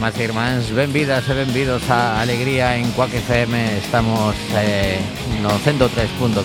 irmás 0.00 0.16
e 0.16 0.24
irmáns, 0.24 0.72
benvidas 0.72 1.28
e 1.28 1.36
benvidos 1.36 1.84
a 1.92 2.24
Alegría 2.24 2.72
en 2.80 2.88
Cuac 2.96 3.12
FM 3.12 3.52
Estamos 3.84 4.32
eh, 4.56 4.96
no 5.44 5.52
103.4 5.60 6.40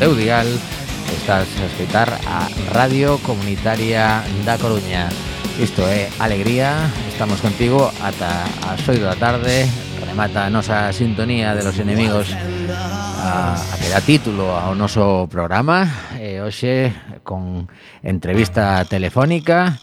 teu 0.00 0.16
Dial 0.16 0.48
Estás 1.12 1.44
a 1.60 1.66
escutar 1.68 2.08
a 2.08 2.48
Radio 2.72 3.20
Comunitaria 3.20 4.24
da 4.40 4.56
Coruña. 4.56 5.12
Isto 5.60 5.84
é 5.84 6.08
Alegría, 6.16 6.88
estamos 7.12 7.44
contigo 7.44 7.92
ata 8.00 8.48
as 8.72 8.80
8 8.80 9.04
da 9.04 9.20
tarde. 9.20 9.68
Remata 10.08 10.48
a 10.48 10.52
nosa 10.52 10.88
sintonía 10.96 11.52
de 11.52 11.68
los 11.68 11.76
enemigos 11.76 12.32
a, 13.20 13.52
a 13.52 13.76
que 13.76 13.92
dá 13.92 14.00
título 14.00 14.56
ao 14.56 14.72
noso 14.72 15.28
programa. 15.28 16.16
E 16.16 16.40
hoxe 16.40 16.88
con 17.20 17.68
entrevista 18.00 18.80
telefónica 18.88 19.76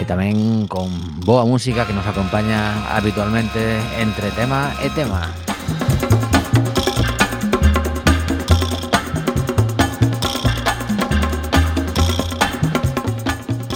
e 0.00 0.08
tamén 0.08 0.64
con 0.64 0.88
boa 1.20 1.44
música 1.44 1.84
que 1.84 1.92
nos 1.92 2.08
acompaña 2.08 2.88
habitualmente 2.88 3.60
entre 4.00 4.32
tema 4.32 4.72
e 4.80 4.88
tema. 4.96 5.28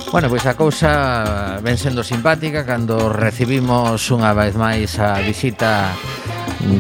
Bueno, 0.09 0.33
pois 0.33 0.47
a 0.49 0.57
cousa 0.57 1.61
ven 1.61 1.77
sendo 1.77 2.01
simpática 2.01 2.65
cando 2.65 3.13
recibimos 3.13 4.09
unha 4.09 4.33
vez 4.33 4.57
máis 4.57 4.97
a 4.97 5.21
visita 5.21 5.93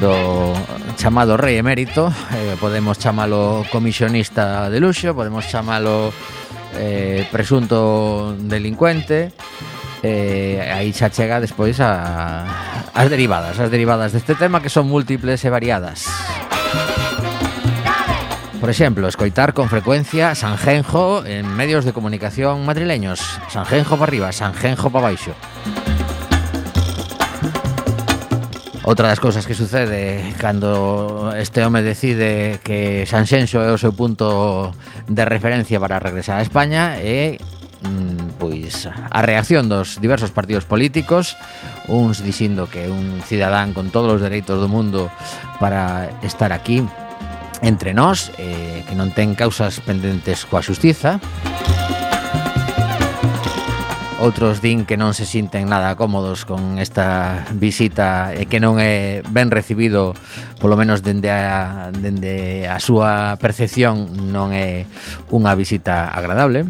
do 0.00 0.56
chamado 0.96 1.36
rei 1.36 1.60
emérito, 1.60 2.08
eh, 2.32 2.56
podemos 2.56 2.96
chamalo 2.96 3.68
comisionista 3.68 4.72
de 4.72 4.80
luxo, 4.80 5.12
podemos 5.12 5.44
chamalo 5.44 6.14
eh, 6.76 7.26
presunto 7.30 8.36
delincuente 8.38 9.32
eh, 10.04 10.60
aí 10.60 10.92
xa 10.92 11.08
chega 11.08 11.40
despois 11.40 11.80
a, 11.80 12.44
as 12.92 13.08
derivadas, 13.08 13.56
as 13.56 13.72
derivadas 13.72 14.12
deste 14.12 14.36
tema 14.36 14.60
que 14.60 14.68
son 14.68 14.84
múltiples 14.86 15.40
e 15.42 15.48
variadas. 15.48 16.04
Por 18.60 18.68
exemplo, 18.70 19.08
escoitar 19.08 19.52
con 19.52 19.68
frecuencia 19.68 20.34
Sanjenjo 20.34 21.24
en 21.24 21.48
medios 21.56 21.84
de 21.84 21.92
comunicación 21.92 22.64
madrileños. 22.64 23.20
Sanjenjo 23.48 23.96
para 23.96 24.08
arriba, 24.08 24.32
Sanjenjo 24.32 24.88
para 24.88 25.12
baixo. 25.12 25.32
Outra 28.84 29.08
das 29.08 29.16
cousas 29.16 29.48
que 29.48 29.56
sucede 29.56 30.20
cando 30.36 31.32
este 31.40 31.64
home 31.64 31.80
decide 31.80 32.60
que 32.60 33.08
Sanxenxo 33.08 33.64
é 33.64 33.72
o 33.72 33.80
seu 33.80 33.96
punto 33.96 34.76
de 35.08 35.24
referencia 35.24 35.80
para 35.80 35.96
regresar 35.96 36.36
a 36.36 36.44
España 36.44 37.00
é 37.00 37.40
mm, 37.80 38.36
pois 38.36 38.84
a 38.84 39.20
reacción 39.24 39.72
dos 39.72 39.96
diversos 40.04 40.36
partidos 40.36 40.68
políticos, 40.68 41.32
uns 41.88 42.20
dicindo 42.20 42.68
que 42.68 42.84
é 42.84 42.88
un 42.92 43.24
cidadán 43.24 43.72
con 43.72 43.88
todos 43.88 44.20
os 44.20 44.20
dereitos 44.20 44.60
do 44.60 44.68
mundo 44.68 45.08
para 45.56 46.12
estar 46.20 46.52
aquí 46.52 46.84
entre 47.64 47.96
nós, 47.96 48.36
eh, 48.36 48.84
que 48.84 48.92
non 48.92 49.08
ten 49.16 49.32
causas 49.32 49.80
pendentes 49.80 50.44
coa 50.44 50.60
xustiza, 50.60 51.24
outros 54.24 54.64
din 54.64 54.88
que 54.88 54.96
non 54.96 55.12
se 55.12 55.28
sinten 55.28 55.68
nada 55.68 56.00
cómodos 56.00 56.48
con 56.48 56.80
esta 56.80 57.44
visita 57.52 58.32
e 58.32 58.48
que 58.48 58.56
non 58.56 58.80
é 58.80 59.20
ben 59.28 59.52
recibido, 59.52 60.16
polo 60.56 60.80
menos 60.80 61.04
dende 61.04 61.28
a, 61.28 61.92
dende 61.92 62.64
a 62.64 62.80
súa 62.80 63.36
percepción, 63.36 64.32
non 64.32 64.56
é 64.56 64.88
unha 65.28 65.52
visita 65.52 66.08
agradable. 66.08 66.64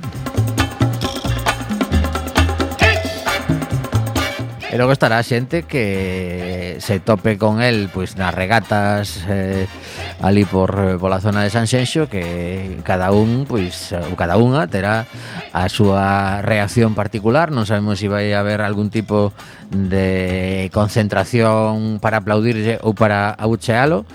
E 4.74 4.76
logo 4.76 4.90
estará 4.90 5.22
xente 5.22 5.62
que 5.62 6.82
se 6.82 6.98
tope 6.98 7.38
con 7.38 7.62
el 7.62 7.86
pois 7.94 8.18
nas 8.18 8.34
regatas 8.34 9.22
eh, 9.30 9.70
ali 10.18 10.42
por 10.42 10.74
eh, 10.74 10.98
pola 10.98 11.22
zona 11.22 11.46
de 11.46 11.54
San 11.54 11.70
Xenxo 11.70 12.10
que 12.10 12.82
cada 12.82 13.14
un 13.14 13.46
pois 13.46 13.94
eh, 13.94 14.02
ou 14.02 14.18
cada 14.18 14.34
unha 14.34 14.66
terá 14.66 15.06
a 15.54 15.70
súa 15.70 16.42
reacción 16.42 16.98
particular, 16.98 17.54
non 17.54 17.70
sabemos 17.70 18.02
se 18.02 18.10
si 18.10 18.10
vai 18.10 18.34
haber 18.34 18.66
algún 18.66 18.90
tipo 18.90 19.30
de 19.74 20.70
concentración 20.72 21.98
para 21.98 22.22
aplaudirlle 22.22 22.78
ou 22.86 22.94
para 22.94 23.34
abuchealo. 23.34 24.06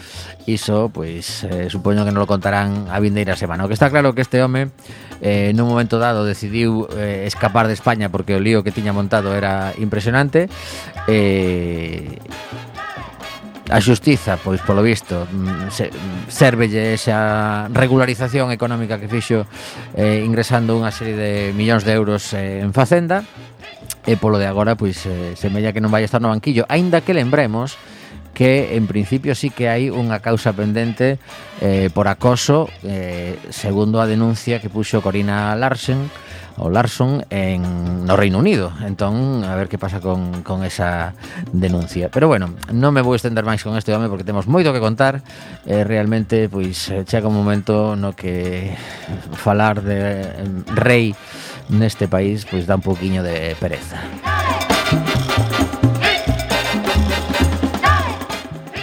Iso, 0.48 0.90
pois, 0.90 1.46
eh, 1.46 1.70
supoño 1.70 2.08
que 2.08 2.16
non 2.16 2.24
lo 2.24 2.32
contarán 2.32 2.88
a 2.90 2.98
vindeira 3.04 3.36
semana. 3.36 3.68
O 3.68 3.70
que 3.70 3.78
está 3.78 3.92
claro 3.92 4.16
que 4.16 4.24
este 4.24 4.42
home 4.42 4.72
eh, 5.22 5.52
nun 5.54 5.68
momento 5.68 6.00
dado 6.00 6.24
decidiu 6.24 6.88
eh, 6.96 7.28
escapar 7.28 7.68
de 7.68 7.76
España 7.76 8.08
porque 8.10 8.34
o 8.34 8.42
lío 8.42 8.64
que 8.64 8.74
tiña 8.74 8.96
montado 8.96 9.36
era 9.36 9.76
impresionante. 9.78 10.48
Eh, 11.06 12.18
a 13.70 13.78
xustiza, 13.78 14.42
pois 14.42 14.66
polo 14.66 14.82
visto, 14.82 15.30
mm, 15.30 15.70
se, 15.70 15.94
servelle 16.26 16.98
esa 16.98 17.70
regularización 17.70 18.50
económica 18.50 18.98
que 18.98 19.06
fixo 19.06 19.46
eh, 19.94 20.26
ingresando 20.26 20.74
unha 20.74 20.90
serie 20.90 21.14
de 21.14 21.32
millóns 21.54 21.86
de 21.86 21.94
euros 21.94 22.34
eh, 22.34 22.66
en 22.66 22.74
Facenda 22.74 23.22
e 24.10 24.18
polo 24.18 24.42
de 24.42 24.50
agora 24.50 24.74
pois 24.74 25.06
eh, 25.06 25.38
semella 25.38 25.70
que 25.70 25.86
non 25.86 25.94
vai 25.94 26.02
estar 26.02 26.18
no 26.18 26.34
banquillo, 26.34 26.66
aínda 26.66 27.06
que 27.06 27.14
lembremos 27.14 27.78
que 28.34 28.74
en 28.74 28.90
principio 28.90 29.38
sí 29.38 29.54
que 29.54 29.70
hai 29.70 29.94
unha 29.94 30.18
causa 30.18 30.50
pendente 30.58 31.22
eh, 31.62 31.94
por 31.94 32.10
acoso 32.10 32.66
eh, 32.82 33.38
segundo 33.54 34.02
a 34.02 34.10
denuncia 34.10 34.58
que 34.58 34.74
puxo 34.74 35.06
Corina 35.06 35.54
Larsen 35.54 36.10
o 36.60 36.70
Larson 36.70 37.24
en 37.30 38.06
no 38.06 38.18
Reino 38.18 38.38
Unido. 38.38 38.72
Entón, 38.84 39.44
a 39.44 39.56
ver 39.56 39.68
que 39.70 39.78
pasa 39.78 40.00
con, 40.00 40.44
con 40.44 40.64
esa 40.64 41.14
denuncia. 41.54 42.10
Pero 42.12 42.28
bueno, 42.28 42.52
non 42.76 42.92
me 42.92 43.00
vou 43.00 43.16
estender 43.16 43.48
máis 43.48 43.64
con 43.64 43.80
este 43.80 43.96
home 43.96 44.12
porque 44.12 44.28
temos 44.28 44.46
moito 44.46 44.76
que 44.76 44.84
contar. 44.84 45.24
Eh, 45.64 45.88
realmente, 45.88 46.52
pois, 46.52 46.92
eh, 46.92 47.08
chega 47.08 47.32
un 47.32 47.38
momento 47.40 47.96
no 47.96 48.12
que 48.12 48.76
falar 49.40 49.80
de 49.82 50.00
eh, 50.00 50.48
rei 50.76 51.16
neste 51.70 52.10
país 52.10 52.46
pois 52.50 52.66
dá 52.66 52.76
un 52.76 52.84
poquinho 52.84 53.24
de 53.24 53.56
pereza. 53.62 54.02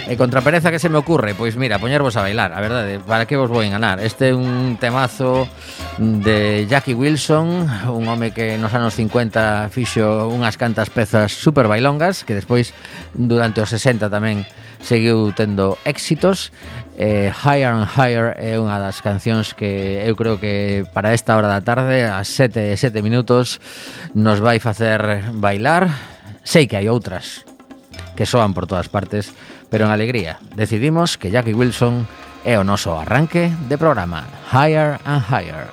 E 0.07 0.15
contra 0.15 0.39
pereza 0.39 0.71
que 0.71 0.79
se 0.79 0.87
me 0.87 0.95
ocurre? 0.95 1.35
Pois 1.35 1.59
mira, 1.59 1.83
poñervos 1.83 2.15
a 2.15 2.23
bailar, 2.23 2.55
a 2.55 2.63
verdade, 2.63 3.03
para 3.03 3.27
que 3.27 3.35
vos 3.35 3.51
vou 3.51 3.59
enganar. 3.59 3.99
Este 3.99 4.31
é 4.31 4.33
un 4.33 4.79
temazo 4.79 5.51
de 5.99 6.63
Jackie 6.63 6.95
Wilson, 6.95 7.67
un 7.91 8.07
home 8.07 8.31
que 8.31 8.55
nos 8.55 8.71
anos 8.71 8.95
50 8.95 9.67
fixo 9.67 10.31
unhas 10.31 10.55
cantas 10.55 10.87
pezas 10.87 11.35
super 11.35 11.67
bailongas, 11.67 12.23
que 12.23 12.39
despois 12.39 12.71
durante 13.11 13.59
os 13.59 13.67
60 13.67 14.07
tamén 14.07 14.47
seguiu 14.79 15.35
tendo 15.35 15.75
éxitos 15.83 16.55
Eh, 16.97 17.31
Higher 17.31 17.77
and 17.77 17.85
Higher 17.85 18.33
é 18.41 18.57
unha 18.57 18.81
das 18.81 19.05
cancións 19.05 19.53
que 19.53 20.01
eu 20.01 20.17
creo 20.17 20.41
que 20.41 20.81
para 20.97 21.13
esta 21.13 21.37
hora 21.37 21.45
da 21.45 21.61
tarde, 21.61 22.09
a 22.09 22.25
7 22.25 22.73
7 22.73 23.05
minutos, 23.05 23.61
nos 24.17 24.41
vai 24.41 24.57
facer 24.57 25.29
bailar. 25.37 25.93
Sei 26.41 26.65
que 26.65 26.73
hai 26.73 26.89
outras 26.89 27.45
que 28.17 28.25
soan 28.25 28.57
por 28.57 28.65
todas 28.65 28.89
partes, 28.89 29.29
pero 29.69 29.85
en 29.85 29.93
alegría 29.93 30.41
decidimos 30.57 31.21
que 31.21 31.29
Jackie 31.29 31.53
Wilson 31.53 32.09
é 32.41 32.57
o 32.57 32.65
noso 32.65 32.97
arranque 32.97 33.53
de 33.69 33.77
programa 33.77 34.25
Higher 34.49 34.97
and 35.05 35.21
Higher. 35.29 35.69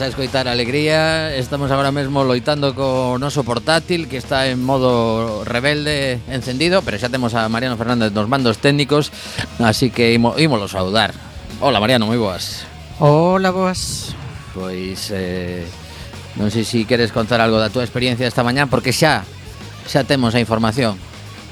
Estás 0.00 0.16
a 0.16 0.16
escoitar 0.16 0.48
Alegría. 0.48 1.36
Estamos 1.36 1.70
agora 1.70 1.92
mesmo 1.92 2.24
loitando 2.24 2.72
co 2.72 3.20
noso 3.20 3.44
portátil 3.44 4.08
Que 4.08 4.16
está 4.16 4.48
en 4.48 4.56
modo 4.64 5.44
rebelde 5.44 6.24
encendido 6.32 6.80
Pero 6.80 6.96
xa 6.96 7.12
temos 7.12 7.36
a 7.36 7.44
Mariano 7.52 7.76
Fernández 7.76 8.08
nos 8.08 8.24
mandos 8.24 8.64
técnicos 8.64 9.12
Así 9.60 9.92
que 9.92 10.16
imo, 10.16 10.40
ímolo 10.40 10.72
saudar. 10.72 11.12
Hola 11.60 11.84
Mariano, 11.84 12.08
moi 12.08 12.16
boas. 12.16 12.64
Hola, 12.96 13.52
boas. 13.52 14.16
Pois 14.56 15.12
eh, 15.12 15.68
non 16.40 16.48
sei 16.48 16.64
se 16.64 16.80
si 16.80 16.88
queres 16.88 17.12
contar 17.12 17.44
algo 17.44 17.60
da 17.60 17.68
túa 17.68 17.84
experiencia 17.84 18.24
esta 18.24 18.40
mañá 18.40 18.72
Porque 18.72 18.96
xa 18.96 19.28
xa 19.84 20.08
temos 20.08 20.32
a 20.32 20.40
información. 20.40 20.96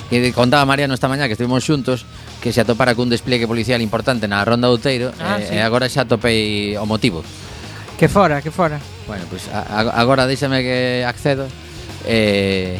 Que 0.09 0.25
contaba 0.33 0.65
Mariano 0.65 0.97
esta 0.97 1.13
mañá 1.13 1.29
que 1.29 1.37
estuvimos 1.37 1.69
xuntos 1.69 2.09
que 2.41 2.57
se 2.57 2.65
atopara 2.65 2.97
cun 2.97 3.13
despliegue 3.13 3.45
policial 3.45 3.85
importante 3.85 4.25
na 4.25 4.41
Ronda 4.41 4.73
Outeiro 4.73 5.13
ah, 5.21 5.37
eh, 5.37 5.45
sí. 5.45 5.53
e 5.53 5.61
agora 5.61 5.85
xa 5.93 6.09
atopei 6.09 6.81
o 6.81 6.89
motivo. 6.89 7.21
Que 7.99 8.09
fora, 8.09 8.41
que 8.41 8.51
fora. 8.51 8.79
Bueno, 9.07 9.25
pois 9.29 9.43
pues, 9.51 9.55
agora 9.95 10.27
déxame 10.27 10.63
que 10.63 11.05
accedo. 11.05 11.49
Eh, 12.07 12.79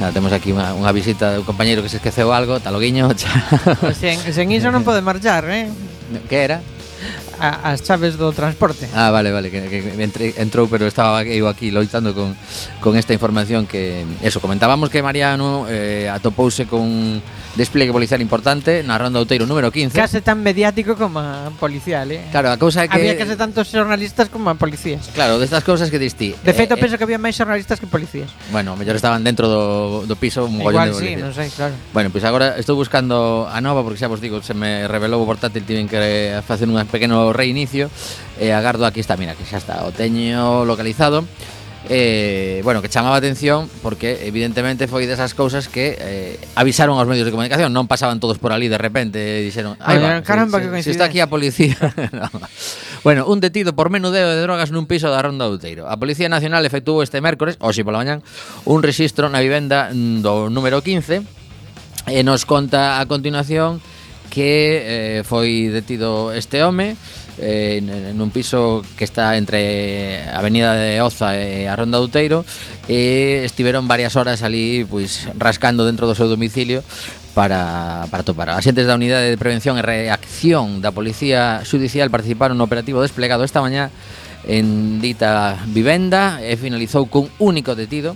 Nada, 0.00 0.10
temos 0.10 0.34
aquí 0.34 0.50
unha, 0.50 0.74
unha 0.74 0.90
visita 0.90 1.38
do 1.38 1.46
compañeiro 1.46 1.78
que 1.78 1.88
se 1.88 2.02
esqueceu 2.02 2.34
algo, 2.34 2.58
taloguiño. 2.58 3.06
Sen, 4.00 4.18
sen 4.18 4.50
iso 4.50 4.74
non 4.74 4.82
pode 4.82 4.98
marchar, 4.98 5.46
eh? 5.46 5.70
Que 6.26 6.42
era? 6.42 6.58
A, 7.38 7.70
as 7.70 7.86
chaves 7.86 8.18
do 8.18 8.34
transporte. 8.34 8.90
Ah, 8.90 9.14
vale, 9.14 9.30
vale, 9.30 9.54
que, 9.54 9.62
que 9.70 9.78
entre, 10.02 10.34
entrou, 10.42 10.66
pero 10.66 10.90
estaba 10.90 11.22
eu 11.22 11.46
aquí 11.46 11.70
loitando 11.70 12.10
con, 12.10 12.34
con 12.82 12.98
esta 12.98 13.14
información 13.14 13.70
que... 13.70 14.02
Eso, 14.18 14.42
comentábamos 14.42 14.90
que 14.90 14.98
Mariano 14.98 15.70
eh, 15.70 16.10
atopouse 16.10 16.66
con 16.66 17.22
despliegue 17.54 17.94
policial 17.94 18.20
importante 18.20 18.82
na 18.82 18.98
Ronda 18.98 19.22
Outeiro 19.22 19.46
número 19.46 19.70
15. 19.70 19.94
Case 19.94 20.20
tan 20.20 20.42
mediático 20.42 20.98
como 20.98 21.22
a 21.22 21.54
policial, 21.54 22.10
eh? 22.10 22.26
Claro, 22.34 22.50
a 22.50 22.58
cousa 22.58 22.84
é 22.84 22.90
que... 22.90 22.98
Había 22.98 23.14
case 23.14 23.38
tantos 23.38 23.70
xornalistas 23.70 24.26
como 24.28 24.50
a 24.50 24.58
policías. 24.58 25.10
Claro, 25.14 25.38
destas 25.38 25.62
cousas 25.62 25.90
que 25.90 25.98
distí. 26.02 26.34
De 26.42 26.52
feito, 26.52 26.74
eh, 26.74 26.78
eh, 26.78 26.82
penso 26.82 26.98
que 26.98 27.04
había 27.06 27.18
máis 27.18 27.38
xornalistas 27.38 27.78
que 27.78 27.86
policías. 27.86 28.30
Bueno, 28.50 28.74
mellor 28.74 28.98
estaban 28.98 29.22
dentro 29.22 29.46
do, 29.46 30.02
do 30.06 30.16
piso 30.18 30.50
un 30.50 30.58
Igual, 30.58 30.90
de 30.90 30.98
policías. 30.98 31.18
sí, 31.18 31.22
non 31.22 31.32
sei, 31.32 31.48
claro. 31.54 31.74
Bueno, 31.94 32.10
pois 32.10 32.22
pues 32.22 32.28
agora 32.28 32.58
estou 32.58 32.74
buscando 32.74 33.46
a 33.46 33.58
nova, 33.62 33.86
porque 33.86 34.02
xa 34.02 34.10
vos 34.10 34.18
digo, 34.18 34.42
se 34.42 34.54
me 34.54 34.90
revelou 34.90 35.22
o 35.22 35.26
portátil, 35.26 35.62
tiven 35.62 35.86
que 35.86 36.34
facer 36.42 36.66
un 36.66 36.76
pequeno 36.90 37.30
reinicio, 37.30 37.86
e 38.34 38.50
agardo 38.50 38.82
aquí 38.82 38.98
está, 38.98 39.14
mira, 39.14 39.38
que 39.38 39.46
xa 39.46 39.62
está, 39.62 39.86
o 39.86 39.94
teño 39.94 40.66
localizado 40.66 41.22
eh, 41.88 42.60
bueno, 42.64 42.80
que 42.80 42.88
chamaba 42.88 43.16
atención 43.16 43.68
porque 43.82 44.26
evidentemente 44.26 44.88
foi 44.88 45.04
desas 45.04 45.36
cousas 45.36 45.68
que 45.68 45.96
eh, 46.00 46.40
avisaron 46.56 46.96
aos 46.96 47.04
medios 47.04 47.28
de 47.28 47.32
comunicación, 47.32 47.76
non 47.76 47.84
pasaban 47.84 48.24
todos 48.24 48.40
por 48.40 48.56
ali 48.56 48.72
de 48.72 48.80
repente, 48.80 49.20
e 49.20 49.44
dixeron, 49.44 49.76
"Ai, 49.84 50.00
va, 50.00 50.24
caramba, 50.24 50.64
se, 50.64 50.72
que 50.72 50.82
se 50.82 50.92
está 50.96 51.12
aquí 51.12 51.20
a 51.20 51.28
policía." 51.28 51.76
no. 52.16 52.28
Bueno, 53.04 53.28
un 53.28 53.44
detido 53.44 53.76
por 53.76 53.92
menudeo 53.92 54.32
de 54.32 54.40
drogas 54.40 54.72
nun 54.72 54.88
piso 54.88 55.12
da 55.12 55.20
Ronda 55.20 55.44
do 55.44 55.60
Outeiro. 55.60 55.84
A 55.84 56.00
Policía 56.00 56.32
Nacional 56.32 56.64
efectuou 56.64 57.04
este 57.04 57.20
mércores, 57.20 57.60
hoxe 57.60 57.84
pola 57.84 58.00
mañán, 58.00 58.24
un 58.64 58.80
rexistro 58.80 59.28
na 59.28 59.44
vivenda 59.44 59.92
do 59.92 60.48
número 60.48 60.80
15 60.80 61.20
e 62.08 62.20
nos 62.24 62.48
conta 62.48 62.96
a 62.96 63.04
continuación 63.04 63.84
que 64.32 65.20
eh, 65.20 65.20
foi 65.22 65.68
detido 65.68 66.32
este 66.32 66.64
home 66.64 66.96
eh, 67.38 67.82
nun 68.14 68.30
piso 68.30 68.84
que 68.94 69.02
está 69.02 69.34
entre 69.34 70.22
a 70.22 70.38
Avenida 70.38 70.74
de 70.78 71.02
Oza 71.02 71.34
e 71.34 71.66
a 71.66 71.74
Ronda 71.74 71.98
do 71.98 72.08
e 72.86 73.42
estiveron 73.42 73.90
varias 73.90 74.14
horas 74.14 74.46
ali 74.46 74.86
pois 74.86 75.26
rascando 75.38 75.82
dentro 75.82 76.06
do 76.06 76.14
seu 76.14 76.30
domicilio 76.30 76.84
para, 77.34 78.06
para 78.10 78.22
topar. 78.22 78.54
Asentes 78.54 78.86
da 78.86 78.94
Unidade 78.94 79.28
de 79.28 79.36
Prevención 79.36 79.76
e 79.76 79.82
Reacción 79.82 80.78
da 80.78 80.94
Policía 80.94 81.66
Judicial 81.66 82.08
participaron 82.08 82.56
no 82.56 82.64
operativo 82.64 83.02
desplegado 83.02 83.42
esta 83.42 83.60
mañá 83.60 83.90
en 84.46 85.00
dita 85.00 85.58
vivenda 85.72 86.38
e 86.38 86.54
finalizou 86.54 87.10
cun 87.10 87.26
único 87.42 87.74
detido 87.74 88.14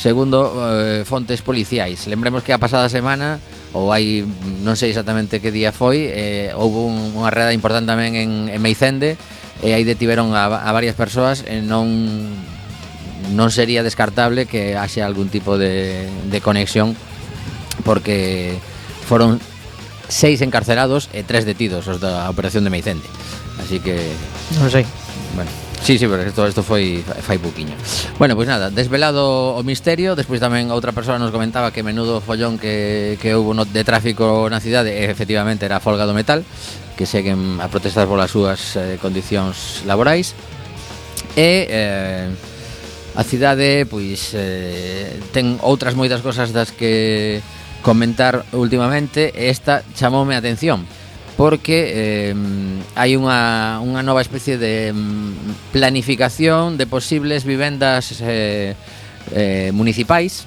segundo 0.00 0.56
eh, 0.56 1.04
fontes 1.04 1.44
policiais. 1.44 2.08
Lembremos 2.08 2.42
que 2.42 2.56
a 2.56 2.58
pasada 2.58 2.88
semana 2.88 3.36
ou 3.76 3.92
hai 3.92 4.24
non 4.64 4.72
sei 4.72 4.96
exactamente 4.96 5.44
que 5.44 5.52
día 5.52 5.76
foi, 5.76 6.08
eh, 6.08 6.56
houve 6.56 6.88
un, 6.88 7.20
unha 7.20 7.28
reda 7.28 7.52
importante 7.52 7.92
tamén 7.92 8.16
en, 8.16 8.30
en 8.48 8.60
Meicende 8.64 9.20
e 9.60 9.76
aí 9.76 9.84
detiveron 9.84 10.32
a, 10.32 10.48
a 10.48 10.70
varias 10.72 10.96
persoas 10.96 11.44
e 11.44 11.60
non 11.60 11.84
non 13.36 13.52
sería 13.52 13.84
descartable 13.84 14.48
que 14.48 14.72
haxe 14.72 15.04
algún 15.04 15.28
tipo 15.28 15.60
de, 15.60 16.08
de 16.08 16.38
conexión 16.40 16.96
porque 17.84 18.56
foron 19.04 19.36
seis 20.08 20.40
encarcelados 20.40 21.12
e 21.12 21.28
tres 21.28 21.44
detidos 21.44 21.84
os 21.86 22.00
da 22.00 22.24
operación 22.32 22.64
de 22.64 22.72
Meicende. 22.72 23.04
Así 23.60 23.84
que 23.84 24.00
non 24.56 24.72
sei. 24.72 24.88
Bueno, 25.36 25.52
Sí, 25.82 25.98
sí, 25.98 26.06
pero 26.06 26.30
todo 26.32 26.46
isto 26.46 26.62
foi 26.62 27.00
fai 27.02 27.40
buquiña. 27.40 27.74
Bueno, 28.18 28.36
pois 28.36 28.46
pues 28.46 28.48
nada, 28.48 28.70
desvelado 28.70 29.56
o 29.56 29.62
misterio, 29.64 30.12
despois 30.12 30.36
tamén 30.36 30.68
outra 30.68 30.92
persoa 30.92 31.16
nos 31.16 31.32
comentaba 31.32 31.72
que 31.72 31.80
menudo 31.80 32.20
follón 32.20 32.60
que, 32.60 33.16
que 33.16 33.32
houve 33.32 33.56
no, 33.56 33.64
de 33.64 33.80
tráfico 33.80 34.44
na 34.52 34.60
cidade, 34.60 34.92
e 34.92 35.08
efectivamente 35.08 35.64
era 35.64 35.80
a 35.80 35.84
folga 35.84 36.04
do 36.04 36.12
metal, 36.12 36.44
que 37.00 37.08
seguen 37.08 37.56
mm, 37.56 37.64
a 37.64 37.66
protestar 37.72 38.04
polas 38.04 38.28
súas 38.28 38.76
eh, 38.76 39.00
condicións 39.00 39.80
laborais. 39.88 40.36
E 41.32 41.64
eh, 41.72 42.28
a 43.16 43.22
cidade 43.24 43.88
pois 43.88 44.36
eh, 44.36 45.16
ten 45.32 45.56
outras 45.64 45.96
moitas 45.96 46.20
cosas 46.20 46.52
das 46.52 46.76
que 46.76 47.40
comentar 47.80 48.44
últimamente, 48.52 49.32
e 49.32 49.48
esta 49.48 49.80
chamoume 49.96 50.36
a 50.36 50.44
atención 50.44 50.84
porque 51.40 52.28
eh, 52.28 52.34
hai 53.00 53.16
unha, 53.16 53.80
unha 53.80 54.04
nova 54.04 54.20
especie 54.20 54.60
de 54.60 54.92
mm, 54.92 55.72
planificación 55.72 56.76
de 56.76 56.84
posibles 56.84 57.48
vivendas 57.48 58.20
eh, 58.20 58.76
eh, 59.32 59.72
municipais 59.72 60.44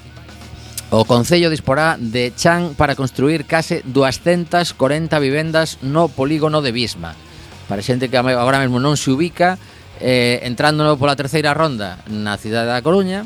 O 0.93 1.09
Concello 1.09 1.49
disporá 1.49 1.97
de 1.97 2.29
Chan 2.37 2.77
para 2.77 2.93
construir 2.93 3.49
case 3.49 3.81
240 3.89 4.77
vivendas 5.17 5.81
no 5.81 6.05
polígono 6.05 6.61
de 6.61 6.69
Bisma. 6.69 7.17
Para 7.65 7.81
xente 7.81 8.13
que 8.13 8.17
agora 8.21 8.61
mesmo 8.61 8.77
non 8.77 8.93
se 8.93 9.09
ubica, 9.09 9.57
eh, 9.97 10.45
entrando 10.45 10.93
pola 11.01 11.17
terceira 11.17 11.57
ronda 11.57 12.05
na 12.05 12.37
cidade 12.37 12.69
da 12.69 12.85
Coruña, 12.85 13.25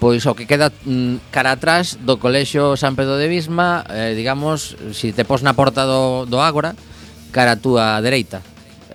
pois 0.00 0.24
o 0.24 0.32
que 0.32 0.48
queda 0.48 0.72
mm, 0.72 1.28
cara 1.28 1.60
atrás 1.60 2.00
do 2.00 2.16
Colexio 2.16 2.80
San 2.80 2.96
Pedro 2.96 3.20
de 3.20 3.28
Bisma, 3.28 3.84
eh, 3.92 4.16
digamos, 4.16 4.80
se 4.96 4.96
si 4.96 5.08
te 5.12 5.28
pos 5.28 5.44
na 5.44 5.52
porta 5.52 5.84
do, 5.84 6.24
do 6.24 6.40
Ágora, 6.40 6.72
cara 7.34 7.56
a 7.56 7.58
túa 7.58 7.98
dereita 8.04 8.44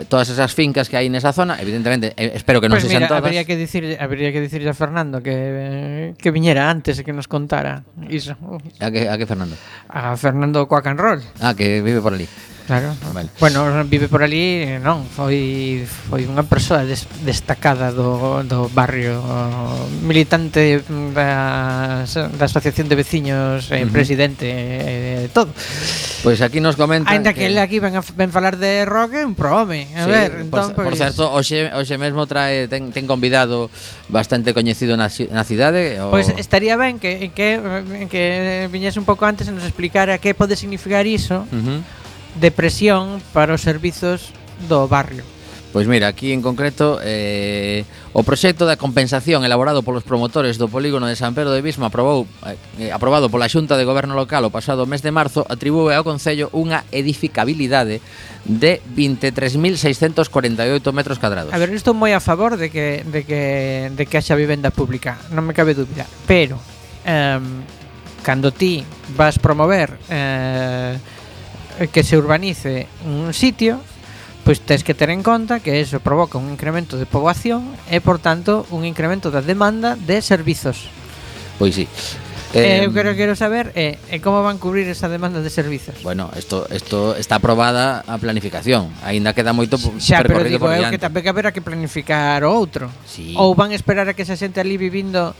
todas 0.05 0.29
esas 0.29 0.53
fincas 0.53 0.89
que 0.89 0.97
hai 0.97 1.09
nesa 1.09 1.33
zona, 1.33 1.57
evidentemente, 1.57 2.13
eh, 2.13 2.37
espero 2.37 2.61
que 2.61 2.69
non 2.69 2.77
pois 2.77 2.85
pues 2.85 2.93
se 2.93 2.93
sean 2.93 3.09
mira, 3.09 3.17
todas. 3.17 3.25
Habría 3.25 3.49
que 3.49 3.57
dicir, 3.57 3.97
habría 3.97 4.29
que 4.29 4.37
dicirlle 4.37 4.69
a 4.69 4.77
Fernando 4.77 5.25
que 5.25 6.13
que 6.21 6.29
viñera 6.29 6.69
antes 6.69 7.01
e 7.01 7.03
que 7.03 7.13
nos 7.17 7.25
contara 7.25 7.81
iso. 8.05 8.37
A 8.77 8.93
que 8.93 9.09
a 9.09 9.17
que 9.17 9.25
Fernando? 9.25 9.57
A 9.89 10.13
Fernando 10.13 10.69
Coacanrol. 10.69 11.25
Ah, 11.41 11.57
que 11.57 11.81
vive 11.81 11.97
por 11.97 12.13
ali. 12.13 12.29
Claro. 12.67 12.93
Vale. 13.13 13.29
Bueno, 13.39 13.85
vive 13.85 14.09
por 14.11 14.23
ali, 14.23 14.75
non, 14.83 15.07
foi 15.07 15.87
foi 15.87 16.27
unha 16.27 16.43
persoa 16.43 16.83
des, 16.83 17.07
destacada 17.23 17.95
do, 17.95 18.43
do 18.43 18.67
barrio, 18.67 19.23
militante 20.03 20.83
da, 21.15 22.03
da 22.03 22.43
Asociación 22.43 22.91
de 22.91 22.99
Veciños, 22.99 23.71
eh, 23.71 23.79
uh 23.79 23.87
-huh. 23.87 23.95
presidente, 23.95 24.45
eh, 24.51 25.31
todo. 25.31 25.47
Pois 26.27 26.43
pues 26.43 26.43
aquí 26.43 26.59
nos 26.59 26.75
comentan 26.75 27.07
Ainda 27.07 27.31
que, 27.31 27.47
que 27.47 27.55
aquí 27.55 27.79
ven, 27.79 27.95
a, 27.95 28.03
ven 28.03 28.35
falar 28.35 28.59
de 28.59 28.83
rock, 28.83 29.15
un 29.23 29.31
prohome. 29.31 29.87
A 29.95 30.03
sí, 30.03 30.11
ver, 30.11 30.29
por, 30.31 30.43
entón, 30.43 30.67
por, 30.75 30.83
pois... 30.91 30.99
certo, 30.99 31.23
hoxe, 31.31 31.71
hoxe 31.71 31.95
mesmo 31.95 32.27
trae 32.27 32.67
ten, 32.67 32.91
ten 32.91 33.07
convidado 33.07 33.71
bastante 34.11 34.51
coñecido 34.51 34.99
na, 34.99 35.07
na 35.07 35.43
cidade. 35.47 36.03
O... 36.03 36.11
Pois 36.11 36.35
pues 36.35 36.35
estaría 36.35 36.75
ben 36.75 36.99
que, 36.99 37.31
que, 37.31 37.63
que 38.11 38.67
viñese 38.67 38.99
un 38.99 39.07
pouco 39.07 39.23
antes 39.23 39.47
e 39.47 39.55
nos 39.55 39.63
explicara 39.63 40.19
que 40.19 40.35
pode 40.35 40.59
significar 40.59 41.07
iso. 41.07 41.47
Uh 41.47 41.63
-huh 41.63 41.79
de 42.39 42.49
presión 42.51 43.21
para 43.33 43.53
os 43.53 43.61
servizos 43.61 44.31
do 44.69 44.87
barrio. 44.87 45.23
Pois 45.73 45.85
mira, 45.85 46.07
aquí 46.07 46.31
en 46.31 46.41
concreto 46.41 46.97
eh, 47.03 47.83
o 48.15 48.23
proxecto 48.23 48.65
da 48.65 48.79
compensación 48.79 49.43
elaborado 49.43 49.83
polos 49.83 50.07
promotores 50.07 50.55
do 50.55 50.71
polígono 50.71 51.11
de 51.11 51.19
San 51.19 51.35
Pedro 51.35 51.51
de 51.51 51.61
Bisma 51.61 51.91
aprobou, 51.91 52.25
eh, 52.47 52.87
eh 52.87 52.89
aprobado 52.95 53.27
pola 53.27 53.51
Xunta 53.51 53.75
de 53.75 53.83
Goberno 53.83 54.15
Local 54.15 54.47
o 54.47 54.49
pasado 54.49 54.87
mes 54.87 55.03
de 55.03 55.11
marzo 55.11 55.43
atribúe 55.45 55.91
ao 55.91 56.07
Concello 56.07 56.47
unha 56.55 56.87
edificabilidade 56.95 57.99
de 58.47 58.79
23.648 58.89 60.25
metros 60.95 61.19
cadrados. 61.19 61.51
A 61.51 61.59
ver, 61.59 61.69
estou 61.75 61.93
moi 61.93 62.15
a 62.15 62.23
favor 62.23 62.55
de 62.55 62.71
que, 62.71 63.03
de 63.03 63.27
que, 63.27 63.91
de 63.91 64.03
que 64.07 64.15
haxa 64.17 64.39
vivenda 64.39 64.71
pública, 64.71 65.19
non 65.35 65.43
me 65.43 65.53
cabe 65.53 65.75
dúbida, 65.75 66.07
pero 66.23 66.57
eh, 67.03 67.37
cando 68.23 68.55
ti 68.55 68.87
vas 69.19 69.35
promover 69.35 69.99
eh, 70.09 70.95
que 71.91 72.01
se 72.03 72.17
urbanice 72.17 72.87
un 73.05 73.33
sitio, 73.33 73.79
pois 74.41 74.63
tens 74.63 74.81
que 74.81 74.95
ter 74.95 75.11
en 75.11 75.21
conta 75.21 75.59
que 75.59 75.83
eso 75.83 75.99
provoca 75.99 76.39
un 76.39 76.49
incremento 76.49 76.95
de 76.95 77.05
poboación 77.05 77.75
e, 77.91 77.99
por 77.99 78.17
tanto, 78.17 78.65
un 78.71 78.87
incremento 78.87 79.29
da 79.29 79.43
demanda 79.43 79.99
de 79.99 80.23
servizos. 80.23 80.89
Pois 81.59 81.75
sí. 81.75 81.85
Eh, 82.55 82.79
eh, 82.79 82.85
eu 82.87 82.95
quero 82.95 83.11
quero 83.11 83.35
saber 83.35 83.75
eh, 83.75 83.99
eh, 84.07 84.23
como 84.23 84.39
van 84.39 84.55
cubrir 84.55 84.87
esa 84.87 85.11
demanda 85.11 85.43
de 85.43 85.51
servizos. 85.51 85.99
Bueno, 85.99 86.31
isto 86.39 86.63
isto 86.71 87.11
está 87.19 87.43
aprobada 87.43 88.07
a 88.07 88.15
planificación. 88.15 88.87
Aínda 89.03 89.35
queda 89.35 89.51
moito 89.51 89.75
xa, 89.99 90.23
pero 90.23 90.47
digo, 90.47 90.63
por 90.63 90.71
diante. 90.71 90.87
eu 90.87 90.95
que 90.95 91.01
tamén 91.03 91.21
que 91.27 91.31
haberá 91.31 91.51
que 91.51 91.59
planificar 91.59 92.47
outro. 92.47 92.87
Sí. 93.03 93.35
Ou 93.35 93.51
van 93.51 93.75
esperar 93.75 94.07
a 94.07 94.15
que 94.15 94.23
se 94.23 94.39
xente 94.39 94.63
ali 94.63 94.79
vivindo 94.79 95.35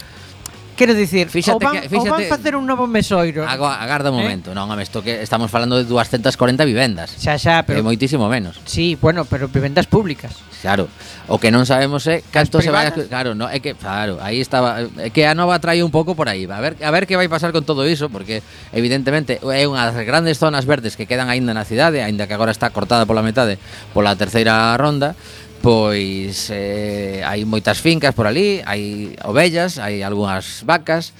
Quero 0.77 0.93
dicir, 0.93 1.25
fíxate 1.33 1.57
ou 1.57 1.59
van, 1.59 1.81
que, 1.81 1.89
fíxate, 1.89 2.05
o 2.05 2.13
van 2.13 2.23
facer 2.29 2.53
un 2.53 2.69
novo 2.69 2.85
mesoiro. 2.85 3.41
Agora, 3.49 3.81
agarda 3.81 4.13
un 4.13 4.21
eh? 4.21 4.29
momento, 4.29 4.53
eh? 4.53 4.55
non, 4.55 4.69
home, 4.69 4.85
isto 4.85 5.01
que 5.01 5.25
estamos 5.25 5.49
falando 5.49 5.73
de 5.73 5.89
240 5.89 6.37
vivendas. 6.69 7.17
Xa, 7.17 7.33
xa, 7.41 7.65
pero... 7.65 7.81
É 7.81 7.83
moitísimo 7.83 8.29
menos. 8.29 8.61
Sí, 8.69 8.93
bueno, 8.93 9.25
pero 9.25 9.49
vivendas 9.49 9.89
públicas. 9.89 10.37
Claro, 10.61 10.85
o 11.25 11.41
que 11.41 11.49
non 11.49 11.65
sabemos 11.65 12.05
é 12.05 12.21
canto 12.29 12.61
se 12.61 12.69
vai 12.69 12.85
a... 12.85 12.93
Claro, 12.93 13.33
no, 13.33 13.49
é 13.49 13.57
que, 13.57 13.73
claro, 13.73 14.21
aí 14.21 14.37
estaba... 14.37 14.85
É 15.01 15.09
que 15.09 15.25
a 15.25 15.33
nova 15.33 15.57
trae 15.57 15.81
un 15.81 15.89
pouco 15.89 16.13
por 16.13 16.29
aí. 16.29 16.45
A 16.45 16.61
ver, 16.61 16.77
a 16.77 16.91
ver 16.93 17.09
que 17.09 17.17
vai 17.17 17.25
pasar 17.25 17.49
con 17.49 17.65
todo 17.65 17.81
iso, 17.89 18.13
porque 18.13 18.45
evidentemente 18.69 19.41
é 19.41 19.65
unha 19.65 19.81
das 19.81 19.97
grandes 20.05 20.37
zonas 20.37 20.69
verdes 20.69 20.93
que 20.93 21.09
quedan 21.09 21.33
aínda 21.33 21.57
na 21.57 21.65
cidade, 21.65 22.05
aínda 22.05 22.29
que 22.29 22.37
agora 22.37 22.53
está 22.53 22.69
cortada 22.69 23.09
pola 23.09 23.25
metade 23.25 23.57
pola 23.97 24.13
terceira 24.13 24.77
ronda, 24.77 25.17
pois 25.61 26.49
eh, 26.53 27.21
hai 27.25 27.43
moitas 27.43 27.81
fincas 27.81 28.13
por 28.13 28.29
ali, 28.29 28.61
hai 28.65 29.15
ovellas, 29.25 29.81
hai 29.81 30.05
algunhas 30.05 30.63
vacas, 30.63 31.11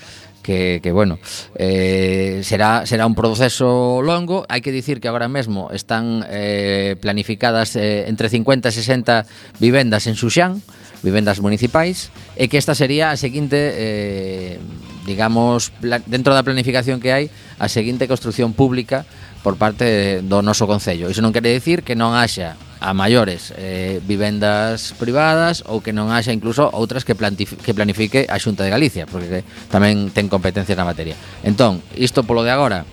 que, 0.47 0.79
que 0.81 0.93
bueno, 0.93 1.19
eh, 1.55 2.39
será, 2.43 2.85
será 2.85 3.05
un 3.05 3.15
proceso 3.15 3.99
longo. 3.99 4.47
Hai 4.47 4.63
que 4.63 4.71
dicir 4.71 5.03
que 5.03 5.11
agora 5.11 5.27
mesmo 5.27 5.67
están 5.75 6.23
eh, 6.31 6.95
planificadas 7.03 7.75
eh, 7.75 8.07
entre 8.07 8.31
50 8.31 8.71
e 8.71 8.71
60 8.71 9.27
vivendas 9.59 10.07
en 10.07 10.15
Xuxán, 10.15 10.63
vivendas 11.03 11.43
municipais, 11.43 12.15
e 12.39 12.47
que 12.47 12.55
esta 12.55 12.79
sería 12.79 13.11
a 13.11 13.19
seguinte, 13.19 13.75
eh, 13.75 14.55
digamos, 15.03 15.75
dentro 16.07 16.31
da 16.31 16.47
planificación 16.47 17.03
que 17.03 17.11
hai, 17.11 17.25
a 17.59 17.67
seguinte 17.67 18.07
construción 18.07 18.55
pública 18.55 19.03
por 19.43 19.59
parte 19.59 20.23
do 20.23 20.39
noso 20.39 20.63
Concello. 20.63 21.11
Iso 21.11 21.19
non 21.19 21.35
quere 21.35 21.51
dicir 21.51 21.83
que 21.83 21.99
non 21.99 22.15
haxa 22.15 22.55
a 22.79 22.93
maiores 22.93 23.53
eh, 23.57 23.99
vivendas 24.05 24.93
privadas 25.01 25.65
ou 25.65 25.81
que 25.81 25.93
non 25.93 26.13
haxa 26.13 26.33
incluso 26.33 26.69
outras 26.69 27.01
que, 27.01 27.17
que 27.17 27.73
planifique 27.73 28.29
a 28.29 28.37
Xunta 28.37 28.61
de 28.61 28.73
Galicia, 28.73 29.09
porque 29.09 29.41
tamén 29.69 30.13
ten 30.13 30.29
competencias 30.29 30.77
na 30.77 30.85
materia. 30.85 31.17
Entón, 31.41 31.81
isto 31.97 32.21
polo 32.21 32.45
de 32.45 32.53
agora, 32.53 32.85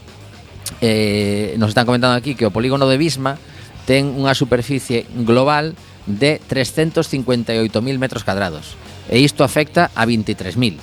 eh, 0.81 1.53
nos 1.61 1.77
están 1.77 1.85
comentando 1.85 2.17
aquí 2.17 2.33
que 2.33 2.49
o 2.49 2.55
polígono 2.55 2.89
de 2.89 2.97
Bisma 2.97 3.37
ten 3.85 4.17
unha 4.17 4.33
superficie 4.33 5.05
global 5.13 5.77
de 6.09 6.41
358.000 6.49 7.81
metros 8.01 8.25
cadrados 8.25 8.77
e 9.09 9.21
isto 9.21 9.45
afecta 9.45 9.93
a 9.93 10.09
23.000. 10.09 10.81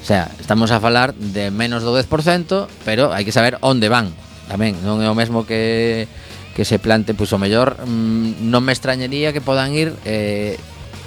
O 0.00 0.04
sea, 0.04 0.32
estamos 0.40 0.70
a 0.70 0.80
falar 0.80 1.12
de 1.12 1.52
menos 1.52 1.84
do 1.84 1.92
10%, 1.92 2.68
pero 2.88 3.12
hai 3.12 3.28
que 3.28 3.36
saber 3.36 3.60
onde 3.60 3.92
van 3.92 4.08
tamén. 4.48 4.74
Non 4.80 5.04
é 5.04 5.08
o 5.12 5.14
mesmo 5.14 5.44
que 5.44 6.08
que 6.54 6.64
se 6.64 6.78
plante, 6.78 7.14
pois 7.14 7.30
o 7.32 7.38
mellor 7.38 7.78
mm, 7.86 8.46
non 8.50 8.62
me 8.66 8.74
extrañaría 8.74 9.32
que 9.32 9.44
podan 9.44 9.72
ir 9.72 9.94
eh, 10.04 10.58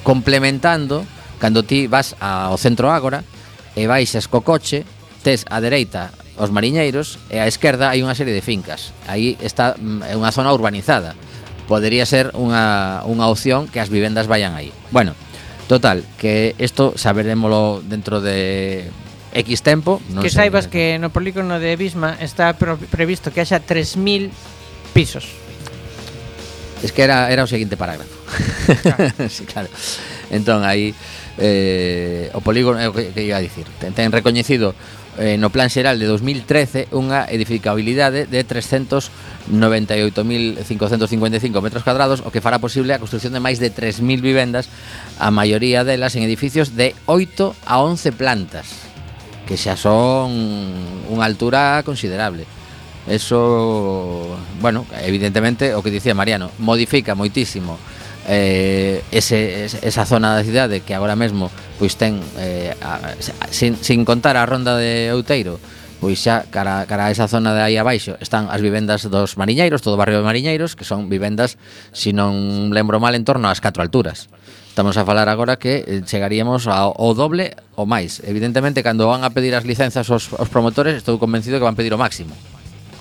complementando 0.03 1.03
cando 1.43 1.67
ti 1.67 1.91
vas 1.91 2.15
ao 2.23 2.55
centro 2.55 2.87
ágora 2.87 3.27
e 3.75 3.83
baixas 3.83 4.31
co 4.31 4.47
coche, 4.47 4.87
tes 5.27 5.43
a 5.51 5.59
dereita 5.59 6.15
os 6.39 6.49
mariñeiros 6.49 7.19
e 7.29 7.37
á 7.37 7.45
esquerda 7.45 7.91
hai 7.93 8.01
unha 8.01 8.17
serie 8.17 8.33
de 8.33 8.41
fincas. 8.41 8.95
Aí 9.05 9.37
está 9.43 9.75
mm, 9.77 10.07
é 10.07 10.13
unha 10.15 10.31
zona 10.33 10.55
urbanizada. 10.55 11.13
Podería 11.67 12.07
ser 12.07 12.33
unha, 12.35 13.03
unha 13.05 13.27
opción 13.29 13.69
que 13.69 13.83
as 13.83 13.91
vivendas 13.91 14.25
vayan 14.25 14.57
aí. 14.57 14.73
Bueno, 14.89 15.13
total, 15.67 16.01
que 16.17 16.55
isto 16.57 16.97
saberémolo 16.97 17.83
dentro 17.85 18.19
de 18.23 18.87
X 19.35 19.61
tempo. 19.61 20.01
Non 20.09 20.25
que 20.25 20.31
sei, 20.31 20.47
saibas 20.47 20.71
que 20.71 20.97
no 20.97 21.11
polígono 21.11 21.59
de 21.59 21.75
Bisma 21.77 22.17
está 22.17 22.55
previsto 22.55 23.29
que 23.29 23.43
haxa 23.43 23.61
3.000 23.61 24.31
pisos. 24.93 25.25
Es 26.83 26.91
que 26.91 27.01
era, 27.01 27.31
era 27.31 27.43
o 27.43 27.47
seguinte 27.47 27.77
parágrafo. 27.77 28.11
Claro. 28.81 29.13
sí, 29.29 29.45
claro. 29.45 29.69
Entón, 30.29 30.63
aí 30.63 30.93
eh, 31.37 32.29
o 32.33 32.41
polígono, 32.41 32.79
eh, 32.79 32.91
que, 32.91 33.13
que 33.13 33.23
iba 33.23 33.37
a 33.37 33.43
dicir, 33.43 33.65
ten, 33.79 33.93
ten 33.93 34.11
recoñecido 34.11 34.75
eh, 35.17 35.37
no 35.37 35.49
Plan 35.49 35.69
Xeral 35.69 35.99
de 35.99 36.07
2013 36.09 36.87
unha 36.89 37.29
edificabilidade 37.29 38.25
de 38.25 38.41
398.555 39.49 41.61
metros 41.61 41.85
cuadrados, 41.85 42.25
o 42.25 42.33
que 42.33 42.41
fará 42.41 42.57
posible 42.57 42.93
a 42.93 43.01
construción 43.01 43.33
de 43.33 43.43
máis 43.43 43.61
de 43.61 43.69
3.000 43.69 44.21
vivendas, 44.21 44.69
a 45.21 45.29
maioría 45.29 45.85
delas 45.85 46.17
en 46.17 46.25
edificios 46.25 46.73
de 46.73 46.97
8 47.05 47.53
a 47.65 47.81
11 47.81 48.11
plantas, 48.17 48.89
que 49.45 49.57
xa 49.57 49.77
son 49.77 50.33
unha 51.09 51.25
altura 51.25 51.81
considerable. 51.85 52.45
Eso, 53.07 54.37
bueno, 54.61 54.85
evidentemente, 55.03 55.75
o 55.75 55.83
que 55.83 55.91
dicía 55.91 56.15
Mariano, 56.15 56.51
modifica 56.57 57.15
moitísimo 57.15 57.75
eh, 58.27 59.03
ese, 59.11 59.65
esa 59.65 60.05
zona 60.05 60.35
da 60.35 60.43
cidade 60.43 60.79
que 60.79 60.95
agora 60.95 61.19
mesmo 61.19 61.51
pois 61.75 61.99
ten 61.99 62.23
eh, 62.39 62.71
a, 62.79 63.19
sin, 63.51 63.75
sin 63.75 64.07
contar 64.07 64.39
a 64.39 64.47
ronda 64.47 64.79
de 64.79 65.11
Outeiro 65.11 65.59
pois 65.99 66.19
xa 66.19 66.47
cara, 66.51 66.83
cara 66.87 67.07
a 67.07 67.11
esa 67.11 67.31
zona 67.31 67.55
de 67.55 67.63
aí 67.63 67.75
abaixo 67.79 68.19
están 68.19 68.51
as 68.51 68.59
vivendas 68.59 69.07
dos 69.07 69.39
mariñeiros, 69.39 69.79
todo 69.79 69.95
o 69.95 69.99
barrio 69.99 70.19
de 70.19 70.27
mariñeiros, 70.27 70.75
que 70.75 70.83
son 70.83 71.07
vivendas, 71.07 71.55
se 71.95 72.11
si 72.11 72.15
non 72.15 72.75
lembro 72.75 72.99
mal, 72.99 73.15
en 73.15 73.23
torno 73.23 73.47
ás 73.47 73.63
catro 73.63 73.79
alturas. 73.79 74.27
Estamos 74.67 74.99
a 74.99 75.07
falar 75.07 75.31
agora 75.31 75.55
que 75.55 75.85
eh, 75.87 76.01
chegaríamos 76.03 76.67
ao, 76.67 76.91
ao 76.91 77.15
doble 77.15 77.55
ou 77.79 77.87
máis. 77.87 78.19
Evidentemente, 78.27 78.83
cando 78.83 79.07
van 79.07 79.23
a 79.23 79.31
pedir 79.31 79.55
as 79.55 79.63
licenzas 79.63 80.11
aos, 80.11 80.27
aos 80.35 80.51
promotores, 80.51 80.99
estou 80.99 81.15
convencido 81.15 81.55
que 81.55 81.67
van 81.67 81.79
pedir 81.79 81.95
o 81.95 81.99
máximo 81.99 82.35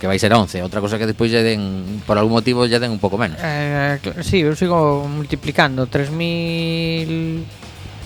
que 0.02 0.10
vai 0.10 0.18
ser 0.18 0.34
11. 0.34 0.66
Outra 0.66 0.82
cosa 0.82 0.98
que 0.98 1.06
despois 1.06 1.30
lle 1.30 1.46
den, 1.46 2.02
por 2.02 2.18
algún 2.18 2.34
motivo, 2.34 2.66
lle 2.66 2.82
den 2.82 2.90
un 2.90 2.98
pouco 2.98 3.14
menos. 3.14 3.38
Eh, 3.38 4.02
sí, 4.26 4.42
eu 4.42 4.58
sigo 4.58 5.06
multiplicando 5.06 5.86
3000 5.86 7.46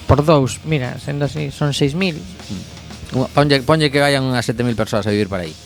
por 0.04 0.20
2, 0.20 0.68
mira, 0.68 1.00
sendo 1.00 1.24
así, 1.24 1.48
son 1.48 1.72
6000. 1.72 2.20
Hmm. 2.20 3.32
Ponlle, 3.32 3.64
ponlle 3.64 3.88
que 3.88 3.96
vayan 3.96 4.28
unhas 4.28 4.44
7000 4.44 4.76
persoas 4.76 5.08
a 5.08 5.10
vivir 5.10 5.32
para 5.32 5.48
aí 5.48 5.56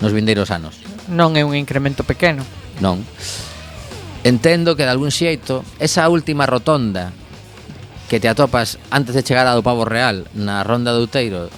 nos 0.00 0.16
vindeiros 0.16 0.48
anos. 0.48 0.80
Non 1.12 1.36
é 1.36 1.44
un 1.44 1.52
incremento 1.52 2.08
pequeno. 2.08 2.40
Non. 2.80 3.04
Entendo 4.24 4.80
que 4.80 4.88
de 4.88 4.96
algún 4.96 5.12
xeito 5.12 5.60
esa 5.76 6.08
última 6.08 6.48
rotonda 6.48 7.12
que 8.08 8.16
te 8.16 8.32
atopas 8.32 8.80
antes 8.88 9.12
de 9.12 9.20
chegar 9.20 9.44
ao 9.44 9.60
Pavo 9.60 9.84
Real 9.84 10.24
na 10.32 10.64
ronda 10.64 10.96
de 10.96 11.04
Outeiro, 11.04 11.52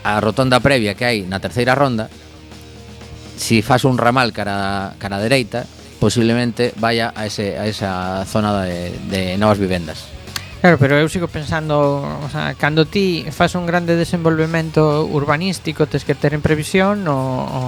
a 0.00 0.16
rotonda 0.16 0.64
previa 0.64 0.96
que 0.96 1.04
hai 1.04 1.28
na 1.28 1.44
terceira 1.44 1.76
ronda, 1.76 2.08
si 3.38 3.62
fas 3.62 3.86
un 3.86 3.96
ramal 3.96 4.34
cara, 4.34 4.98
cara 4.98 5.16
a 5.16 5.22
dereita, 5.22 5.64
posiblemente 6.02 6.74
vaya 6.76 7.14
a, 7.14 7.24
ese, 7.24 7.56
a 7.58 7.66
esa 7.66 8.24
zona 8.26 8.62
de, 8.62 8.92
de 9.08 9.38
novas 9.38 9.58
vivendas. 9.58 10.04
Claro, 10.60 10.76
pero 10.76 10.98
eu 10.98 11.06
sigo 11.06 11.30
pensando, 11.30 12.02
o 12.02 12.28
sea, 12.34 12.58
cando 12.58 12.82
ti 12.82 13.22
fas 13.30 13.54
un 13.54 13.62
grande 13.62 13.94
desenvolvemento 13.94 15.06
urbanístico, 15.06 15.86
tes 15.86 16.02
que 16.02 16.18
ter 16.18 16.34
en 16.34 16.42
previsión 16.42 17.06
o, 17.06 17.14
o... 17.14 17.62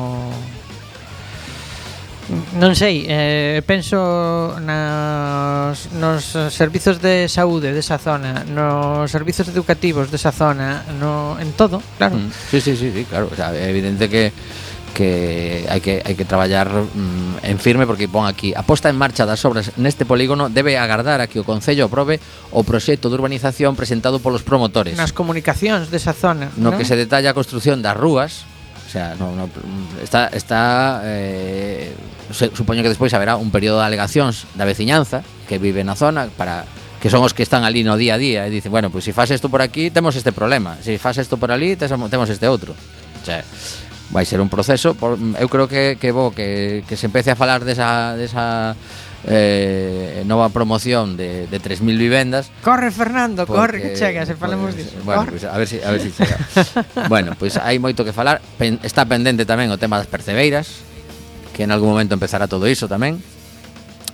Non 2.59 2.79
sei, 2.79 3.07
eh, 3.11 3.59
penso 3.67 4.55
nas, 4.63 5.91
nos 5.99 6.35
servizos 6.51 7.03
de 7.03 7.27
saúde 7.27 7.75
desa 7.75 7.99
zona, 7.99 8.47
nos 8.47 9.11
servizos 9.11 9.51
educativos 9.51 10.11
desa 10.11 10.31
zona, 10.31 10.87
no, 10.99 11.35
en 11.43 11.51
todo, 11.59 11.83
claro. 11.99 12.19
Mm, 12.19 12.31
sí, 12.31 12.59
sí, 12.59 12.75
sí, 12.79 12.91
sí, 12.95 13.03
claro, 13.07 13.31
o 13.31 13.35
sea, 13.35 13.51
é 13.51 13.71
evidente 13.71 14.07
que 14.07 14.31
que 14.93 15.67
hai 15.71 15.81
que, 15.81 16.03
hai 16.05 16.15
que 16.15 16.27
traballar 16.27 16.69
mm, 16.69 17.47
en 17.47 17.57
firme 17.59 17.87
porque 17.87 18.11
pon 18.11 18.27
aquí 18.27 18.53
a 18.53 18.63
posta 18.63 18.91
en 18.91 18.99
marcha 18.99 19.25
das 19.25 19.43
obras 19.47 19.75
neste 19.81 20.05
polígono 20.05 20.51
debe 20.51 20.77
agardar 20.77 21.23
a 21.23 21.27
que 21.31 21.41
o 21.41 21.45
Concello 21.47 21.89
aprobe 21.89 22.21
o 22.51 22.63
proxecto 22.63 23.09
de 23.09 23.17
urbanización 23.17 23.79
presentado 23.79 24.19
polos 24.19 24.43
promotores. 24.43 24.99
Nas 24.99 25.15
comunicacións 25.15 25.89
desa 25.89 26.13
zona. 26.13 26.51
No, 26.59 26.75
non? 26.75 26.79
que 26.79 26.87
se 26.87 26.99
detalla 26.99 27.33
a 27.33 27.37
construción 27.37 27.81
das 27.81 27.97
rúas, 27.97 28.45
o 28.87 28.91
sea, 28.91 29.15
no, 29.15 29.33
no, 29.39 29.47
está, 30.03 30.27
está 30.35 31.01
eh, 31.07 31.95
supoño 32.35 32.83
que 32.83 32.91
despois 32.91 33.15
haberá 33.15 33.39
un 33.39 33.55
período 33.55 33.79
de 33.79 33.87
alegacións 33.87 34.51
da 34.59 34.67
veciñanza 34.67 35.23
que 35.47 35.63
vive 35.63 35.87
na 35.87 35.95
zona 35.95 36.27
para 36.35 36.67
que 37.01 37.09
son 37.09 37.25
os 37.25 37.33
que 37.33 37.43
están 37.43 37.65
ali 37.65 37.87
no 37.87 37.97
día 37.97 38.15
a 38.15 38.21
día 38.21 38.41
e 38.45 38.51
dicen, 38.53 38.69
bueno, 38.75 38.93
pois 38.93 39.09
pues, 39.09 39.17
se 39.17 39.27
si 39.27 39.35
isto 39.35 39.49
por 39.49 39.63
aquí, 39.63 39.89
temos 39.91 40.15
este 40.15 40.35
problema, 40.35 40.77
se 40.83 40.99
si 40.99 41.21
isto 41.21 41.39
por 41.39 41.51
ali, 41.51 41.75
temos 41.75 42.29
este 42.29 42.47
outro. 42.47 42.75
O 42.77 43.25
sea, 43.25 43.41
vai 44.11 44.27
ser 44.27 44.41
un 44.41 44.49
proceso. 44.49 44.95
Por, 44.95 45.19
eu 45.39 45.49
creo 45.49 45.67
que, 45.67 45.97
que 45.99 46.11
bo 46.13 46.35
que, 46.35 46.85
que 46.87 46.97
se 46.97 47.07
empece 47.07 47.31
a 47.31 47.37
falar 47.37 47.65
desa, 47.65 48.15
desa 48.19 48.75
eh, 49.25 50.23
nova 50.27 50.49
promoción 50.49 51.17
de, 51.17 51.47
de 51.47 51.59
3.000 51.61 51.99
vivendas. 51.99 52.51
Corre 52.63 52.91
Fernando, 52.91 53.47
porque, 53.47 53.61
corre 53.61 53.79
que 53.83 53.91
chega, 53.95 54.27
se 54.27 54.35
falamos 54.35 54.75
pues, 54.75 54.77
disso 54.77 54.97
bueno, 55.05 55.21
corre. 55.23 55.33
pues, 55.33 55.45
a 55.45 55.57
ver 55.59 55.69
si, 55.69 55.81
a 55.81 55.91
ver 55.91 56.01
si 56.01 56.11
chega. 56.13 56.37
Bueno, 57.09 57.35
pois 57.39 57.55
pues, 57.55 57.65
hai 57.65 57.79
moito 57.79 58.05
que 58.05 58.13
falar. 58.13 58.41
Pen, 58.59 58.79
Está 58.83 59.05
pendente 59.07 59.47
tamén 59.47 59.71
o 59.71 59.79
tema 59.79 59.99
das 59.99 60.09
percebeiras 60.11 60.87
Que 61.55 61.67
en 61.67 61.75
algún 61.75 61.91
momento 61.93 62.15
empezará 62.15 62.47
todo 62.49 62.67
iso 62.71 62.89
tamén. 62.89 63.21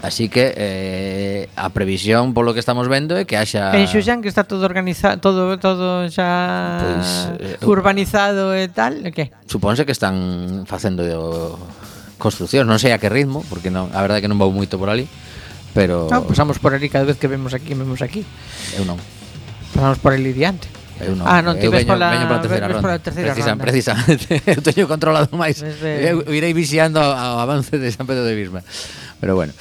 Así 0.03 0.29
que 0.29 0.53
eh, 0.57 1.49
a 1.57 1.73
previsión 1.73 2.37
polo 2.37 2.53
que 2.53 2.61
estamos 2.61 2.85
vendo 2.87 3.17
é 3.17 3.25
que 3.25 3.41
haxa 3.41 3.73
En 3.73 3.89
Xuxan 3.89 4.21
que 4.21 4.29
está 4.29 4.45
todo 4.45 4.69
organizado, 4.69 5.17
todo 5.19 5.57
todo 5.57 6.05
xa 6.13 6.79
pois, 6.81 7.09
pues, 7.41 7.61
eh, 7.61 7.65
urbanizado 7.65 8.53
e 8.53 8.69
tal, 8.69 9.01
e 9.03 9.11
que? 9.11 9.33
Supónse 9.49 9.89
que 9.89 9.97
están 9.97 10.69
facendo 10.69 11.03
construcción, 12.21 12.69
non 12.69 12.77
sei 12.77 12.93
a 12.93 13.01
que 13.01 13.09
ritmo, 13.09 13.41
porque 13.49 13.73
non, 13.73 13.89
a 13.93 14.01
verdade 14.05 14.21
é 14.21 14.23
que 14.25 14.31
non 14.31 14.37
vou 14.37 14.53
moito 14.53 14.77
por 14.77 14.93
ali, 14.93 15.09
pero 15.73 16.13
ah, 16.13 16.21
no, 16.21 16.29
pasamos 16.29 16.61
por 16.61 16.77
ali 16.77 16.93
cada 16.93 17.09
vez 17.09 17.17
que 17.17 17.29
vemos 17.29 17.57
aquí, 17.57 17.73
vemos 17.73 18.01
aquí. 18.05 18.25
Eu 18.77 18.85
non. 18.85 19.01
Pasamos 19.73 19.97
por 20.01 20.13
ali 20.13 20.33
diante. 20.33 20.69
Eu 21.01 21.13
non. 21.13 21.29
Ah, 21.29 21.45
non, 21.45 21.61
ti 21.61 21.69
ves 21.69 21.85
pola, 21.85 22.09
veño 22.09 22.27
pola 22.29 22.41
terceira 22.41 22.67
ronda. 22.73 22.85
Pola 22.85 22.99
terceira 22.99 23.33
Precisa, 23.33 23.53
ronda. 23.53 23.65
Precisamente, 23.65 24.27
eu 24.49 24.61
teño 24.73 24.85
controlado 24.89 25.29
máis. 25.37 25.61
Desde... 25.61 26.09
Eu 26.09 26.25
irei 26.33 26.57
vixiando 26.57 27.01
ao 27.01 27.37
avance 27.41 27.77
de 27.77 27.89
San 27.93 28.09
Pedro 28.09 28.25
de 28.25 28.33
Bisma. 28.33 28.65
Pero 29.21 29.37
bueno. 29.37 29.53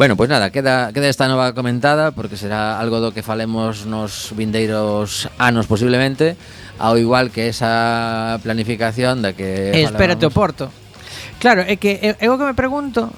Bueno, 0.00 0.16
pois 0.16 0.30
pues 0.30 0.38
nada, 0.38 0.48
queda, 0.48 0.94
queda 0.94 1.12
esta 1.12 1.28
nova 1.28 1.52
comentada 1.52 2.12
porque 2.12 2.40
será 2.40 2.80
algo 2.80 3.04
do 3.04 3.12
que 3.12 3.20
falemos 3.20 3.84
nos 3.84 4.32
vindeiros 4.32 5.28
anos 5.36 5.68
posiblemente 5.68 6.40
ao 6.80 6.96
igual 6.96 7.28
que 7.28 7.52
esa 7.52 8.40
planificación 8.40 9.20
da 9.20 9.36
que 9.36 9.76
Espérate 9.76 10.24
o 10.24 10.32
Porto. 10.32 10.72
Claro, 11.36 11.60
é 11.68 11.76
que 11.76 12.00
eu, 12.00 12.16
eu 12.16 12.32
que 12.40 12.46
me 12.48 12.56
pregunto 12.56 13.12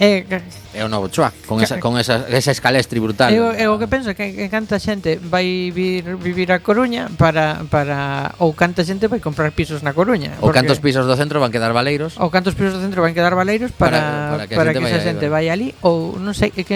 É, 0.00 0.24
é 0.74 0.82
o 0.82 0.90
novo 0.90 1.06
Chua, 1.06 1.30
con 1.46 1.62
esa, 1.62 1.78
con 1.78 1.94
esa, 1.98 2.26
esa 2.26 2.50
escalestri 2.50 2.98
brutal. 2.98 3.30
Eu, 3.30 3.54
eu 3.54 3.74
o 3.74 3.78
que 3.78 3.86
penso 3.86 4.10
é 4.10 4.14
que, 4.18 4.34
que 4.34 4.50
canta 4.50 4.82
xente 4.82 5.22
vai 5.22 5.70
vir, 5.70 6.18
vivir 6.18 6.50
a 6.50 6.58
Coruña 6.58 7.06
para, 7.14 7.62
para 7.70 8.34
ou 8.42 8.50
canta 8.58 8.82
xente 8.82 9.06
vai 9.06 9.22
comprar 9.22 9.54
pisos 9.54 9.86
na 9.86 9.94
Coruña. 9.94 10.34
Ou 10.42 10.50
cantos 10.50 10.82
pisos 10.82 11.06
do 11.06 11.14
centro 11.14 11.38
van 11.38 11.54
quedar 11.54 11.70
valeiros. 11.70 12.18
Ou 12.18 12.26
cantos 12.26 12.58
pisos 12.58 12.74
do 12.74 12.82
centro 12.82 13.06
van 13.06 13.14
quedar 13.14 13.38
valeiros 13.38 13.70
para, 13.70 14.02
para, 14.02 14.30
para 14.34 14.44
que, 14.50 14.54
para 14.58 14.70
que, 14.74 14.82
que 14.82 14.86
esa 14.90 15.00
xente 15.00 15.30
vai 15.30 15.46
ali 15.46 15.70
ou 15.86 16.18
non 16.18 16.34
sei 16.34 16.50
que 16.50 16.66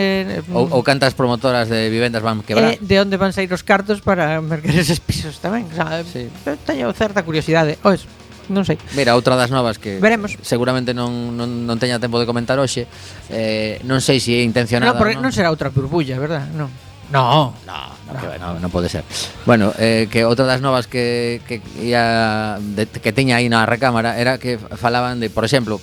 ou, 0.55 0.71
mm, 0.71 0.79
ou 0.79 0.81
cantas 0.87 1.19
promotoras 1.19 1.67
de 1.67 1.91
vivendas 1.91 2.23
van 2.23 2.47
quebrar. 2.47 2.75
Eh, 2.75 2.79
de 2.79 2.97
onde 3.03 3.19
van 3.19 3.35
sair 3.35 3.51
os 3.51 3.67
cartos 3.67 3.99
para 3.99 4.39
mercar 4.39 4.79
eses 4.79 5.03
pisos 5.03 5.43
tamén. 5.43 5.67
O 5.67 5.75
sea, 5.75 6.07
sí. 6.07 6.31
Teño 6.63 6.87
certa 6.95 7.27
curiosidade. 7.27 7.83
Ois, 7.83 8.07
non 8.49 8.65
sei. 8.65 8.77
Mira, 8.97 9.15
outra 9.15 9.37
das 9.37 9.53
novas 9.53 9.77
que 9.77 10.01
Veremos. 10.01 10.37
seguramente 10.43 10.93
non, 10.93 11.37
non, 11.37 11.69
non 11.69 11.77
teña 11.77 12.01
tempo 12.01 12.17
de 12.21 12.27
comentar 12.27 12.57
hoxe, 12.57 12.89
eh, 13.29 13.81
non 13.85 14.01
sei 14.01 14.19
se 14.21 14.37
é 14.37 14.43
intencionada. 14.45 14.97
No, 14.97 15.01
porque 15.01 15.17
non, 15.17 15.29
non 15.29 15.33
será 15.33 15.53
outra 15.53 15.69
burbulla, 15.73 16.17
verdad? 16.17 16.49
Non. 16.53 16.73
No. 17.09 17.57
No, 17.65 17.79
no. 18.05 18.21
Que, 18.21 18.37
no, 18.37 18.61
non 18.61 18.69
pode 18.69 18.93
ser. 18.93 19.01
Bueno, 19.49 19.73
eh, 19.81 20.09
que 20.13 20.29
outra 20.29 20.45
das 20.45 20.61
novas 20.61 20.85
que 20.85 21.41
que 21.49 21.65
ia, 21.81 22.61
de, 22.61 22.85
que 22.85 23.17
teña 23.17 23.41
aí 23.41 23.49
na 23.49 23.65
recámara 23.65 24.21
era 24.21 24.37
que 24.37 24.61
falaban 24.61 25.17
de, 25.17 25.33
por 25.33 25.49
exemplo, 25.49 25.81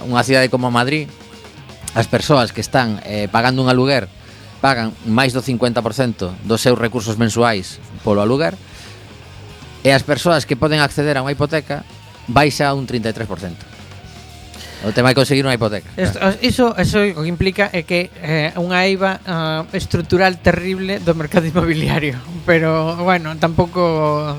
unha 0.00 0.24
cidade 0.24 0.48
como 0.48 0.72
Madrid, 0.72 1.12
as 1.92 2.08
persoas 2.08 2.52
que 2.56 2.64
están 2.64 3.00
eh, 3.04 3.28
pagando 3.28 3.60
un 3.60 3.68
aluguer 3.68 4.08
pagan 4.62 4.94
máis 5.04 5.34
do 5.34 5.42
50% 5.42 6.46
dos 6.46 6.60
seus 6.62 6.78
recursos 6.78 7.18
mensuais 7.18 7.82
polo 8.06 8.22
aluguer 8.22 8.54
e 9.82 9.90
as 9.90 10.06
persoas 10.06 10.46
que 10.46 10.54
poden 10.54 10.78
acceder 10.78 11.18
a 11.18 11.24
unha 11.26 11.34
hipoteca 11.34 11.82
baixa 12.28 12.74
un 12.74 12.86
33%. 12.86 13.72
O 14.82 14.90
tema 14.90 15.14
de 15.14 15.16
conseguir 15.16 15.46
unha 15.46 15.54
hipoteca. 15.54 15.86
Esto, 15.94 16.18
iso, 16.42 16.74
iso 16.74 16.98
o 17.14 17.22
que 17.22 17.30
implica 17.30 17.70
é 17.70 17.86
que 17.86 18.10
eh, 18.18 18.50
unha 18.58 18.82
eiva 18.82 19.22
uh, 19.22 19.62
estrutural 19.70 20.42
terrible 20.42 20.98
do 20.98 21.14
mercado 21.14 21.46
inmobiliario. 21.46 22.18
Pero, 22.48 22.98
bueno, 22.98 23.38
tampouco... 23.38 24.34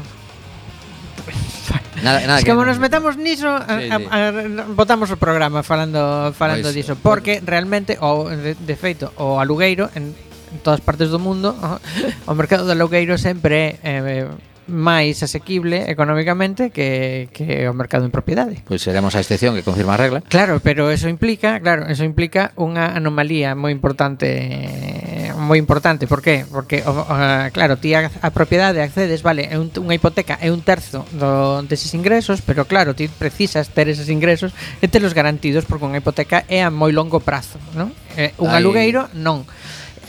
Nada, 2.04 2.20
nada 2.28 2.40
es 2.40 2.44
que 2.44 2.52
como 2.52 2.68
nos 2.68 2.84
metamos 2.84 3.16
niso, 3.16 3.48
eh, 3.56 3.88
sí, 3.88 4.08
a, 4.12 4.28
a, 4.28 4.68
botamos 4.76 5.08
o 5.08 5.16
programa 5.16 5.64
falando 5.64 6.36
falando 6.36 6.68
pois, 6.68 6.76
diso, 6.76 7.00
porque 7.00 7.40
realmente 7.40 7.96
o 8.04 8.28
de, 8.28 8.60
de 8.60 8.76
feito 8.76 9.16
o 9.16 9.40
alugueiro 9.40 9.88
en, 9.96 10.12
en 10.12 10.60
todas 10.60 10.84
partes 10.84 11.08
do 11.08 11.24
mundo, 11.24 11.56
o 12.28 12.34
mercado 12.36 12.68
do 12.68 12.76
alugueiro 12.76 13.16
sempre 13.16 13.80
é 13.88 14.04
eh, 14.04 14.28
máis 14.68 15.20
asequible 15.24 15.90
económicamente 15.92 16.70
que, 16.70 17.30
que 17.34 17.68
o 17.68 17.74
mercado 17.74 18.06
en 18.06 18.12
propiedade. 18.12 18.64
Pois 18.64 18.82
seremos 18.82 19.16
a 19.16 19.22
excepción 19.22 19.56
que 19.56 19.64
confirma 19.64 19.96
a 19.96 20.02
regla. 20.02 20.20
Claro, 20.28 20.60
pero 20.64 20.92
eso 20.92 21.10
implica, 21.10 21.60
claro, 21.60 21.88
eso 21.88 22.04
implica 22.04 22.56
unha 22.56 22.96
anomalía 22.96 23.56
moi 23.56 23.72
importante 23.72 25.32
moi 25.44 25.60
importante, 25.60 26.08
por 26.08 26.22
qué? 26.22 26.46
Porque 26.48 26.82
o, 26.88 26.94
o, 26.94 27.16
claro, 27.52 27.78
ti 27.78 27.94
a, 27.94 28.08
a 28.08 28.30
propiedade 28.32 28.82
accedes, 28.82 29.22
vale, 29.22 29.50
é 29.52 29.60
un, 29.60 29.70
unha 29.70 29.98
hipoteca 29.98 30.40
é 30.40 30.50
un 30.50 30.64
terzo 30.64 31.04
do, 31.12 31.62
deses 31.68 31.92
ingresos, 31.94 32.40
pero 32.42 32.66
claro, 32.66 32.96
ti 32.96 33.12
precisas 33.12 33.70
ter 33.70 33.92
eses 33.92 34.08
ingresos 34.08 34.56
e 34.80 34.88
te 34.88 35.04
los 35.04 35.14
garantidos 35.14 35.68
porque 35.68 35.86
unha 35.86 36.00
hipoteca 36.00 36.48
é 36.48 36.64
a 36.64 36.72
moi 36.72 36.96
longo 36.96 37.20
prazo, 37.20 37.60
non? 37.76 37.92
Eh, 38.16 38.32
un 38.40 38.50
Ahí... 38.50 38.64
alugueiro 38.64 39.12
non. 39.14 39.44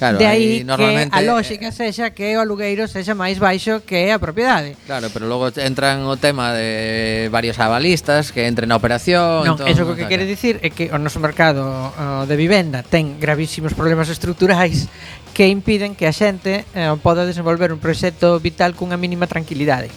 Claro, 0.05 0.19
de 0.21 0.27
aí 0.29 0.65
normalmente, 0.65 1.11
que 1.11 1.17
a 1.17 1.23
eh, 1.23 1.27
lógica 1.27 1.73
sexa 1.73 2.13
que 2.13 2.37
o 2.37 2.45
alugueiro 2.45 2.85
sexa 2.85 3.17
máis 3.17 3.41
baixo 3.41 3.81
que 3.89 4.13
a 4.13 4.21
propiedade. 4.21 4.77
Claro, 4.85 5.09
pero 5.09 5.25
logo 5.25 5.49
entran 5.57 6.05
o 6.05 6.21
tema 6.21 6.53
de 6.53 7.33
varios 7.33 7.57
avalistas 7.57 8.29
que 8.29 8.45
entren 8.45 8.69
na 8.69 8.77
operación. 8.77 9.49
Non, 9.49 9.57
entón, 9.57 9.67
eso 9.73 9.89
que, 9.89 10.05
que 10.05 10.07
quere 10.13 10.29
dicir 10.29 10.61
é 10.61 10.69
que 10.69 10.93
o 10.93 11.01
noso 11.01 11.25
mercado 11.25 11.65
uh, 11.65 12.29
de 12.29 12.37
vivenda 12.37 12.85
ten 12.85 13.17
gravísimos 13.17 13.73
problemas 13.73 14.13
estruturais 14.13 14.93
que 15.33 15.49
impiden 15.49 15.97
que 15.97 16.05
a 16.05 16.13
xente 16.13 16.69
uh, 16.77 17.01
poda 17.01 17.25
desenvolver 17.25 17.73
un 17.73 17.81
proxecto 17.81 18.37
vital 18.37 18.77
cunha 18.77 19.01
mínima 19.01 19.25
tranquilidade 19.25 19.89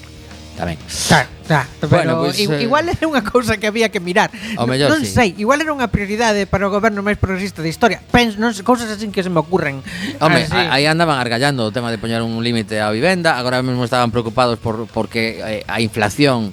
tamén. 0.57 0.81
Claro, 1.07 1.29
claro, 1.45 1.69
pero 1.79 1.89
bueno, 1.93 2.11
pois, 2.17 2.35
pues, 2.35 2.49
eh, 2.49 2.65
igual 2.65 2.89
era 2.89 3.05
unha 3.05 3.21
cousa 3.21 3.61
que 3.61 3.69
había 3.69 3.93
que 3.93 4.01
mirar. 4.01 4.33
O 4.57 4.65
mellor, 4.65 4.89
non 4.89 5.05
sí. 5.05 5.13
sei, 5.13 5.29
igual 5.37 5.61
era 5.61 5.69
unha 5.69 5.87
prioridade 5.93 6.49
para 6.49 6.65
o 6.65 6.73
goberno 6.73 7.05
máis 7.05 7.21
progresista 7.21 7.61
de 7.61 7.69
historia. 7.69 8.01
Pens, 8.09 8.41
non, 8.41 8.49
cousas 8.65 8.89
así 8.89 9.05
que 9.13 9.21
se 9.21 9.29
me 9.29 9.37
ocurren. 9.37 9.85
Home, 10.17 10.49
así. 10.49 10.57
aí 10.57 10.89
andaban 10.89 11.21
argallando 11.21 11.69
o 11.69 11.71
tema 11.71 11.93
de 11.93 12.01
poñer 12.01 12.25
un 12.25 12.41
límite 12.41 12.81
á 12.81 12.89
vivenda, 12.89 13.37
agora 13.37 13.61
mesmo 13.61 13.85
estaban 13.85 14.09
preocupados 14.09 14.57
por 14.57 14.89
porque 14.89 15.39
eh, 15.45 15.61
a 15.69 15.77
inflación 15.77 16.51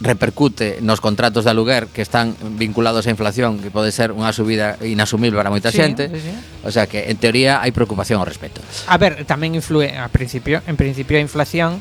repercute 0.00 0.78
nos 0.82 1.00
contratos 1.00 1.44
de 1.44 1.50
aluguer 1.50 1.86
que 1.88 2.02
están 2.02 2.36
vinculados 2.58 3.06
á 3.06 3.10
inflación, 3.14 3.62
que 3.62 3.70
pode 3.70 3.94
ser 3.94 4.10
unha 4.12 4.28
subida 4.34 4.76
inasumible 4.82 5.38
para 5.38 5.48
moita 5.48 5.70
sí, 5.70 5.80
xente. 5.80 6.10
Sí, 6.10 6.18
sí. 6.20 6.32
O 6.66 6.70
sea 6.74 6.90
que 6.90 7.08
en 7.08 7.16
teoría 7.16 7.62
hai 7.62 7.70
preocupación 7.70 8.18
ao 8.18 8.26
respecto. 8.26 8.60
A 8.90 8.98
ver, 8.98 9.24
tamén 9.24 9.54
influe 9.54 9.94
a 9.94 10.10
principio, 10.10 10.60
en 10.66 10.76
principio 10.76 11.16
a 11.16 11.22
inflación 11.22 11.80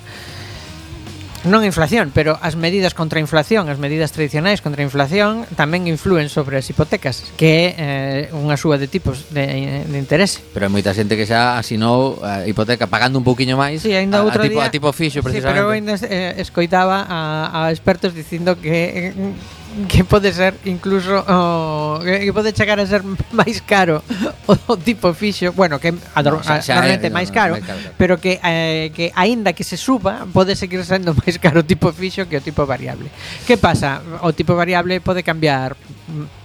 non 1.45 1.61
a 1.61 1.67
inflación, 1.69 2.09
pero 2.09 2.37
as 2.41 2.57
medidas 2.57 2.97
contra 2.97 3.21
a 3.21 3.23
inflación, 3.23 3.69
as 3.69 3.77
medidas 3.77 4.11
tradicionais 4.11 4.59
contra 4.65 4.81
a 4.81 4.85
inflación 4.85 5.45
tamén 5.53 5.85
influen 5.85 6.27
sobre 6.27 6.57
as 6.57 6.65
hipotecas, 6.67 7.31
que 7.37 7.77
é 7.77 8.29
eh, 8.29 8.37
unha 8.37 8.57
súa 8.57 8.81
de 8.81 8.89
tipos 8.89 9.29
de, 9.29 9.85
de 9.85 9.97
interese. 9.97 10.41
Pero 10.51 10.65
hai 10.67 10.73
moita 10.73 10.91
xente 10.91 11.13
que 11.13 11.29
xa 11.29 11.61
asinou 11.61 12.17
a 12.25 12.43
hipoteca 12.49 12.89
pagando 12.89 13.21
un 13.21 13.25
pouquiño 13.25 13.55
máis. 13.55 13.85
Sí, 13.85 13.93
ainda 13.93 14.21
a, 14.21 14.25
outro 14.25 14.41
a, 14.41 14.49
tipo, 14.49 14.59
día, 14.59 14.67
a 14.67 14.73
tipo 14.73 14.89
fixo 14.91 15.21
precisamente. 15.21 15.53
Sí, 15.53 15.61
pero 15.61 15.69
ainda 15.69 15.93
eh, 16.01 16.41
escoitaba 16.41 17.05
a, 17.05 17.69
a 17.69 17.69
expertos 17.69 18.17
dicindo 18.17 18.57
que 18.57 19.13
eh, 19.13 19.33
que 19.91 20.03
pode 20.03 20.31
ser 20.31 20.55
incluso 20.65 21.11
oh, 21.27 21.99
que 22.01 22.31
pode 22.31 22.55
chegar 22.55 22.79
a 22.79 22.85
ser 22.87 23.03
máis 23.35 23.59
caro 23.59 23.99
o, 24.47 24.53
o 24.71 24.75
tipo 24.77 25.11
fixo, 25.13 25.51
bueno, 25.51 25.79
que 25.79 25.91
a, 25.91 26.19
no, 26.23 26.39
xa, 26.39 26.61
xa 26.63 26.79
normalmente 26.79 27.07
eh, 27.07 27.11
é, 27.11 27.13
máis 27.13 27.29
caro, 27.31 27.59
no, 27.59 27.61
no, 27.61 27.75
no, 27.75 27.89
pero 27.99 28.15
que 28.17 28.39
eh, 28.39 28.91
que 28.95 29.11
aínda 29.15 29.51
que 29.51 29.63
se 29.63 29.75
suba, 29.75 30.23
pode 30.31 30.55
seguir 30.55 30.83
sendo 30.87 31.11
máis 31.19 31.35
caro 31.37 31.59
o 31.59 31.67
tipo 31.67 31.91
fixo 31.91 32.27
que 32.29 32.37
o 32.39 32.43
tipo 32.43 32.63
variable. 32.63 33.11
Que 33.43 33.57
pasa? 33.59 33.99
O 34.23 34.31
tipo 34.31 34.55
variable 34.55 35.01
pode 35.03 35.23
cambiar 35.23 35.75
mm, 35.75 36.44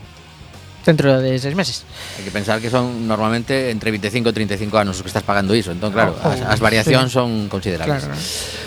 dentro 0.85 1.21
de 1.21 1.39
seis 1.39 1.55
meses. 1.55 1.85
Hai 2.17 2.25
que 2.25 2.33
pensar 2.33 2.59
que 2.61 2.73
son 2.73 3.05
normalmente 3.05 3.69
entre 3.69 3.93
25 3.93 4.31
e 4.31 4.33
35 4.33 4.81
anos 4.81 4.97
os 4.97 5.03
que 5.05 5.13
estás 5.13 5.25
pagando 5.27 5.53
iso, 5.53 5.73
entón 5.73 5.93
claro, 5.93 6.17
oh, 6.17 6.29
oh, 6.29 6.33
as, 6.33 6.41
as 6.41 6.61
variacións 6.61 7.13
sí. 7.13 7.21
son 7.21 7.53
considerables. 7.53 8.05
Claro. 8.05 8.17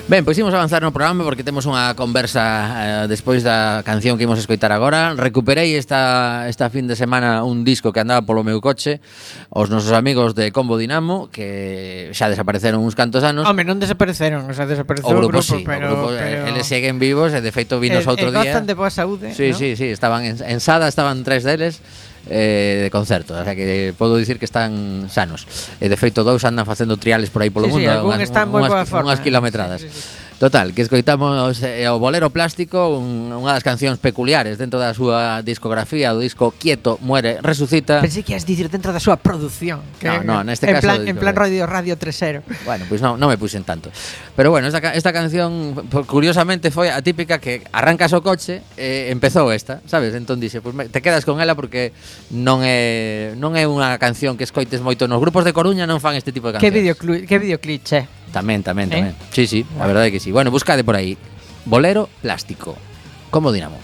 Ben, 0.06 0.22
pois 0.28 0.38
imos 0.38 0.54
avanzar 0.54 0.84
no 0.84 0.92
programa 0.92 1.24
porque 1.24 1.42
temos 1.42 1.66
unha 1.66 1.96
conversa 1.98 3.06
eh, 3.06 3.06
despois 3.10 3.42
da 3.42 3.82
canción 3.82 4.20
que 4.20 4.28
imos 4.28 4.38
escoitar 4.38 4.70
agora. 4.70 5.18
Recuperei 5.18 5.74
esta 5.74 6.46
esta 6.52 6.70
fin 6.70 6.86
de 6.86 6.94
semana 7.00 7.42
un 7.42 7.66
disco 7.66 7.90
que 7.96 8.04
andaba 8.04 8.22
polo 8.22 8.46
meu 8.46 8.62
coche, 8.62 9.02
os 9.50 9.72
nosos 9.74 9.96
amigos 9.96 10.38
de 10.38 10.52
Combo 10.54 10.78
Dinamo 10.78 11.32
que 11.34 12.12
xa 12.14 12.30
desapareceron 12.30 12.84
uns 12.84 12.94
cantos 12.94 13.26
anos. 13.26 13.48
Home, 13.50 13.66
non 13.66 13.82
desapareceron, 13.82 14.46
o 14.46 14.54
sea, 14.54 14.70
desapareceu 14.70 15.10
o 15.10 15.18
grupo, 15.18 15.40
o 15.40 15.42
grupo 15.42 15.56
sí, 15.58 15.64
pero, 15.66 15.88
o 15.90 15.90
grupo, 15.90 16.08
eh, 16.14 16.46
pero... 16.46 16.54
eles 16.54 16.66
seguen 16.68 17.02
vivos 17.02 17.34
e 17.34 17.42
de 17.42 17.50
feito 17.50 17.82
vinos 17.82 18.06
eh, 18.06 18.12
outro 18.12 18.30
e, 18.30 18.36
día. 18.36 18.52
E 18.52 18.54
gozan 18.54 18.70
de 18.70 18.76
boa 18.78 18.92
saúde, 18.94 19.34
Sí, 19.34 19.50
¿no? 19.50 19.58
sí, 19.58 19.74
sí, 19.74 19.88
estaban 19.90 20.28
en, 20.28 20.38
en 20.44 20.60
Sada, 20.62 20.86
estaban 20.92 21.24
tres 21.26 21.42
deles 21.48 21.82
eh, 22.30 22.88
de 22.88 22.90
concerto, 22.92 23.36
o 23.36 23.44
sea 23.44 23.56
que 23.56 23.94
podo 23.98 24.18
dicir 24.18 24.40
que 24.40 24.46
están 24.46 25.10
sanos. 25.10 25.48
E 25.84 25.92
de 25.92 25.98
feito 26.00 26.24
dous 26.24 26.44
andan 26.48 26.64
facendo 26.64 26.96
triales 26.96 27.28
por 27.28 27.44
aí 27.44 27.52
polo 27.52 27.68
sí, 27.68 27.76
mundo, 27.76 27.92
sí, 27.92 28.08
unhas, 28.08 28.24
están 28.24 28.48
moi 28.48 28.64
unhas, 28.64 28.88
unhas 28.92 29.20
eh. 29.20 29.24
kilometradas. 29.24 29.82
Sí, 29.84 29.90
sí, 29.92 30.00
sí. 30.00 30.23
Total, 30.44 30.74
que 30.74 30.82
escoitamos 30.82 31.64
eh, 31.64 31.88
o 31.88 32.00
Bolero 32.00 32.28
Plástico, 32.30 33.00
un, 33.00 33.32
unha 33.32 33.56
das 33.56 33.64
cancións 33.64 33.96
peculiares 33.96 34.60
dentro 34.60 34.76
da 34.76 34.92
súa 34.92 35.40
discografía, 35.40 36.12
o 36.12 36.20
disco 36.20 36.52
Quieto, 36.52 37.00
Muere, 37.00 37.40
Resucita. 37.40 38.04
Pensei 38.04 38.28
que 38.28 38.36
ias 38.36 38.44
dicir 38.44 38.68
dentro 38.68 38.92
da 38.92 39.00
súa 39.00 39.16
produción. 39.16 39.80
Que 40.04 40.12
no, 40.12 40.44
no, 40.44 40.52
neste 40.52 40.68
en 40.68 40.76
caso... 40.76 40.92
Plan, 40.92 41.08
en 41.08 41.16
plan 41.16 41.32
Radio 41.32 41.64
Radio 41.64 41.96
3.0. 41.96 42.44
Bueno, 42.68 42.84
pois 42.92 43.00
pues 43.00 43.00
non 43.00 43.16
no 43.16 43.32
me 43.32 43.40
puxen 43.40 43.64
tanto. 43.64 43.88
Pero 44.36 44.52
bueno, 44.52 44.68
esta, 44.68 44.84
esta 44.92 45.16
canción, 45.16 45.80
curiosamente, 46.12 46.76
foi 46.76 46.92
a 46.92 47.00
típica 47.00 47.40
que 47.40 47.64
arrancas 47.72 48.12
o 48.12 48.20
coche 48.20 48.68
e 48.76 49.08
eh, 49.08 49.16
empezou 49.16 49.48
esta, 49.48 49.80
sabes? 49.88 50.12
Entón 50.12 50.44
dixe, 50.44 50.60
pois 50.60 50.76
pues, 50.76 50.92
te 50.92 51.00
quedas 51.00 51.24
con 51.24 51.40
ela 51.40 51.56
porque 51.56 51.96
non 52.36 52.68
é 52.68 53.32
non 53.40 53.56
é 53.56 53.64
unha 53.64 53.96
canción 53.96 54.36
que 54.36 54.44
escoites 54.44 54.84
moito 54.84 55.08
nos 55.08 55.24
grupos 55.24 55.48
de 55.48 55.56
Coruña 55.56 55.88
non 55.88 56.04
fan 56.04 56.20
este 56.20 56.36
tipo 56.36 56.52
de 56.52 56.60
cancións. 56.60 56.68
Que 56.68 56.76
videoclip, 56.76 57.24
que 57.32 57.38
videoclip, 57.40 57.82
che? 57.88 58.23
Tamén, 58.34 58.66
tamén, 58.66 58.90
Eh? 58.90 58.98
tamén. 58.98 59.14
Sí, 59.30 59.46
sí, 59.46 59.62
a 59.78 59.86
verdade 59.86 60.10
é 60.10 60.14
que 60.14 60.20
sí. 60.20 60.34
Bueno, 60.34 60.50
buscade 60.50 60.82
por 60.84 60.98
aí. 60.98 61.14
Bolero 61.70 62.10
plástico. 62.26 62.74
Como 63.30 63.54
dinamo. 63.54 63.78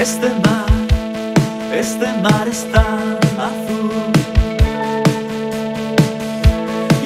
Este 0.00 0.28
mar, 0.44 0.66
este 1.72 2.08
mar 2.24 2.46
es 2.48 2.64
tan 2.72 3.18
azul. 3.36 3.92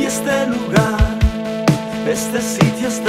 Y 0.00 0.04
este 0.06 0.46
lugar, 0.46 1.18
este 2.06 2.40
sitio 2.40 2.88
es 2.88 3.02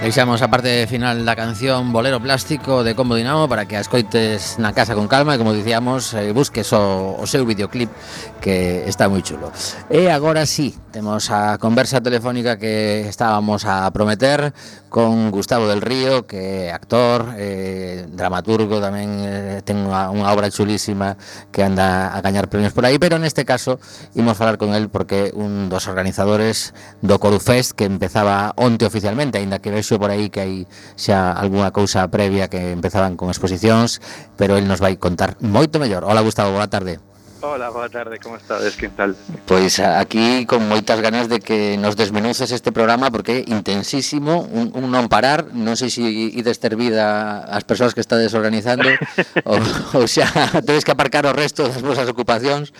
Deixamos 0.00 0.40
a 0.40 0.48
parte 0.48 0.86
final 0.88 1.28
da 1.28 1.36
canción 1.36 1.92
Bolero 1.92 2.24
Plástico 2.24 2.80
de 2.80 2.96
Combo 2.96 3.20
Dinamo 3.20 3.52
para 3.52 3.68
que 3.68 3.76
a 3.76 3.84
escoites 3.84 4.56
na 4.56 4.72
casa 4.72 4.96
con 4.96 5.12
calma 5.12 5.36
e 5.36 5.38
como 5.38 5.52
dicíamos, 5.52 6.16
eh, 6.16 6.32
busques 6.32 6.72
o, 6.72 7.20
o 7.20 7.28
seu 7.28 7.44
videoclip 7.44 7.92
que 8.40 8.88
está 8.88 9.12
moi 9.12 9.20
chulo. 9.20 9.52
E 9.92 10.08
agora 10.08 10.48
sí, 10.48 10.72
temos 10.88 11.28
a 11.28 11.60
conversa 11.60 12.00
telefónica 12.00 12.56
que 12.56 13.04
estábamos 13.12 13.68
a 13.68 13.92
prometer 13.92 14.56
con 14.88 15.30
Gustavo 15.30 15.68
del 15.68 15.84
Río, 15.84 16.24
que 16.24 16.66
é 16.66 16.72
actor, 16.72 17.36
eh, 17.36 18.08
dramaturgo, 18.08 18.80
tamén 18.80 19.20
eh, 19.20 19.60
ten 19.68 19.84
unha, 19.84 20.08
unha 20.08 20.32
obra 20.32 20.48
chulísima 20.48 21.20
que 21.52 21.60
anda 21.60 22.08
a 22.08 22.18
gañar 22.24 22.48
premios 22.48 22.72
por 22.72 22.88
aí, 22.88 22.96
pero 22.96 23.20
neste 23.20 23.44
caso 23.44 23.76
imos 24.16 24.40
falar 24.40 24.56
con 24.56 24.72
el 24.72 24.88
porque 24.88 25.28
un 25.36 25.68
dos 25.68 25.92
organizadores 25.92 26.72
do 27.04 27.20
Corufest 27.20 27.76
que 27.76 27.84
empezaba 27.84 28.56
onte 28.56 28.88
oficialmente, 28.88 29.36
aínda 29.36 29.60
que 29.60 29.68
vexo 29.68 29.89
Por 29.98 30.12
aí 30.12 30.30
que 30.30 30.40
hai 30.44 30.54
xa 30.94 31.32
algunha 31.32 31.74
cousa 31.74 32.06
previa 32.12 32.46
que 32.46 32.70
empezaban 32.70 33.16
con 33.16 33.32
exposicións, 33.32 33.98
pero 34.36 34.60
el 34.60 34.68
nos 34.68 34.78
vai 34.78 35.00
contar 35.00 35.40
moito 35.40 35.80
mellor. 35.80 36.04
Hola 36.04 36.20
Gustavo, 36.20 36.52
boa 36.54 36.68
tarde. 36.68 37.00
Hola, 37.42 37.70
boa 37.70 37.88
tarde, 37.88 38.18
como 38.18 38.36
estades? 38.36 38.76
Que 38.76 38.90
tal? 38.90 39.16
Pois 39.46 39.80
aquí 39.80 40.44
con 40.44 40.68
moitas 40.68 41.00
ganas 41.00 41.24
de 41.32 41.40
que 41.40 41.80
nos 41.80 41.96
desmenuces 41.96 42.52
este 42.52 42.68
programa 42.68 43.08
porque 43.08 43.40
é 43.40 43.48
intensísimo, 43.48 44.44
un, 44.44 44.68
un 44.76 44.92
non 44.92 45.08
parar, 45.08 45.48
non 45.56 45.72
sei 45.72 45.88
se 45.88 46.04
ides 46.04 46.60
ter 46.60 46.76
vida 46.76 47.40
as 47.48 47.64
persoas 47.64 47.96
que 47.96 48.04
estades 48.04 48.36
organizando 48.36 48.84
ou, 49.48 49.56
ou 49.96 50.04
xa 50.04 50.28
tedes 50.60 50.84
que 50.84 50.92
aparcar 50.92 51.24
o 51.24 51.32
resto 51.32 51.64
das 51.64 51.80
vosas 51.80 52.12
ocupacións. 52.12 52.76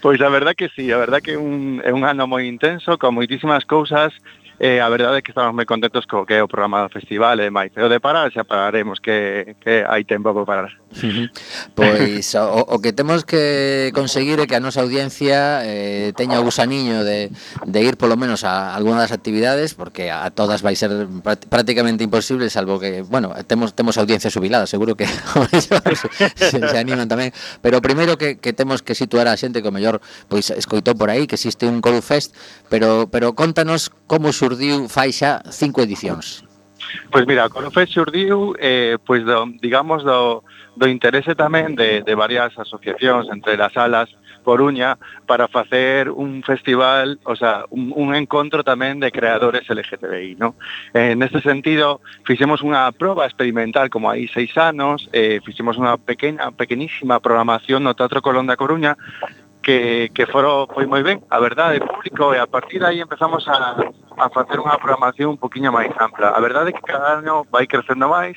Pois 0.00 0.16
a 0.24 0.32
verdad 0.32 0.56
que 0.56 0.72
sí, 0.72 0.88
a 0.88 0.96
verdad 0.96 1.20
que 1.20 1.36
un, 1.36 1.84
é 1.84 1.92
un 1.92 2.08
ano 2.08 2.24
moi 2.24 2.48
intenso, 2.48 2.96
con 2.96 3.12
moitísimas 3.12 3.68
cousas, 3.68 4.16
E 4.60 4.80
a 4.80 4.88
verdade 4.88 5.18
é 5.18 5.22
que 5.22 5.32
estamos 5.32 5.56
moi 5.56 5.64
contentos 5.64 6.04
co 6.04 6.28
que 6.28 6.36
é 6.36 6.42
o 6.44 6.48
programa 6.50 6.84
do 6.84 6.90
festival 6.92 7.40
eh, 7.40 7.48
e 7.48 7.52
máis. 7.52 7.72
O 7.78 7.88
de 7.88 7.98
parar 7.98 8.28
xa 8.28 8.44
pararemos 8.44 9.00
que, 9.00 9.56
que 9.62 9.82
hai 9.88 10.04
tempo 10.04 10.34
para 10.34 10.44
parar. 10.44 10.72
Pois 11.74 12.34
o, 12.36 12.76
o 12.76 12.76
que 12.84 12.92
temos 12.92 13.24
que 13.24 13.90
conseguir 13.96 14.38
é 14.40 14.46
que 14.46 14.56
a 14.56 14.60
nosa 14.60 14.84
audiencia 14.84 15.64
eh, 15.64 16.12
teña 16.12 16.36
o 16.40 16.44
gusaniño 16.44 17.00
de, 17.00 17.32
de 17.64 17.80
ir 17.80 17.96
polo 17.96 18.16
menos 18.20 18.44
a 18.44 18.76
alguna 18.76 19.00
das 19.00 19.12
actividades 19.12 19.72
porque 19.72 20.12
a 20.12 20.28
todas 20.30 20.60
vai 20.60 20.76
ser 20.76 21.08
prácticamente 21.48 22.04
imposible 22.04 22.50
salvo 22.52 22.76
que, 22.76 23.00
bueno, 23.02 23.32
temos 23.48 23.72
temos 23.72 23.96
audiencia 23.96 24.28
subilada, 24.28 24.68
seguro 24.68 24.96
que 24.96 25.08
se, 26.36 26.60
se 26.60 26.76
animan 26.76 27.08
tamén, 27.08 27.32
pero 27.64 27.80
primeiro 27.80 28.20
que, 28.20 28.36
que 28.36 28.52
temos 28.52 28.84
que 28.84 28.92
situar 28.92 29.26
a 29.28 29.36
xente 29.36 29.64
que 29.64 29.68
o 29.68 29.74
mellor 29.74 30.04
pois 30.28 30.52
escoitou 30.52 30.92
por 30.92 31.08
aí 31.08 31.24
que 31.24 31.40
existe 31.40 31.64
un 31.64 31.80
Corufest, 31.80 32.36
pero 32.68 33.08
pero 33.08 33.32
contanos 33.32 33.90
como 34.06 34.32
xurdiu 34.52 34.88
fai 34.88 35.12
xa 35.12 35.40
cinco 35.48 35.80
edicións? 35.80 36.44
Pois 37.08 37.24
mira, 37.24 37.46
o 37.46 37.50
Corofes 37.50 37.88
xurdiu 37.88 38.52
eh, 38.60 39.00
pois 39.00 39.24
do, 39.24 39.48
digamos 39.64 40.04
do, 40.04 40.44
do 40.76 40.86
interese 40.88 41.32
tamén 41.32 41.72
de, 41.72 42.04
de 42.04 42.14
varias 42.14 42.52
asociacións 42.60 43.32
entre 43.32 43.56
as 43.56 43.72
alas 43.80 44.12
Coruña 44.42 44.98
para 45.24 45.46
facer 45.46 46.10
un 46.10 46.42
festival, 46.42 47.20
o 47.22 47.36
sea, 47.36 47.64
un, 47.70 47.94
un 47.94 48.10
encontro 48.12 48.66
tamén 48.66 48.98
de 48.98 49.14
creadores 49.14 49.70
LGTBI, 49.70 50.34
¿no? 50.34 50.58
Eh, 50.92 51.14
neste 51.14 51.38
sentido, 51.40 52.02
fixemos 52.26 52.58
unha 52.60 52.90
proba 52.90 53.24
experimental 53.24 53.86
como 53.86 54.10
hai 54.10 54.26
seis 54.26 54.50
anos, 54.58 55.06
eh, 55.14 55.38
fixemos 55.46 55.78
unha 55.78 55.94
pequena, 55.94 56.50
pequenísima 56.50 57.22
programación 57.22 57.86
no 57.86 57.94
Teatro 57.94 58.18
Colón 58.18 58.50
da 58.50 58.58
Coruña 58.58 58.98
que, 59.62 60.10
que 60.12 60.26
foro 60.26 60.66
foi 60.74 60.84
moi 60.90 61.00
ben, 61.06 61.22
a 61.30 61.38
verdade, 61.38 61.78
público, 61.80 62.34
e 62.34 62.38
a 62.42 62.50
partir 62.50 62.82
de 62.82 62.90
aí 62.90 62.98
empezamos 63.00 63.46
a 63.46 63.78
a 64.18 64.28
facer 64.28 64.60
unha 64.60 64.78
programación 64.78 65.34
un 65.34 65.40
poquinho 65.40 65.72
máis 65.72 65.92
ampla. 65.96 66.34
A 66.34 66.40
verdade 66.40 66.70
é 66.70 66.76
que 66.76 66.84
cada 66.84 67.20
ano 67.20 67.46
vai 67.48 67.66
crecendo 67.66 68.08
máis, 68.08 68.36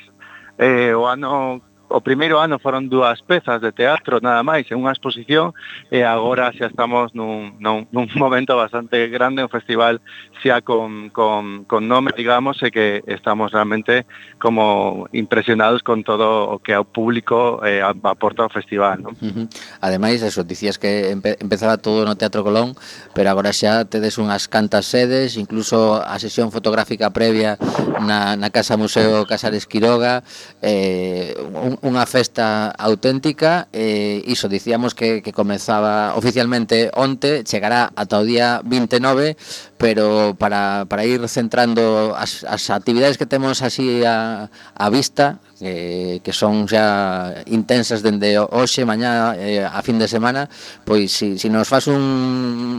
eh, 0.58 0.94
o 0.94 1.04
ano 1.04 1.60
o 1.88 2.00
primeiro 2.00 2.40
ano 2.40 2.58
foron 2.58 2.90
dúas 2.90 3.22
pezas 3.22 3.62
de 3.62 3.70
teatro 3.70 4.18
nada 4.18 4.42
máis 4.42 4.66
en 4.74 4.82
unha 4.82 4.90
exposición 4.90 5.54
e 5.86 6.02
agora 6.02 6.50
xa 6.50 6.66
estamos 6.66 7.14
nun, 7.14 7.54
nun, 7.62 7.86
nun 7.94 8.10
momento 8.18 8.58
bastante 8.58 9.06
grande 9.06 9.46
un 9.46 9.52
festival 9.52 10.02
xa 10.42 10.60
con, 10.66 11.10
con, 11.14 11.62
con 11.70 11.86
nome 11.86 12.10
digamos 12.10 12.58
e 12.66 12.74
que 12.74 13.06
estamos 13.06 13.54
realmente 13.54 14.02
como 14.42 15.06
impresionados 15.14 15.86
con 15.86 16.02
todo 16.02 16.50
o 16.50 16.58
que 16.58 16.74
ao 16.74 16.82
público 16.82 17.62
eh, 17.62 17.78
aporta 17.82 18.42
ao 18.42 18.50
festival 18.50 18.98
non? 19.06 19.14
Uh 19.22 19.30
-huh. 19.30 19.46
Ademais, 19.78 20.26
eso, 20.26 20.42
dicías 20.42 20.82
que 20.82 21.14
empe 21.14 21.38
empezaba 21.38 21.78
todo 21.78 22.02
no 22.02 22.18
Teatro 22.18 22.42
Colón 22.42 22.74
pero 23.14 23.30
agora 23.30 23.54
xa 23.54 23.86
tedes 23.86 24.18
unhas 24.18 24.50
cantas 24.50 24.90
sedes 24.90 25.38
incluso 25.38 26.02
a 26.02 26.18
sesión 26.18 26.50
fotográfica 26.50 27.14
previa 27.14 27.54
na, 28.02 28.34
na 28.34 28.50
Casa 28.50 28.74
Museo 28.74 29.22
Casares 29.30 29.70
Quiroga 29.70 30.26
eh, 30.62 31.30
un, 31.54 31.75
unha 31.82 32.04
festa 32.06 32.72
auténtica 32.72 33.68
e 33.72 34.22
eh, 34.22 34.32
iso, 34.32 34.48
dicíamos 34.48 34.94
que, 34.94 35.20
que 35.20 35.32
comezaba 35.34 36.16
oficialmente 36.16 36.88
onte, 36.94 37.44
chegará 37.44 37.92
ata 37.96 38.20
o 38.20 38.24
día 38.24 38.60
29 38.64 39.36
pero 39.76 40.36
para, 40.38 40.88
para 40.88 41.04
ir 41.04 41.20
centrando 41.28 42.16
as, 42.16 42.44
as 42.48 42.72
actividades 42.72 43.20
que 43.20 43.28
temos 43.28 43.60
así 43.60 44.04
a, 44.04 44.48
a 44.72 44.86
vista 44.88 45.40
que, 45.58 46.20
que 46.24 46.32
son 46.32 46.68
xa 46.68 47.44
intensas 47.48 48.04
dende 48.04 48.36
hoxe, 48.36 48.84
mañá, 48.84 49.32
eh, 49.36 49.64
a 49.64 49.80
fin 49.80 49.96
de 49.96 50.08
semana, 50.08 50.48
pois 50.84 51.12
si, 51.12 51.40
si 51.40 51.48
nos 51.48 51.68
faz 51.68 51.88
un, 51.88 52.00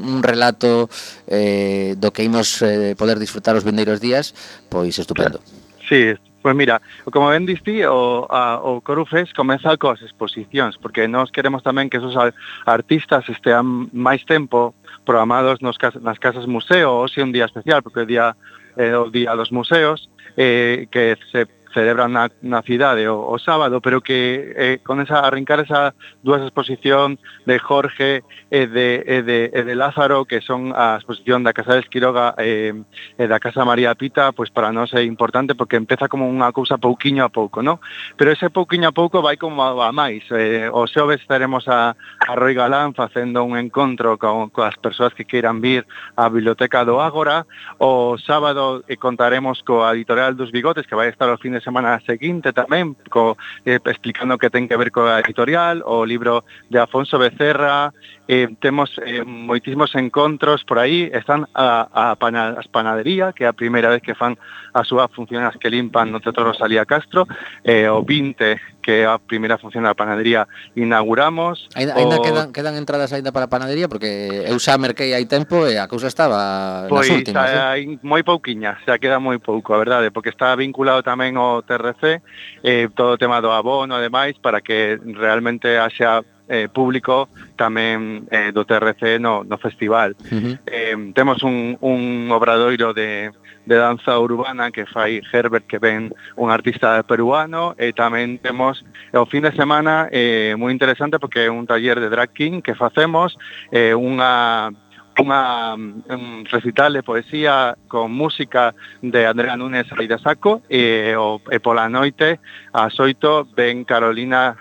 un 0.05 0.21
relato 0.21 0.89
eh, 1.25 1.97
do 1.97 2.13
que 2.13 2.21
imos 2.21 2.61
eh, 2.61 2.93
poder 2.93 3.17
disfrutar 3.17 3.57
os 3.57 3.65
vindeiros 3.65 3.97
días, 3.97 4.37
pois 4.69 4.93
estupendo. 5.01 5.41
Sí, 5.89 6.13
Pois 6.47 6.55
mira, 6.55 6.81
como 7.11 7.27
ben 7.27 7.45
disti, 7.45 7.83
o, 7.83 8.23
a, 8.31 8.63
o 8.63 8.79
Corufes 8.79 9.33
comeza 9.35 9.75
coas 9.75 9.99
exposicións, 9.99 10.79
porque 10.79 11.03
nós 11.03 11.27
queremos 11.27 11.59
tamén 11.59 11.91
que 11.91 11.99
esos 11.99 12.15
artistas 12.63 13.27
estean 13.27 13.91
máis 13.91 14.23
tempo 14.23 14.71
programados 15.03 15.59
nos, 15.59 15.75
nas 15.99 16.15
casas 16.23 16.47
museo, 16.47 17.03
hoxe 17.03 17.19
un 17.19 17.35
día 17.35 17.51
especial, 17.51 17.83
porque 17.83 17.99
o 17.99 18.07
día, 18.07 18.31
eh, 18.79 18.95
o 18.95 19.11
día 19.11 19.35
dos 19.35 19.51
museos, 19.51 20.07
eh, 20.39 20.87
que 20.87 21.19
se 21.35 21.51
celebran 21.77 22.17
na, 22.17 22.33
na 22.41 22.65
cidade 22.65 23.05
o, 23.05 23.21
o 23.21 23.37
sábado, 23.37 23.85
pero 23.85 24.01
que 24.01 24.49
eh, 24.57 24.77
con 24.81 24.97
esa 24.97 25.21
arrincar 25.21 25.61
esa 25.61 25.93
dúas 26.25 26.41
exposición 26.41 27.21
de 27.45 27.61
Jorge 27.61 28.25
e 28.49 28.65
de, 28.65 29.05
e 29.05 29.21
de, 29.21 29.53
e 29.53 29.61
de 29.61 29.75
Lázaro, 29.77 30.25
que 30.25 30.41
son 30.41 30.73
a 30.73 30.97
exposición 30.97 31.45
da 31.45 31.53
Casa 31.53 31.77
de 31.77 31.85
Esquiroga 31.85 32.33
eh, 32.41 32.73
e 32.73 33.25
da 33.29 33.37
Casa 33.37 33.61
María 33.61 33.93
Pita, 33.93 34.33
pois 34.33 34.49
para 34.49 34.73
nós 34.73 34.89
é 34.97 35.05
importante 35.05 35.53
porque 35.53 35.77
empeza 35.77 36.09
como 36.09 36.25
unha 36.25 36.49
cousa 36.49 36.81
pouquiño 36.81 37.21
a 37.21 37.29
pouco, 37.29 37.61
non? 37.61 37.77
Pero 38.17 38.33
ese 38.33 38.49
pouquiño 38.49 38.89
a 38.89 38.95
pouco 38.95 39.21
vai 39.21 39.37
como 39.37 39.61
a, 39.61 39.77
a 39.77 39.93
máis. 39.93 40.25
Eh, 40.33 40.65
o 40.73 40.89
xoves 40.89 41.21
estaremos 41.21 41.69
a, 41.69 41.93
a 41.93 42.31
Roi 42.33 42.57
Galán 42.57 42.97
facendo 42.97 43.45
un 43.45 43.53
encontro 43.53 44.17
con, 44.17 44.49
con 44.49 44.65
as 44.65 44.79
persoas 44.81 45.13
que 45.13 45.29
queiran 45.29 45.61
vir 45.61 45.85
á 46.17 46.25
Biblioteca 46.33 46.81
do 46.81 46.97
Ágora. 46.97 47.45
O 47.77 48.17
sábado 48.17 48.81
eh, 48.89 48.97
contaremos 48.97 49.61
coa 49.61 49.93
editorial 49.93 50.33
dos 50.33 50.49
Bigotes, 50.49 50.89
que 50.89 50.97
vai 50.97 51.13
estar 51.13 51.29
o 51.29 51.37
fin 51.37 51.53
de 51.53 51.61
semana 51.67 51.99
seguinte 52.07 52.55
tamén 52.55 52.95
co, 53.11 53.35
eh, 53.67 53.83
explicando 53.83 54.39
que 54.39 54.47
ten 54.47 54.71
que 54.71 54.79
ver 54.79 54.95
coa 54.95 55.19
editorial, 55.19 55.83
o 55.83 56.07
libro 56.07 56.47
de 56.71 56.79
Afonso 56.79 57.19
Becerra 57.19 57.91
eh, 58.27 58.47
temos 58.59 58.91
eh, 59.05 59.23
moitísimos 59.23 59.95
encontros 59.95 60.63
por 60.67 60.79
aí, 60.79 61.09
están 61.13 61.47
a, 61.55 61.87
a 62.11 62.15
pana, 62.15 62.59
as 62.59 62.67
panadería, 62.67 63.31
que 63.31 63.43
é 63.43 63.47
a 63.47 63.55
primeira 63.55 63.89
vez 63.89 64.03
que 64.03 64.15
fan 64.15 64.35
a 64.75 64.83
súa 64.83 65.07
función 65.07 65.47
as 65.47 65.55
que 65.55 65.71
limpan 65.71 66.11
no 66.11 66.19
Teatro 66.19 66.43
Rosalía 66.43 66.85
Castro, 66.85 67.25
eh, 67.63 67.87
o 67.89 68.03
20, 68.03 68.83
que 68.83 69.03
é 69.03 69.05
a 69.07 69.17
primeira 69.17 69.57
función 69.57 69.87
da 69.87 69.95
panadería, 69.95 70.47
inauguramos. 70.75 71.67
Ainda, 71.75 71.95
o... 71.95 72.21
quedan, 72.21 72.51
quedan 72.51 72.75
entradas 72.75 73.11
ainda 73.15 73.31
para 73.31 73.47
a 73.47 73.51
panadería, 73.51 73.87
porque 73.87 74.45
eu 74.45 74.59
xa 74.59 74.77
merquei 74.77 75.15
hai 75.15 75.25
tempo 75.25 75.67
e 75.67 75.79
a 75.79 75.87
cousa 75.87 76.11
estaba 76.11 76.85
pois, 76.91 77.07
nas 77.07 77.23
últimas. 77.23 77.47
Pois, 77.47 77.83
eh? 77.83 77.99
moi 78.03 78.21
pouquiña, 78.27 78.79
xa 78.83 78.99
queda 78.99 79.23
moi 79.23 79.39
pouco, 79.39 79.71
a 79.71 79.79
verdade, 79.79 80.11
porque 80.11 80.29
está 80.29 80.51
vinculado 80.55 80.99
tamén 80.99 81.39
ao 81.39 81.63
TRC, 81.63 82.19
eh, 82.63 82.91
todo 82.91 83.15
o 83.15 83.19
tema 83.19 83.39
do 83.39 83.55
abono, 83.55 83.95
ademais, 83.95 84.35
para 84.39 84.59
que 84.59 84.99
realmente 85.03 85.79
haxa 85.79 86.23
eh, 86.47 86.67
público 86.71 87.29
tamén 87.55 88.27
eh, 88.31 88.51
do 88.55 88.63
TRC 88.63 89.19
no, 89.19 89.43
no 89.43 89.57
festival. 89.59 90.15
Uh 90.31 90.39
-huh. 90.39 90.55
eh, 90.65 90.95
temos 91.13 91.43
un, 91.43 91.77
un 91.81 92.31
obradoiro 92.31 92.93
de, 92.93 93.31
de 93.67 93.75
danza 93.75 94.17
urbana 94.19 94.71
que 94.71 94.85
fai 94.85 95.21
Herbert 95.31 95.67
que 95.67 95.79
ven 95.79 96.13
un 96.35 96.49
artista 96.51 97.03
peruano 97.03 97.75
e 97.77 97.91
tamén 97.91 98.39
temos 98.39 98.85
o 99.11 99.25
fin 99.27 99.43
de 99.43 99.51
semana 99.51 100.07
eh, 100.11 100.55
moi 100.55 100.71
interesante 100.71 101.19
porque 101.19 101.45
é 101.45 101.51
un 101.51 101.67
taller 101.67 101.99
de 101.99 102.07
drag 102.07 102.31
king 102.31 102.63
que 102.63 102.75
facemos 102.79 103.35
eh, 103.71 103.91
unha 103.91 104.71
unha 105.17 105.73
un 105.75 106.45
recital 106.45 106.93
de 106.93 107.03
poesía 107.03 107.75
con 107.89 108.13
música 108.13 108.73
de 109.01 109.25
Andrea 109.25 109.57
Núñez 109.57 109.89
Aida 109.97 110.21
Saco 110.21 110.61
e, 110.69 111.11
o, 111.17 111.41
e 111.49 111.57
pola 111.59 111.89
noite 111.89 112.39
a 112.71 112.87
xoito 112.93 113.49
ven 113.57 113.83
Carolina 113.83 114.55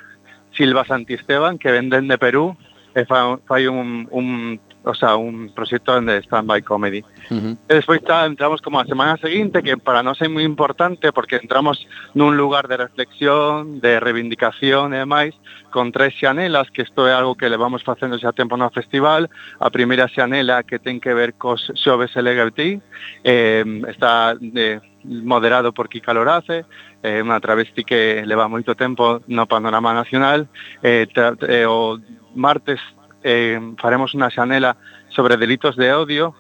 Silva 0.57 0.85
Santisteban 0.85 1.59
que 1.59 1.71
venden 1.71 2.09
de 2.09 2.19
Perú 2.19 2.57
e 2.97 3.05
fa, 3.05 3.37
fai 3.45 3.69
un, 3.69 4.09
un 4.11 4.59
o 4.87 4.95
sea, 4.95 5.16
un 5.16 5.53
proxecto 5.53 6.01
de 6.01 6.19
stand-by 6.23 6.62
comedy. 6.62 7.03
Uh 7.29 7.35
-huh. 7.35 7.59
E 7.69 7.75
despois 7.75 8.01
tá, 8.03 8.25
entramos 8.25 8.62
como 8.62 8.79
a 8.79 8.87
semana 8.87 9.19
seguinte, 9.19 9.61
que 9.62 9.77
para 9.77 10.03
nós 10.03 10.23
é 10.23 10.29
moi 10.29 10.45
importante 10.47 11.11
porque 11.11 11.37
entramos 11.42 11.77
nun 12.14 12.38
lugar 12.38 12.71
de 12.71 12.79
reflexión, 12.79 13.83
de 13.83 13.99
reivindicación 13.99 14.95
e 14.95 15.03
demais, 15.03 15.35
con 15.75 15.90
tres 15.90 16.14
xanelas, 16.14 16.71
que 16.71 16.87
isto 16.87 17.03
é 17.11 17.12
algo 17.12 17.35
que 17.35 17.51
le 17.51 17.59
vamos 17.59 17.83
facendo 17.83 18.14
xa 18.16 18.31
tempo 18.31 18.55
no 18.57 18.71
festival. 18.71 19.27
A 19.59 19.69
primeira 19.75 20.07
xanela 20.07 20.62
que 20.62 20.79
ten 20.79 21.03
que 21.03 21.12
ver 21.12 21.35
cos 21.35 21.66
xoves 21.75 22.14
LGBT, 22.14 22.81
eh, 23.27 23.66
está... 23.90 24.38
Eh, 24.40 24.79
moderado 25.07 25.73
por 25.73 25.88
Kika 25.88 26.12
Lorace, 26.12 26.64
Eh, 27.07 27.19
é 27.19 27.23
unha 27.23 27.38
travesti 27.38 27.87
que 27.87 28.27
leva 28.27 28.51
moito 28.51 28.75
tempo 28.75 29.23
no 29.31 29.47
panorama 29.47 29.95
nacional 29.95 30.51
eh, 30.83 31.07
tra, 31.07 31.38
eh, 31.47 31.62
o 31.62 32.03
martes 32.35 32.83
eh, 33.23 33.62
faremos 33.79 34.11
unha 34.19 34.27
xanela 34.27 34.75
sobre 35.14 35.38
delitos 35.38 35.79
de 35.79 35.95
odio 35.95 36.35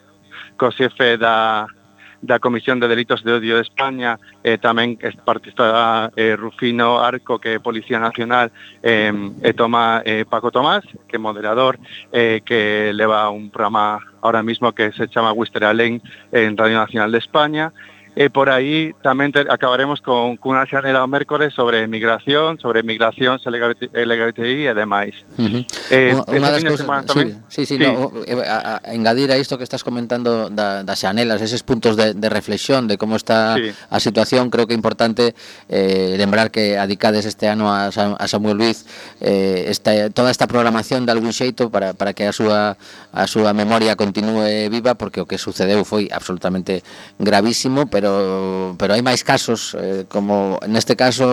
co 0.58 0.74
xefe 0.74 1.22
da, 1.22 1.70
da 2.18 2.42
Comisión 2.42 2.82
de 2.82 2.90
Delitos 2.90 3.22
de 3.22 3.38
Odio 3.38 3.56
de 3.56 3.62
España 3.62 4.18
eh, 4.42 4.58
tamén 4.58 4.98
participa 5.22 6.10
eh, 6.18 6.34
Rufino 6.34 6.98
Arco 6.98 7.38
que 7.38 7.56
é 7.56 7.62
Policía 7.62 8.02
Nacional 8.02 8.50
eh, 8.82 9.14
e 9.46 9.50
toma 9.54 10.02
eh, 10.02 10.26
Paco 10.26 10.50
Tomás 10.50 10.82
que 11.06 11.14
é 11.14 11.22
moderador 11.22 11.78
eh, 12.10 12.42
que 12.42 12.90
leva 12.90 13.30
un 13.30 13.54
programa 13.54 14.02
ahora 14.18 14.42
mismo 14.42 14.74
que 14.74 14.90
se 14.90 15.06
chama 15.06 15.30
Wister 15.30 15.62
Alén 15.62 16.02
en 16.34 16.58
Radio 16.58 16.82
Nacional 16.82 17.14
de 17.14 17.22
España 17.22 17.70
E 18.16 18.32
por 18.32 18.48
aí 18.48 18.96
tamén 19.04 19.28
te, 19.28 19.44
acabaremos 19.44 20.00
con 20.00 20.40
cunha 20.40 20.64
xanela 20.64 21.04
o 21.04 21.08
mércores 21.08 21.52
sobre 21.52 21.84
migración, 21.84 22.56
sobre 22.56 22.80
migración, 22.80 23.36
LGBTI 23.44 24.72
e 24.72 24.72
demais. 24.72 25.12
Uh 25.36 25.60
-huh. 25.60 25.62
eh, 25.92 26.16
unha 26.16 26.48
das 26.48 26.64
cousas... 26.64 26.88
Sí, 27.12 27.36
sí, 27.52 27.62
sí, 27.68 27.76
sí. 27.76 27.84
No, 27.84 28.08
eh, 28.24 28.40
a, 28.40 28.80
a, 28.80 28.96
engadir 28.96 29.28
a 29.28 29.36
isto 29.36 29.60
que 29.60 29.68
estás 29.68 29.84
comentando 29.84 30.48
da, 30.48 30.80
das 30.80 31.04
xanelas, 31.04 31.44
eses 31.44 31.60
puntos 31.60 31.92
de, 32.00 32.16
de 32.16 32.28
reflexión 32.32 32.88
de 32.88 32.96
como 32.96 33.20
está 33.20 33.60
sí. 33.60 33.76
a 33.92 34.00
situación, 34.00 34.48
creo 34.48 34.64
que 34.64 34.72
é 34.72 34.80
importante 34.80 35.36
eh, 35.68 36.16
lembrar 36.16 36.48
que 36.48 36.80
adicades 36.80 37.28
este 37.28 37.52
ano 37.52 37.68
a, 37.68 37.92
a 37.92 38.26
Samuel 38.32 38.56
Luiz 38.56 38.88
eh, 39.20 39.68
esta, 39.68 40.08
toda 40.08 40.32
esta 40.32 40.48
programación 40.48 41.04
de 41.04 41.12
algún 41.12 41.36
xeito 41.36 41.68
para, 41.68 41.92
para 41.92 42.16
que 42.16 42.24
a 42.24 42.32
súa, 42.32 42.80
a 43.12 43.24
súa 43.28 43.52
memoria 43.52 43.92
continúe 43.92 44.72
viva, 44.72 44.96
porque 44.96 45.20
o 45.20 45.28
que 45.28 45.36
sucedeu 45.36 45.84
foi 45.84 46.08
absolutamente 46.08 46.80
gravísimo, 47.20 47.92
pero 47.92 48.05
pero 48.06 48.76
pero 48.78 48.94
hai 48.94 49.02
máis 49.02 49.26
casos 49.26 49.74
eh, 49.74 50.06
como 50.06 50.62
neste 50.70 50.94
caso 50.94 51.26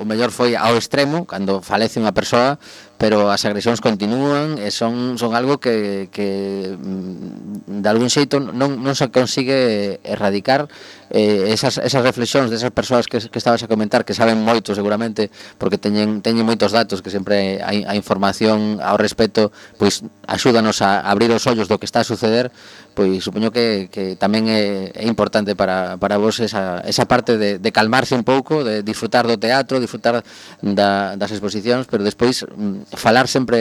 o 0.00 0.04
mellor 0.08 0.32
foi 0.32 0.56
ao 0.56 0.72
extremo 0.80 1.28
cando 1.28 1.60
falece 1.60 2.00
unha 2.00 2.16
persoa 2.16 2.56
pero 2.96 3.28
as 3.28 3.44
agresións 3.44 3.84
continúan 3.84 4.56
e 4.56 4.72
son 4.72 5.20
son 5.20 5.36
algo 5.36 5.60
que 5.60 6.08
que 6.08 6.72
mm, 6.72 7.84
de 7.84 7.88
algún 7.92 8.08
xeito 8.08 8.40
non 8.40 8.80
non 8.80 8.96
se 8.96 9.12
consigue 9.12 10.00
erradicar 10.00 10.70
eh, 11.12 11.52
esas 11.52 11.76
esas 11.76 12.00
reflexións 12.00 12.48
desas 12.48 12.72
persoas 12.72 13.04
que 13.04 13.20
que 13.20 13.40
estabas 13.40 13.60
a 13.60 13.68
comentar 13.68 14.08
que 14.08 14.16
saben 14.16 14.40
moito 14.40 14.72
seguramente 14.72 15.28
porque 15.60 15.76
teñen 15.76 16.24
teñen 16.24 16.48
moitos 16.48 16.72
datos 16.72 17.04
que 17.04 17.12
sempre 17.12 17.60
hai 17.60 17.84
a 17.84 17.92
información 17.92 18.80
ao 18.80 18.96
respecto, 18.96 19.52
pois 19.76 20.00
axúdanos 20.24 20.80
a 20.80 21.04
abrir 21.04 21.28
os 21.34 21.44
ollos 21.44 21.68
do 21.68 21.76
que 21.76 21.84
está 21.84 22.00
a 22.00 22.08
suceder 22.08 22.48
pois 22.94 23.20
supoño 23.20 23.50
que, 23.50 23.90
que 23.90 24.14
tamén 24.14 24.46
é, 24.46 24.94
é 24.94 25.04
importante 25.10 25.58
para, 25.58 25.98
para 25.98 26.16
vos 26.16 26.38
esa, 26.38 26.80
esa 26.86 27.04
parte 27.10 27.36
de, 27.36 27.58
de 27.58 27.70
calmarse 27.74 28.14
un 28.14 28.22
pouco, 28.22 28.62
de 28.62 28.86
disfrutar 28.86 29.26
do 29.26 29.36
teatro, 29.36 29.82
disfrutar 29.82 30.22
da, 30.62 31.18
das 31.18 31.34
exposicións, 31.34 31.90
pero 31.90 32.06
despois 32.06 32.46
mm, 32.46 32.94
falar 32.94 33.26
sempre 33.26 33.58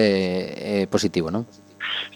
é 0.53 0.85
positivo, 0.85 1.33
non? 1.33 1.49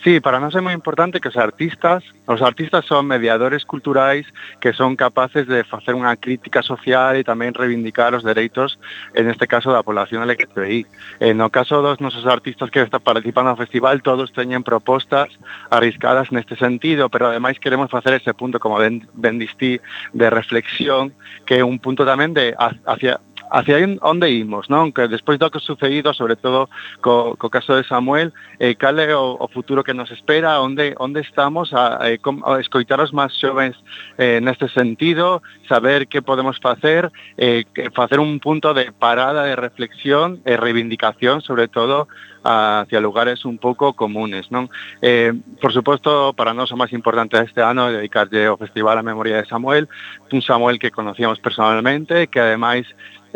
Sí, 0.04 0.20
para 0.20 0.40
nós 0.40 0.56
é 0.56 0.62
moi 0.62 0.74
importante 0.74 1.20
que 1.20 1.28
os 1.28 1.38
artistas, 1.38 2.04
os 2.26 2.42
artistas 2.42 2.86
son 2.86 3.08
mediadores 3.08 3.66
culturais 3.66 4.26
que 4.60 4.72
son 4.72 4.96
capaces 4.96 5.48
de 5.48 5.64
facer 5.68 5.94
unha 5.94 6.16
crítica 6.16 6.64
social 6.64 7.20
e 7.20 7.28
tamén 7.28 7.52
reivindicar 7.52 8.16
os 8.16 8.24
dereitos, 8.24 8.80
en 9.14 9.28
este 9.28 9.46
caso 9.46 9.70
da 9.76 9.84
población 9.84 10.24
LGTBI. 10.24 10.88
En 11.20 11.38
no 11.38 11.52
caso 11.52 11.84
dos 11.84 12.00
nosos 12.00 12.26
artistas 12.26 12.72
que 12.72 12.82
están 12.82 13.04
participando 13.04 13.52
no 13.52 13.60
festival, 13.60 14.00
todos 14.02 14.32
teñen 14.32 14.64
propostas 14.64 15.30
arriscadas 15.70 16.32
neste 16.32 16.56
sentido, 16.56 17.12
pero 17.12 17.28
ademais 17.28 17.60
queremos 17.60 17.92
facer 17.92 18.16
ese 18.16 18.34
punto, 18.34 18.60
como 18.64 18.80
ben, 18.80 19.06
ben 19.14 19.38
distí, 19.38 19.80
de 20.14 20.28
reflexión, 20.30 21.12
que 21.46 21.60
é 21.60 21.64
un 21.64 21.80
punto 21.84 22.08
tamén 22.08 22.32
de 22.32 22.56
hacia 22.58 23.20
hacia 23.52 23.78
onde 24.02 24.32
imos, 24.32 24.70
non? 24.70 24.92
Que 24.92 25.08
despois 25.08 25.40
do 25.40 25.50
que 25.50 25.60
sucedido, 25.60 26.14
sobre 26.14 26.36
todo 26.36 26.70
co, 27.02 27.36
co 27.40 27.50
caso 27.50 27.76
de 27.76 27.88
Samuel, 27.88 28.34
eh, 28.60 28.76
cal 28.76 29.00
é 29.00 29.16
o, 29.16 29.38
o 29.40 29.48
futuro 29.48 29.84
que 29.84 29.94
nos 29.94 30.12
espera, 30.12 30.60
onde 30.60 30.96
onde 31.00 31.22
estamos 31.22 31.74
a, 31.74 32.04
eh, 32.10 32.20
a, 32.20 32.56
a 32.56 32.60
escoitar 32.60 33.00
os 33.00 33.12
máis 33.16 33.32
xovens 33.36 33.76
eh, 34.18 34.40
neste 34.42 34.68
sentido, 34.70 35.42
saber 35.68 36.08
que 36.08 36.22
podemos 36.22 36.60
facer, 36.60 37.12
eh, 37.38 37.64
facer 37.96 38.20
un 38.20 38.40
punto 38.40 38.74
de 38.74 38.92
parada 38.92 39.44
de 39.44 39.56
reflexión 39.56 40.42
e 40.44 40.54
eh, 40.54 40.58
reivindicación, 40.58 41.42
sobre 41.42 41.68
todo 41.68 42.08
hacia 42.48 43.02
lugares 43.02 43.44
un 43.46 43.58
pouco 43.58 43.94
comunes, 43.94 44.48
non? 44.52 44.72
Eh, 45.02 45.36
por 45.60 45.76
suposto, 45.76 46.32
para 46.32 46.56
nós 46.56 46.72
o 46.72 46.80
máis 46.80 46.96
importante 46.96 47.36
este 47.40 47.60
ano 47.60 47.92
é 47.92 48.00
dedicarlle 48.00 48.48
ao 48.48 48.56
Festival 48.60 48.96
a 48.96 49.04
Memoria 49.04 49.44
de 49.44 49.50
Samuel, 49.50 49.92
un 50.32 50.42
Samuel 50.42 50.80
que 50.80 50.92
conocíamos 50.92 51.40
personalmente, 51.44 52.28
que 52.32 52.40
ademais 52.40 52.88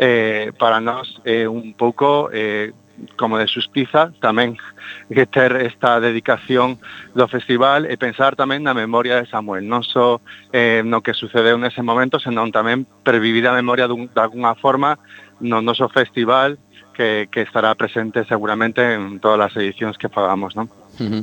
eh, 0.02 0.50
para 0.58 0.80
nós 0.80 1.14
é 1.22 1.42
eh, 1.42 1.48
un 1.48 1.74
pouco 1.78 2.26
eh, 2.34 2.74
como 3.16 3.38
de 3.38 3.46
suspiza 3.46 4.10
tamén 4.18 4.58
que 5.14 5.30
ter 5.30 5.54
esta 5.62 6.02
dedicación 6.02 6.82
do 7.14 7.30
festival 7.30 7.86
e 7.86 7.94
pensar 7.94 8.34
tamén 8.34 8.66
na 8.66 8.74
memoria 8.74 9.22
de 9.22 9.30
Samuel, 9.30 9.62
non 9.62 9.86
só 9.86 10.18
eh, 10.50 10.82
no 10.82 11.06
que 11.06 11.14
sucedeu 11.14 11.54
nese 11.54 11.86
momento, 11.86 12.18
senón 12.18 12.50
tamén 12.50 12.82
pervivir 13.06 13.46
a 13.46 13.54
memoria 13.54 13.86
dun, 13.86 14.10
de 14.10 14.22
alguna 14.22 14.58
forma 14.58 14.98
no 15.38 15.62
noso 15.62 15.86
festival 15.86 16.58
que, 16.98 17.30
que 17.30 17.46
estará 17.46 17.70
presente 17.78 18.26
seguramente 18.26 18.82
en 18.82 19.22
todas 19.22 19.54
as 19.54 19.54
edicións 19.62 19.94
que 19.94 20.10
fagamos, 20.10 20.58
non? 20.58 20.66
Uh 20.98 21.22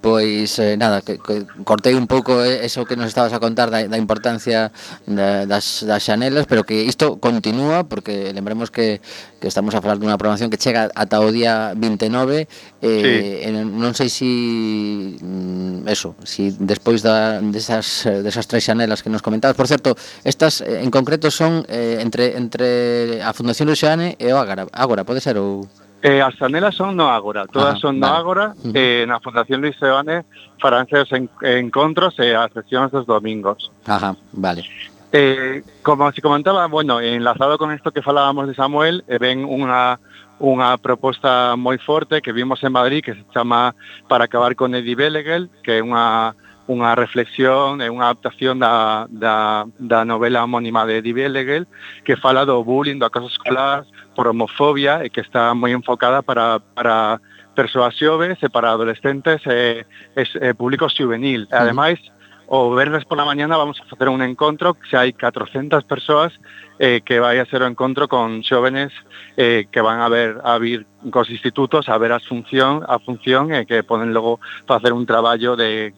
pois 0.00 0.58
eh, 0.58 0.76
nada, 0.76 1.02
que, 1.02 1.18
que 1.18 1.44
cortei 1.64 1.94
un 1.94 2.08
pouco 2.08 2.40
eh, 2.42 2.64
eso 2.64 2.84
que 2.84 2.96
nos 2.96 3.08
estabas 3.08 3.32
a 3.32 3.40
contar 3.40 3.70
da, 3.70 3.84
da 3.84 3.98
importancia 4.00 4.72
da, 5.04 5.44
das, 5.44 5.84
das 5.84 6.02
xanelas, 6.02 6.48
pero 6.48 6.64
que 6.64 6.84
isto 6.84 7.20
continúa, 7.20 7.84
porque 7.84 8.32
lembremos 8.32 8.70
que, 8.70 9.00
que 9.40 9.48
estamos 9.48 9.74
a 9.76 9.84
falar 9.84 10.00
dunha 10.00 10.16
programación 10.16 10.48
que 10.48 10.56
chega 10.56 10.88
ata 10.96 11.20
o 11.20 11.28
día 11.28 11.76
29, 11.76 12.48
eh, 12.80 13.44
sí. 13.44 13.48
en, 13.48 13.76
non 13.76 13.92
sei 13.92 14.08
si 14.08 14.32
mm, 15.20 15.84
eso, 15.84 16.16
si 16.24 16.56
despois 16.56 17.04
da, 17.04 17.44
desas, 17.44 18.08
desas 18.24 18.48
tres 18.48 18.64
xanelas 18.64 19.04
que 19.04 19.12
nos 19.12 19.20
comentabas, 19.20 19.56
por 19.56 19.68
certo, 19.68 20.00
estas 20.24 20.64
eh, 20.64 20.80
en 20.80 20.88
concreto 20.88 21.28
son 21.28 21.68
eh, 21.68 22.00
entre, 22.00 22.40
entre 22.40 23.20
a 23.20 23.36
Fundación 23.36 23.68
Luxane 23.68 24.16
e 24.16 24.32
o 24.32 24.40
Ágora, 24.40 24.64
Ágora 24.72 25.04
pode 25.04 25.20
ser 25.20 25.36
ou... 25.36 25.68
Eh, 26.02 26.22
as 26.22 26.34
sanelas 26.36 26.74
son 26.74 26.96
no 26.96 27.12
Ágora, 27.12 27.46
todas 27.46 27.76
ah, 27.76 27.78
son 27.78 28.00
no 28.00 28.08
vale. 28.08 28.18
Ágora, 28.18 28.46
uh 28.56 28.62
-huh. 28.64 28.72
eh, 28.74 29.04
na 29.06 29.20
Fundación 29.20 29.60
Luis 29.60 29.76
Seoane 29.76 30.24
faranse 30.56 30.96
os 30.96 31.12
en, 31.12 31.28
encontros 31.44 32.16
e 32.18 32.32
eh, 32.32 32.36
as 32.36 32.52
sesións 32.56 32.88
dos 32.90 33.04
domingos. 33.04 33.70
Ajá, 33.84 34.16
vale. 34.32 34.64
Eh, 35.12 35.62
como 35.82 36.10
se 36.12 36.22
comentaba, 36.22 36.66
bueno, 36.66 37.00
enlazado 37.00 37.58
con 37.58 37.74
isto 37.74 37.90
que 37.90 38.00
falábamos 38.00 38.48
de 38.48 38.54
Samuel, 38.54 39.04
eh, 39.08 39.18
ven 39.18 39.44
unha 39.44 40.00
unha 40.40 40.80
proposta 40.80 41.52
moi 41.60 41.76
forte 41.76 42.24
que 42.24 42.32
vimos 42.32 42.64
en 42.64 42.72
Madrid 42.72 43.04
que 43.04 43.12
se 43.12 43.24
chama 43.28 43.76
Para 44.08 44.24
acabar 44.24 44.56
con 44.56 44.74
Eddie 44.74 44.96
Bellegel, 44.96 45.52
que 45.62 45.78
é 45.78 45.84
unha 45.84 46.32
unha 46.70 46.94
reflexión 46.94 47.82
e 47.82 47.90
unha 47.90 48.06
adaptación 48.06 48.62
da, 48.62 49.10
da, 49.10 49.66
da 49.74 50.06
novela 50.06 50.46
homónima 50.46 50.86
de 50.86 51.02
Eddie 51.02 51.18
Bellegel 51.18 51.66
que 52.06 52.14
fala 52.14 52.46
do 52.46 52.62
bullying, 52.62 53.02
do 53.02 53.10
acaso 53.10 53.26
escolar, 53.26 53.82
por 54.14 54.30
homofobia 54.30 55.02
e 55.02 55.10
que 55.10 55.18
está 55.18 55.50
moi 55.50 55.74
enfocada 55.74 56.22
para, 56.22 56.62
para 56.78 57.18
persoas 57.58 57.98
xoves 57.98 58.38
e 58.38 58.48
para 58.48 58.70
adolescentes 58.70 59.42
e, 59.50 59.82
e, 60.14 60.22
e 60.22 60.54
público 60.54 60.86
juvenil. 60.86 61.50
E, 61.50 61.56
ademais, 61.58 61.98
o 62.46 62.70
verdes 62.74 63.04
pola 63.04 63.24
mañana 63.24 63.58
vamos 63.58 63.80
a 63.82 63.86
facer 63.90 64.08
un 64.08 64.22
encontro 64.22 64.74
que 64.74 64.94
hai 64.94 65.10
400 65.14 65.82
persoas 65.86 66.34
eh, 66.78 67.02
que 67.02 67.18
vai 67.18 67.38
a 67.38 67.46
ser 67.46 67.62
o 67.62 67.70
encontro 67.70 68.06
con 68.06 68.42
xóvenes 68.42 68.90
eh, 69.38 69.66
que 69.70 69.82
van 69.82 70.02
a 70.02 70.10
ver 70.10 70.42
a 70.42 70.58
vir 70.58 70.86
cos 71.14 71.30
institutos 71.30 71.86
a 71.86 71.94
ver 71.94 72.10
a 72.10 72.18
función 72.18 72.82
a 72.90 72.98
función 72.98 73.54
e 73.54 73.62
eh, 73.62 73.66
que 73.70 73.86
poden 73.86 74.10
logo 74.10 74.42
facer 74.66 74.90
un 74.90 75.06
traballo 75.06 75.54
de 75.54 75.94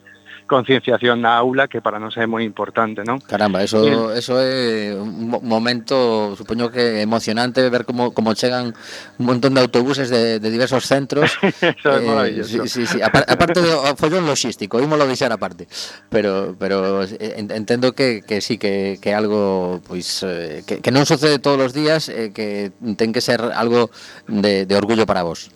concienciación 0.52 1.24
na 1.24 1.40
aula 1.40 1.64
que 1.64 1.80
para 1.80 1.96
nós 1.96 2.12
é 2.20 2.28
moi 2.28 2.44
importante, 2.44 3.00
non? 3.08 3.16
Caramba, 3.24 3.64
eso 3.64 3.80
Bien. 3.80 4.12
eso 4.12 4.36
é 4.36 4.92
un 4.92 5.32
momento, 5.40 6.36
supoño 6.36 6.68
que 6.68 7.00
emocionante 7.00 7.64
ver 7.72 7.88
como 7.88 8.12
como 8.12 8.36
chegan 8.36 8.76
un 9.16 9.24
montón 9.24 9.56
de 9.56 9.64
autobuses 9.64 10.12
de, 10.12 10.36
de 10.36 10.48
diversos 10.52 10.84
centros. 10.84 11.40
eso 11.64 11.88
é 11.88 12.04
eh, 12.04 12.04
maravilloso. 12.04 12.68
Sí, 12.68 12.84
sí, 12.84 12.84
sí. 12.84 12.98
aparte 13.00 13.64
do 13.64 13.80
follón 13.96 14.28
logístico, 14.28 14.76
ímolo 14.76 15.08
deixar 15.08 15.32
aparte, 15.32 15.64
pero 16.12 16.52
pero 16.60 17.00
entendo 17.32 17.96
que, 17.96 18.20
que 18.20 18.44
sí 18.44 18.60
que 18.60 19.00
que 19.00 19.16
algo 19.16 19.80
pois 19.88 20.20
pues, 20.20 20.68
que, 20.68 20.84
que 20.84 20.92
non 20.92 21.08
sucede 21.08 21.40
todos 21.40 21.56
os 21.64 21.72
días, 21.72 22.12
eh, 22.12 22.28
que 22.36 22.76
ten 23.00 23.16
que 23.16 23.24
ser 23.24 23.40
algo 23.40 23.88
de, 24.28 24.68
de 24.68 24.74
orgullo 24.76 25.08
para 25.08 25.24
vos. 25.24 25.48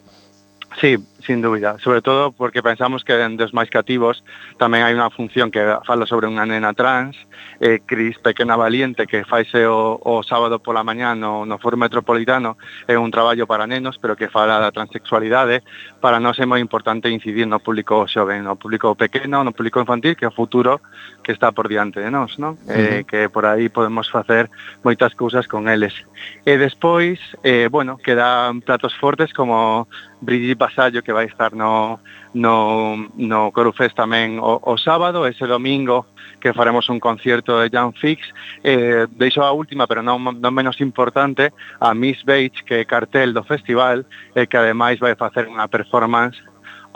Sí, 0.81 0.97
Sin 1.27 1.43
dúbida, 1.43 1.77
sobre 1.81 2.03
todo 2.03 2.31
porque 2.31 2.63
pensamos 2.63 3.03
que 3.03 3.21
en 3.21 3.37
dos 3.37 3.51
máis 3.51 3.67
cativos 3.67 4.23
tamén 4.63 4.87
hai 4.87 4.95
unha 4.95 5.11
función 5.11 5.51
que 5.51 5.59
fala 5.83 6.07
sobre 6.07 6.31
unha 6.31 6.47
nena 6.47 6.71
trans, 6.71 7.19
eh, 7.59 7.83
Cris 7.83 8.15
Pequena 8.23 8.55
Valiente, 8.55 9.11
que 9.11 9.27
faise 9.27 9.67
o, 9.67 9.99
o 9.99 10.23
sábado 10.23 10.63
pola 10.63 10.87
mañá 10.87 11.19
no, 11.19 11.43
no 11.43 11.59
Foro 11.59 11.75
Metropolitano, 11.75 12.55
é 12.87 12.95
un 12.95 13.11
traballo 13.11 13.43
para 13.51 13.67
nenos, 13.67 13.99
pero 13.99 14.15
que 14.15 14.31
fala 14.31 14.63
da 14.63 14.71
transexualidade. 14.71 15.67
Para 15.99 16.23
nós 16.23 16.39
é 16.39 16.47
moi 16.47 16.63
importante 16.63 17.11
incidir 17.11 17.51
no 17.51 17.59
público 17.59 18.07
xoven, 18.07 18.47
no 18.47 18.55
público 18.55 18.95
pequeno, 18.95 19.43
no 19.43 19.51
público 19.51 19.83
infantil, 19.83 20.15
que 20.15 20.23
é 20.23 20.31
o 20.31 20.39
futuro 20.39 20.79
que 21.27 21.35
está 21.35 21.51
por 21.51 21.67
diante 21.67 21.99
de 21.99 22.07
nós, 22.07 22.39
non? 22.39 22.55
Uh 22.55 22.71
-huh. 22.71 23.03
eh, 23.03 23.03
que 23.03 23.27
por 23.27 23.51
aí 23.51 23.67
podemos 23.67 24.07
facer 24.07 24.47
moitas 24.87 25.11
cousas 25.19 25.51
con 25.51 25.67
eles. 25.67 26.07
E 26.47 26.55
despois, 26.55 27.19
eh, 27.43 27.67
bueno, 27.67 27.99
quedan 27.99 28.63
platos 28.63 28.95
fortes 28.95 29.35
como 29.35 29.91
Brigitte 30.21 30.59
Basallo, 30.59 31.03
que 31.03 31.16
vai 31.17 31.25
estar 31.25 31.57
no, 31.57 31.99
no, 32.37 33.09
no 33.17 33.49
Corufest 33.57 33.97
tamén 33.97 34.37
o, 34.37 34.61
o 34.61 34.77
sábado, 34.77 35.25
ese 35.25 35.49
domingo 35.49 36.05
que 36.37 36.53
faremos 36.53 36.93
un 36.93 37.01
concierto 37.01 37.57
de 37.57 37.73
Jan 37.73 37.97
Fix. 37.97 38.21
Eh, 38.61 39.09
deixo 39.17 39.41
a 39.41 39.57
última, 39.57 39.89
pero 39.89 40.05
non, 40.05 40.21
non 40.21 40.53
menos 40.53 40.85
importante, 40.85 41.57
a 41.81 41.97
Miss 41.97 42.21
Beige, 42.29 42.61
que 42.69 42.85
é 42.85 42.85
cartel 42.85 43.33
do 43.33 43.41
festival, 43.41 44.05
e 44.37 44.45
eh, 44.45 44.47
que 44.47 44.61
ademais 44.61 45.01
vai 45.01 45.17
facer 45.17 45.49
unha 45.49 45.65
performance 45.73 46.37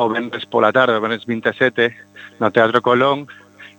o 0.00 0.08
venres 0.08 0.44
pola 0.48 0.72
tarde, 0.72 0.96
o 0.96 1.00
venres 1.00 1.24
27, 1.24 2.40
no 2.40 2.48
Teatro 2.52 2.80
Colón, 2.80 3.28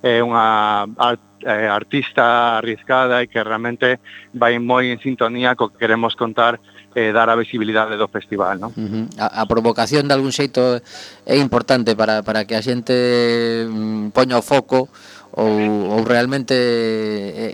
é 0.01 0.21
unha 0.21 0.85
art, 0.97 1.21
eh, 1.45 1.69
artista 1.69 2.57
arriscada 2.57 3.21
e 3.21 3.29
que 3.29 3.41
realmente 3.41 4.01
vai 4.33 4.57
moi 4.57 4.89
en 4.89 4.97
sintonía 4.97 5.53
co 5.53 5.69
que 5.69 5.81
queremos 5.81 6.17
contar 6.17 6.57
eh, 6.95 7.11
dar 7.11 7.29
a 7.29 7.39
visibilidade 7.39 7.95
do 7.95 8.07
festival, 8.07 8.59
non? 8.59 8.71
Uh 8.75 8.87
-huh. 8.87 9.05
a, 9.17 9.41
a 9.41 9.43
provocación 9.47 10.07
de 10.07 10.13
algún 10.13 10.35
xeito 10.35 10.83
é 11.23 11.35
importante 11.39 11.95
para, 11.95 12.23
para 12.23 12.43
que 12.43 12.55
a 12.55 12.61
xente 12.61 13.67
mm, 13.67 14.11
poña 14.11 14.39
o 14.39 14.43
foco 14.43 14.91
ou, 15.31 15.95
ou 15.95 15.99
realmente 16.03 16.55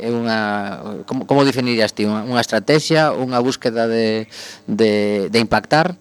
é 0.01 0.09
unha 0.09 1.03
como, 1.05 1.29
como 1.29 1.45
definirías 1.45 1.93
ti, 1.93 2.09
unha, 2.09 2.25
unha 2.25 2.41
estrategia, 2.41 3.13
unha 3.13 3.37
búsqueda 3.37 3.85
de, 3.85 4.25
de, 4.65 5.29
de 5.29 5.39
impactar? 5.39 5.93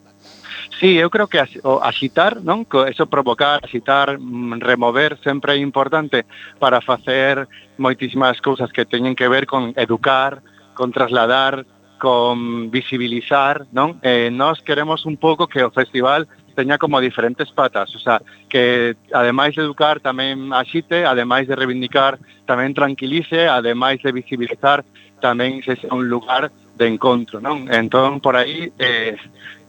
Sí, 0.81 0.99
eu 0.99 1.09
creo 1.09 1.29
que 1.29 1.41
axitar, 1.41 2.45
non? 2.45 2.69
Eso 2.69 3.09
provocar, 3.09 3.65
axitar, 3.65 4.21
mm, 4.21 4.61
remover 4.61 5.17
sempre 5.25 5.57
é 5.57 5.59
importante 5.61 6.29
para 6.61 6.85
facer 6.85 7.49
moitísimas 7.81 8.41
cousas 8.45 8.69
que 8.73 8.85
teñen 8.85 9.17
que 9.17 9.29
ver 9.29 9.49
con 9.49 9.73
educar, 9.77 10.45
con 10.77 10.93
trasladar 10.93 11.65
con 11.99 12.71
visibilizar, 12.71 13.67
non? 13.73 13.99
Eh, 14.03 14.29
nós 14.31 14.61
queremos 14.61 15.05
un 15.05 15.17
pouco 15.17 15.49
que 15.49 15.65
o 15.65 15.71
festival 15.71 16.29
teña 16.57 16.79
como 16.79 17.01
diferentes 17.01 17.53
patas, 17.53 17.95
o 17.95 18.01
sea, 18.01 18.21
que 18.49 18.97
ademais 19.13 19.55
de 19.55 19.63
educar 19.63 20.01
tamén 20.01 20.57
axite, 20.57 21.05
ademais 21.05 21.45
de 21.45 21.55
reivindicar 21.55 22.17
tamén 22.49 22.73
tranquilice, 22.73 23.45
ademais 23.47 24.01
de 24.01 24.11
visibilizar 24.11 24.81
tamén 25.21 25.61
se 25.65 25.77
sea 25.77 25.93
un 25.93 26.09
lugar 26.09 26.49
de 26.77 26.89
encontro, 26.89 27.41
non? 27.41 27.69
Entón, 27.73 28.21
por 28.21 28.37
aí, 28.37 28.73
eh, 28.77 29.17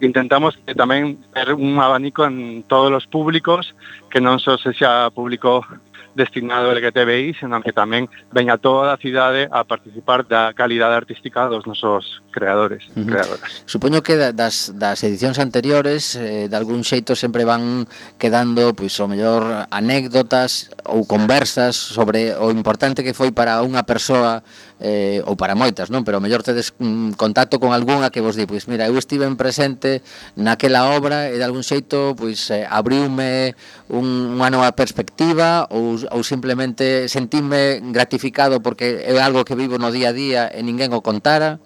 intentamos 0.03 0.59
que 0.59 0.75
tamén 0.75 1.19
ter 1.31 1.55
un 1.55 1.79
abanico 1.79 2.27
en 2.27 2.63
todos 2.67 2.91
os 2.91 3.05
públicos, 3.07 3.75
que 4.11 4.19
non 4.19 4.39
só 4.39 4.59
se 4.59 4.75
xa 4.75 5.07
público 5.11 5.63
destinado 6.17 6.73
LGTBI, 6.73 7.37
senón 7.37 7.61
que 7.61 7.69
tamén 7.71 8.09
veña 8.33 8.57
toda 8.57 8.91
a 8.91 8.97
cidade 8.97 9.45
a 9.53 9.61
participar 9.63 10.25
da 10.25 10.51
calidade 10.57 10.97
artística 10.97 11.45
dos 11.45 11.69
nosos 11.69 12.25
creadores 12.33 12.89
e 12.91 12.99
uh 12.99 13.05
-huh. 13.05 13.09
creadoras. 13.13 13.51
Supoño 13.69 14.01
que 14.01 14.17
das, 14.33 14.73
das 14.73 15.05
edicións 15.05 15.37
anteriores 15.37 16.17
eh, 16.17 16.49
de 16.49 16.55
algún 16.57 16.81
xeito 16.81 17.13
sempre 17.13 17.45
van 17.45 17.85
quedando 18.17 18.73
pois 18.73 18.97
o 18.97 19.05
mellor 19.05 19.69
anécdotas 19.69 20.73
ou 20.89 21.05
conversas 21.05 21.77
sobre 21.77 22.33
o 22.33 22.49
importante 22.49 23.05
que 23.05 23.13
foi 23.13 23.29
para 23.29 23.61
unha 23.61 23.85
persoa 23.85 24.41
eh, 24.79 25.21
ou 25.25 25.33
para 25.33 25.57
moitas, 25.57 25.89
non? 25.89 26.05
Pero 26.05 26.21
mellor 26.21 26.45
tedes 26.45 26.73
mm, 26.77 27.17
contacto 27.17 27.57
con 27.57 27.73
algunha 27.73 28.13
que 28.13 28.21
vos 28.21 28.37
di, 28.37 28.45
pois 28.45 28.69
mira, 28.69 28.85
eu 28.85 28.95
estive 28.97 29.25
en 29.25 29.35
presente 29.35 30.05
naquela 30.37 30.93
obra 30.93 31.33
e 31.33 31.37
de 31.37 31.45
algún 31.45 31.65
xeito 31.65 32.13
pois 32.13 32.53
eh, 32.53 32.65
abriume 32.69 33.57
un, 33.89 34.37
unha 34.37 34.49
nova 34.53 34.69
perspectiva 34.77 35.65
ou, 35.73 35.97
ou 35.97 36.21
simplemente 36.21 37.09
sentime 37.09 37.81
gratificado 37.89 38.61
porque 38.61 39.01
é 39.01 39.17
algo 39.17 39.41
que 39.41 39.57
vivo 39.57 39.81
no 39.81 39.89
día 39.89 40.13
a 40.13 40.17
día 40.17 40.41
e 40.53 40.61
ninguén 40.61 40.93
o 40.93 41.01
contara. 41.01 41.57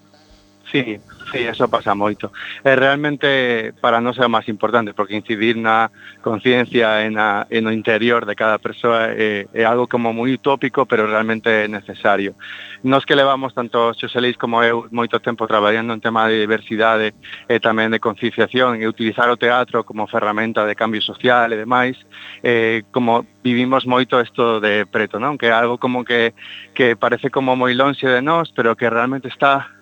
Sí, 0.71 1.03
Sí, 1.31 1.47
eso 1.47 1.69
pasa 1.69 1.95
moito. 1.95 2.31
É 2.61 2.73
eh, 2.73 2.75
realmente 2.75 3.73
para 3.79 4.01
nós 4.03 4.19
é 4.19 4.27
o 4.27 4.29
máis 4.29 4.51
importante, 4.51 4.91
porque 4.91 5.15
incidir 5.15 5.55
na 5.55 5.87
conciencia 6.19 7.07
e 7.07 7.09
na, 7.09 7.47
e 7.47 7.63
no 7.63 7.71
interior 7.71 8.27
de 8.27 8.35
cada 8.35 8.59
persoa 8.59 9.15
é, 9.15 9.47
eh, 9.47 9.61
é 9.61 9.63
algo 9.63 9.87
como 9.87 10.11
moi 10.11 10.35
utópico, 10.35 10.83
pero 10.83 11.07
realmente 11.07 11.47
é 11.47 11.71
necesario. 11.71 12.35
Nos 12.83 13.07
que 13.07 13.15
levamos 13.15 13.55
tanto 13.55 13.95
Xosé 13.95 14.19
como 14.35 14.59
eu 14.59 14.91
moito 14.91 15.23
tempo 15.23 15.47
traballando 15.47 15.95
en 15.95 16.03
tema 16.03 16.27
de 16.27 16.35
diversidade 16.35 17.15
e 17.47 17.55
eh, 17.55 17.59
tamén 17.63 17.95
de 17.95 18.03
concienciación 18.03 18.83
e 18.83 18.91
utilizar 18.91 19.31
o 19.31 19.39
teatro 19.39 19.87
como 19.87 20.11
ferramenta 20.11 20.67
de 20.67 20.75
cambio 20.75 20.99
social 20.99 21.47
e 21.55 21.61
demais, 21.63 21.95
eh, 22.43 22.83
como 22.91 23.23
vivimos 23.39 23.87
moito 23.87 24.19
isto 24.19 24.59
de 24.59 24.83
preto, 24.83 25.15
non? 25.15 25.39
Que 25.39 25.47
é 25.47 25.55
algo 25.55 25.79
como 25.79 26.03
que, 26.03 26.35
que 26.75 26.99
parece 26.99 27.31
como 27.31 27.55
moi 27.55 27.71
lonxe 27.71 28.11
de 28.11 28.19
nós, 28.19 28.51
pero 28.51 28.75
que 28.75 28.91
realmente 28.91 29.31
está 29.31 29.79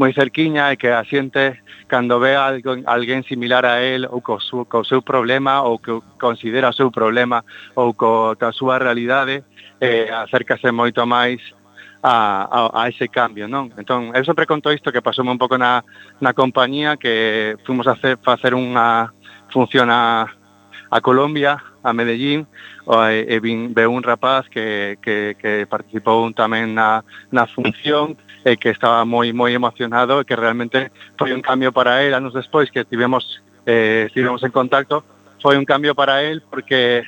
moi 0.00 0.12
cerquiña 0.16 0.72
e 0.72 0.80
que 0.80 0.88
a 0.88 1.04
xente 1.04 1.60
cando 1.86 2.16
ve 2.16 2.32
algo, 2.36 2.80
alguén 2.88 3.22
similar 3.28 3.68
a 3.68 3.84
él 3.84 4.08
ou 4.08 4.24
co, 4.24 4.40
su, 4.40 4.64
co 4.64 4.84
seu 4.84 5.04
problema 5.04 5.60
ou 5.60 5.76
que 5.76 5.92
considera 6.16 6.72
o 6.72 6.76
seu 6.76 6.88
problema 6.88 7.44
ou 7.76 7.92
co 7.92 8.32
a 8.32 8.52
súa 8.52 8.80
realidade 8.80 9.44
eh, 9.80 10.08
acércase 10.08 10.72
moito 10.72 11.04
máis 11.04 11.42
a, 12.02 12.48
a, 12.50 12.82
a 12.82 12.88
ese 12.88 13.06
cambio, 13.08 13.46
non? 13.46 13.70
Entón, 13.78 14.10
eu 14.10 14.24
sempre 14.24 14.48
conto 14.48 14.74
isto 14.74 14.90
que 14.90 15.04
pasoume 15.04 15.30
un 15.30 15.38
pouco 15.38 15.54
na, 15.54 15.84
na 16.18 16.34
compañía 16.34 16.96
que 16.96 17.54
fomos 17.62 17.86
a 17.86 17.94
hacer, 17.94 18.18
facer 18.18 18.56
unha 18.58 19.14
función 19.52 19.86
a, 19.92 20.26
a 20.90 20.98
Colombia, 21.00 21.62
a 21.84 21.92
Medellín, 21.92 22.42
e, 22.42 22.96
e 22.96 23.36
eh, 23.36 23.36
eh, 23.36 23.40
vin, 23.40 23.70
veu 23.70 23.92
un 23.94 24.02
rapaz 24.02 24.48
que, 24.48 24.98
que, 24.98 25.36
que 25.38 25.66
participou 25.70 26.26
tamén 26.34 26.74
na, 26.74 27.06
na 27.30 27.46
función 27.46 28.18
e 28.44 28.56
que 28.56 28.70
estaba 28.70 29.04
moi 29.04 29.30
moi 29.32 29.54
emocionado 29.54 30.20
e 30.20 30.26
que 30.26 30.34
realmente 30.34 30.90
foi 31.18 31.30
un 31.32 31.42
cambio 31.42 31.70
para 31.70 32.02
él 32.02 32.14
anos 32.14 32.34
despois 32.34 32.70
que 32.70 32.84
tivemos 32.84 33.42
eh, 33.66 34.10
estivemos 34.10 34.42
en 34.42 34.50
contacto 34.50 35.04
foi 35.38 35.58
un 35.58 35.64
cambio 35.64 35.94
para 35.94 36.22
él 36.22 36.42
porque 36.46 37.02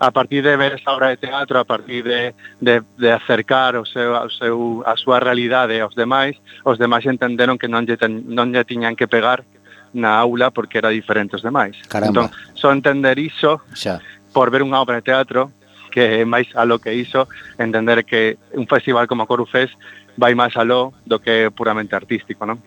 a 0.00 0.10
partir 0.10 0.42
de 0.42 0.56
ver 0.56 0.72
esa 0.72 0.92
obra 0.92 1.08
de 1.08 1.18
teatro, 1.18 1.60
a 1.60 1.64
partir 1.64 2.02
de, 2.02 2.34
de, 2.58 2.82
de 2.96 3.12
acercar 3.12 3.76
o 3.76 3.84
seu, 3.84 4.16
o 4.16 4.30
seu, 4.30 4.82
a 4.86 4.96
súa 4.96 5.20
realidade 5.20 5.78
aos 5.78 5.94
demais, 5.94 6.40
os 6.64 6.80
demais 6.80 7.04
entenderon 7.04 7.60
que 7.60 7.68
non 7.68 7.84
lle, 7.84 8.00
ten, 8.00 8.24
non 8.32 8.48
lle 8.48 8.64
tiñan 8.64 8.96
que 8.96 9.04
pegar 9.04 9.44
na 9.92 10.16
aula 10.16 10.48
porque 10.48 10.80
era 10.80 10.88
diferente 10.88 11.36
aos 11.36 11.44
demais. 11.44 11.76
Caramba. 11.84 12.08
Entón, 12.08 12.26
só 12.56 12.72
entender 12.72 13.20
iso 13.20 13.60
xa. 13.76 14.00
por 14.32 14.48
ver 14.48 14.64
unha 14.64 14.80
obra 14.80 14.98
de 14.98 15.04
teatro 15.04 15.52
que 15.92 16.22
é 16.22 16.24
máis 16.24 16.48
a 16.56 16.64
lo 16.64 16.80
que 16.80 16.94
hizo 16.96 17.28
entender 17.58 18.06
que 18.08 18.38
un 18.56 18.64
festival 18.64 19.04
como 19.04 19.28
Corufes 19.28 19.68
vai 20.16 20.34
máis 20.34 20.56
aló 20.56 20.94
do 21.06 21.20
que 21.20 21.50
puramente 21.54 21.94
artístico, 21.94 22.46
non? 22.46 22.58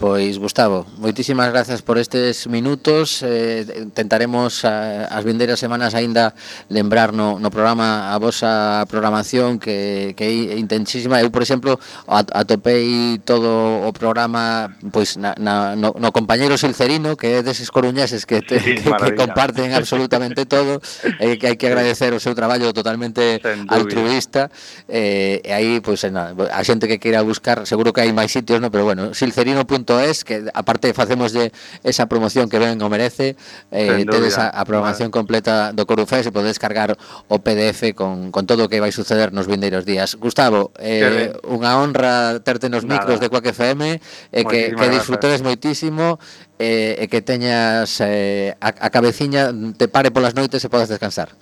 Pois, 0.00 0.40
Gustavo, 0.40 0.88
moitísimas 0.96 1.52
grazas 1.52 1.84
por 1.84 2.00
estes 2.00 2.48
minutos. 2.48 3.20
Eh, 3.20 3.84
tentaremos 3.92 4.64
eh, 4.64 5.04
as 5.04 5.20
vindeiras 5.28 5.60
semanas 5.60 5.92
aínda 5.92 6.32
lembrar 6.72 7.12
no, 7.12 7.36
no 7.36 7.52
programa 7.52 8.08
a 8.08 8.16
vosa 8.16 8.80
programación 8.88 9.60
que, 9.60 10.16
que 10.16 10.24
é 10.24 10.56
intensísima. 10.56 11.20
Eu, 11.20 11.28
por 11.28 11.44
exemplo, 11.44 11.76
atopei 12.08 13.20
todo 13.28 13.84
o 13.84 13.92
programa 13.92 14.72
pois 14.88 15.20
na, 15.20 15.36
na, 15.36 15.76
no, 15.76 15.92
no 15.92 16.08
compañero 16.16 16.56
Silcerino, 16.56 17.12
que 17.12 17.36
é 17.36 17.44
deses 17.44 17.68
coruñeses 17.68 18.24
que, 18.24 18.40
te, 18.40 18.56
sí, 18.56 18.80
que, 18.80 18.88
que 18.88 19.12
comparten 19.20 19.76
absolutamente 19.76 20.48
todo. 20.48 20.80
e 21.20 21.28
eh, 21.28 21.34
que 21.36 21.44
hai 21.44 21.60
que 21.60 21.68
agradecer 21.68 22.16
o 22.16 22.20
seu 22.24 22.32
traballo 22.32 22.72
totalmente 22.72 23.36
altruista. 23.68 24.48
Eh, 24.88 25.44
e 25.44 25.52
aí, 25.52 25.84
pois, 25.84 26.08
na, 26.08 26.32
a 26.32 26.64
xente 26.64 26.88
que 26.88 26.96
queira 26.96 27.20
buscar, 27.20 27.68
seguro 27.68 27.92
que 27.92 28.00
hai 28.00 28.16
máis 28.16 28.32
sitios, 28.32 28.64
no? 28.64 28.72
pero 28.72 28.88
bueno, 28.88 29.12
silcerino.com 29.12 29.89
.es, 29.90 30.22
que 30.22 30.46
aparte 30.54 30.94
facemoslle 30.94 31.50
esa 31.82 32.06
promoción 32.06 32.46
que 32.46 32.62
ben 32.62 32.78
o 32.82 32.88
merece, 32.88 33.34
eh, 33.74 34.06
tedes 34.06 34.38
a, 34.38 34.50
a 34.50 34.62
programación 34.62 35.10
vale. 35.10 35.18
completa 35.18 35.72
do 35.74 35.86
Corufés 35.86 36.26
e 36.26 36.32
podedes 36.32 36.62
cargar 36.62 36.94
o 37.26 37.36
PDF 37.42 37.90
con, 37.98 38.30
con 38.30 38.46
todo 38.46 38.66
o 38.66 38.68
que 38.70 38.78
vai 38.78 38.94
suceder 38.94 39.34
nos 39.34 39.50
vindeiros 39.50 39.82
días. 39.82 40.14
Gustavo, 40.14 40.70
eh, 40.78 41.34
unha 41.44 41.74
honra 41.78 42.38
terte 42.46 42.70
nos 42.70 42.86
Nada. 42.86 43.02
micros 43.02 43.18
de 43.18 43.26
Quack 43.28 43.50
FM, 43.52 43.98
eh, 43.98 44.44
que, 44.46 44.72
que 44.74 44.86
disfrutedes 44.88 45.42
moitísimo 45.42 46.22
eh, 46.60 47.00
e 47.00 47.04
eh, 47.04 47.08
que 47.08 47.24
teñas 47.24 47.88
eh, 48.04 48.54
a, 48.60 48.68
a 48.68 48.88
cabeciña 48.92 49.48
te 49.80 49.88
pare 49.88 50.12
polas 50.12 50.36
noites 50.36 50.60
e 50.60 50.68
podas 50.68 50.92
descansar. 50.92 51.32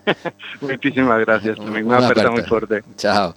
Moitísimas 0.62 1.18
gracias, 1.26 1.58
tamén 1.64 1.82
unha 1.90 1.98
aperta 1.98 2.30
moi 2.30 2.46
forte. 2.46 2.86
Chao. 2.94 3.34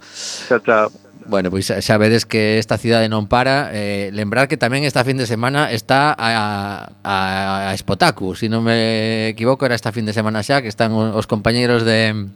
Chao, 0.47 0.61
chao. 0.61 1.12
Bueno, 1.26 1.49
pois 1.51 1.67
pues, 1.67 1.86
xa 1.86 1.97
vedes 1.97 2.26
que 2.26 2.59
esta 2.59 2.78
cidade 2.78 3.07
non 3.07 3.32
para. 3.32 3.71
Eh, 3.71 4.11
Lembrar 4.11 4.51
que 4.51 4.59
tamén 4.59 4.84
esta 4.84 5.07
fin 5.07 5.15
de 5.15 5.26
semana 5.26 5.71
está 5.71 6.11
a, 6.11 6.91
a, 7.03 7.15
a 7.69 7.71
Espotacu 7.74 8.36
Se 8.36 8.45
si 8.45 8.47
non 8.51 8.63
me 8.63 9.32
equivoco 9.32 9.63
era 9.63 9.76
esta 9.78 9.95
fin 9.95 10.03
de 10.03 10.11
semana 10.11 10.43
xa 10.43 10.59
Que 10.59 10.71
están 10.71 10.91
os 10.91 11.26
compañeros 11.26 11.88
de, 11.88 12.28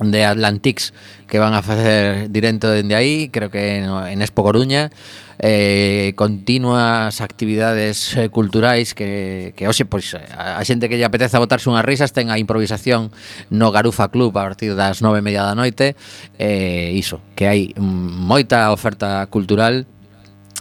de 0.00 0.24
Atlantics 0.24 0.92
que 1.26 1.38
van 1.38 1.54
a 1.54 1.62
facer 1.62 2.30
directo 2.30 2.70
dende 2.70 2.94
aí, 2.94 3.28
creo 3.30 3.50
que 3.50 3.78
en 3.78 4.22
Expo 4.22 4.42
Coruña, 4.42 4.90
eh, 5.38 6.12
continuas 6.16 7.20
actividades 7.20 8.16
eh, 8.16 8.28
culturais 8.28 8.94
que, 8.94 9.52
que 9.56 9.66
hoxe, 9.66 9.84
pois, 9.84 10.14
a, 10.14 10.58
a 10.58 10.62
xente 10.64 10.88
que 10.88 10.96
lle 10.96 11.06
apeteza 11.06 11.42
botarse 11.42 11.70
unhas 11.70 11.86
risas 11.86 12.14
ten 12.14 12.30
a 12.30 12.38
improvisación 12.38 13.10
no 13.50 13.74
Garufa 13.74 14.10
Club 14.10 14.36
a 14.38 14.46
partir 14.46 14.78
das 14.78 15.02
nove 15.02 15.18
e 15.20 15.26
media 15.26 15.42
da 15.42 15.58
noite, 15.58 15.98
eh, 16.38 16.94
iso, 16.94 17.18
que 17.34 17.50
hai 17.50 17.74
moita 17.78 18.70
oferta 18.70 19.26
cultural 19.30 19.86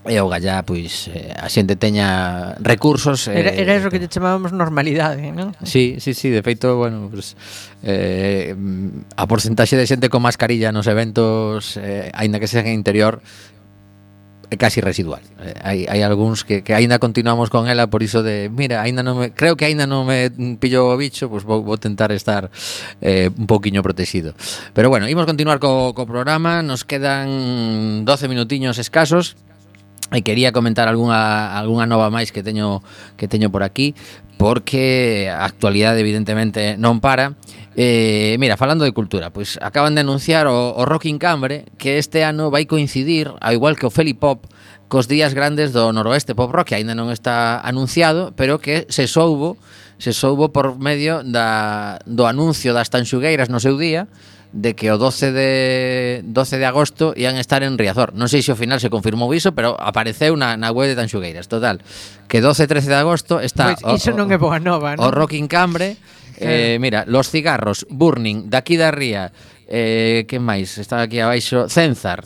e 0.03 0.19
o 0.19 0.27
Gallá 0.27 0.67
pois 0.67 1.07
eh, 1.15 1.31
a 1.31 1.47
xente 1.47 1.79
teña 1.79 2.53
recursos 2.59 3.31
eh, 3.31 3.39
era, 3.39 3.51
era 3.55 3.71
eh, 3.75 3.79
iso 3.79 3.87
que 3.87 4.03
te 4.03 4.11
chamábamos 4.11 4.51
normalidade, 4.51 5.31
non? 5.31 5.55
Sí, 5.63 6.03
sí, 6.03 6.11
sí, 6.11 6.27
de 6.27 6.43
feito, 6.43 6.75
bueno, 6.75 7.07
pues, 7.07 7.39
eh, 7.87 8.51
a 9.15 9.23
porcentaxe 9.27 9.79
de 9.79 9.87
xente 9.87 10.11
con 10.11 10.19
mascarilla 10.19 10.75
nos 10.75 10.91
eventos 10.91 11.79
eh, 11.79 12.11
aínda 12.11 12.43
que 12.43 12.51
sean 12.51 12.67
en 12.67 12.75
interior 12.75 13.23
é 14.53 14.57
casi 14.57 14.85
residual. 14.85 15.21
Eh, 15.41 15.57
hai, 15.65 15.79
hai 15.89 16.05
algúns 16.05 16.45
que, 16.45 16.61
que 16.61 16.77
aínda 16.77 17.01
continuamos 17.01 17.49
con 17.49 17.65
ela 17.65 17.89
por 17.89 18.05
iso 18.05 18.21
de, 18.21 18.53
mira, 18.53 18.85
aínda 18.85 19.01
non 19.01 19.17
me, 19.17 19.33
creo 19.33 19.57
que 19.57 19.65
aínda 19.65 19.89
non 19.89 20.05
me 20.05 20.29
pillo 20.61 20.93
o 20.93 20.95
bicho, 20.99 21.25
pois 21.25 21.41
pues 21.41 21.49
vou, 21.49 21.65
vou 21.65 21.77
tentar 21.81 22.13
estar 22.13 22.53
eh, 23.01 23.33
un 23.33 23.49
poquinho 23.49 23.81
protegido. 23.81 24.37
Pero 24.77 24.93
bueno, 24.93 25.09
imos 25.09 25.25
continuar 25.25 25.57
co, 25.57 25.97
co 25.97 26.05
programa, 26.05 26.61
nos 26.61 26.85
quedan 26.85 28.05
12 28.05 28.29
minutiños 28.29 28.77
escasos. 28.77 29.33
E 30.13 30.21
quería 30.21 30.53
comentar 30.53 30.85
algunha, 30.85 31.57
algunha 31.57 31.89
nova 31.89 32.13
máis 32.13 32.29
que 32.29 32.45
teño 32.45 32.85
que 33.17 33.25
teño 33.25 33.49
por 33.49 33.65
aquí 33.65 33.97
porque 34.37 35.29
a 35.31 35.45
actualidade 35.45 36.01
evidentemente 36.01 36.77
non 36.77 37.01
para. 37.01 37.33
Eh, 37.73 38.37
mira, 38.37 38.53
falando 38.53 38.85
de 38.85 38.93
cultura, 38.93 39.33
pois 39.33 39.57
acaban 39.57 39.97
de 39.97 40.05
anunciar 40.05 40.45
o, 40.45 40.77
o 40.77 40.85
Rock 40.85 41.09
in 41.09 41.17
Cambre 41.17 41.65
que 41.81 41.97
este 41.97 42.21
ano 42.21 42.53
vai 42.53 42.69
coincidir, 42.69 43.33
ao 43.41 43.53
igual 43.53 43.73
que 43.73 43.89
o 43.89 43.93
Feli 43.93 44.13
Pop, 44.13 44.45
cos 44.93 45.09
días 45.09 45.33
grandes 45.33 45.73
do 45.73 45.89
noroeste 45.89 46.37
pop 46.37 46.53
rock 46.53 46.69
que 46.69 46.77
aínda 46.77 46.93
non 46.93 47.09
está 47.09 47.57
anunciado, 47.65 48.29
pero 48.37 48.61
que 48.61 48.85
se 48.93 49.09
soubo, 49.09 49.57
se 49.97 50.13
soubo 50.13 50.53
por 50.53 50.77
medio 50.77 51.25
da, 51.25 51.97
do 52.05 52.29
anuncio 52.29 52.77
das 52.77 52.93
tanxugueiras 52.93 53.49
no 53.49 53.57
seu 53.57 53.73
día, 53.73 54.05
de 54.53 54.77
que 54.77 54.93
o 54.93 55.01
12 55.01 55.33
de 55.33 56.21
12 56.23 56.61
de 56.61 56.65
agosto 56.69 57.13
ian 57.17 57.41
estar 57.41 57.65
en 57.65 57.75
Riazor. 57.75 58.13
Non 58.13 58.29
sei 58.29 58.45
se 58.45 58.53
ao 58.53 58.59
final 58.59 58.77
se 58.77 58.93
confirmou 58.93 59.33
iso, 59.33 59.57
pero 59.57 59.73
apareceu 59.81 60.37
na, 60.37 60.53
na 60.55 60.69
web 60.69 60.93
de 60.93 60.95
Tanxugueiras. 60.95 61.49
Total, 61.49 61.81
que 62.29 62.39
12 62.39 62.63
e 62.63 62.67
13 62.69 62.93
de 62.93 62.97
agosto 63.01 63.41
está 63.41 63.73
pois, 63.73 63.97
iso 63.97 64.13
o, 64.13 64.17
non 64.17 64.29
é 64.29 64.37
boa 64.37 64.61
nova, 64.61 64.93
non? 64.93 65.03
O 65.03 65.07
Rocking 65.09 65.49
Cambre, 65.49 65.97
eh. 66.37 66.77
eh, 66.77 66.77
mira, 66.77 67.03
los 67.09 67.33
cigarros 67.33 67.89
Burning 67.89 68.53
daqui 68.53 68.77
da 68.77 68.93
Ría 68.93 69.33
eh, 69.67 70.25
que 70.27 70.39
máis? 70.39 70.77
Está 70.77 71.01
aquí 71.01 71.19
abaixo. 71.19 71.69
Cenzar, 71.69 72.25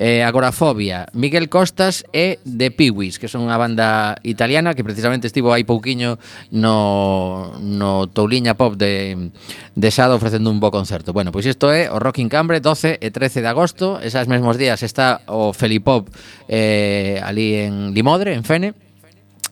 eh, 0.00 0.24
Agorafobia, 0.24 1.06
Miguel 1.12 1.48
Costas 1.48 2.04
e 2.12 2.38
The 2.44 2.70
Peewis, 2.70 3.20
que 3.20 3.28
son 3.28 3.44
unha 3.44 3.60
banda 3.60 4.16
italiana 4.24 4.72
que 4.72 4.80
precisamente 4.80 5.28
estivo 5.28 5.52
aí 5.52 5.68
pouquiño 5.68 6.16
no, 6.48 7.52
no 7.60 8.08
Touliña 8.08 8.56
Pop 8.56 8.80
de, 8.80 9.28
de 9.76 9.88
Sado 9.92 10.16
ofrecendo 10.16 10.48
un 10.48 10.56
bo 10.56 10.72
concerto. 10.72 11.12
Bueno, 11.12 11.36
pois 11.36 11.44
isto 11.44 11.68
é 11.68 11.92
o 11.92 12.00
Rock 12.00 12.24
in 12.24 12.32
Cambre 12.32 12.64
12 12.64 12.96
e 12.96 13.08
13 13.12 13.44
de 13.44 13.48
agosto, 13.52 14.00
esas 14.00 14.24
mesmos 14.24 14.56
días 14.56 14.80
está 14.80 15.20
o 15.28 15.52
Felipop 15.52 16.08
eh, 16.48 17.20
ali 17.20 17.68
en 17.68 17.92
Limodre, 17.92 18.32
en 18.32 18.44
Fene, 18.48 18.72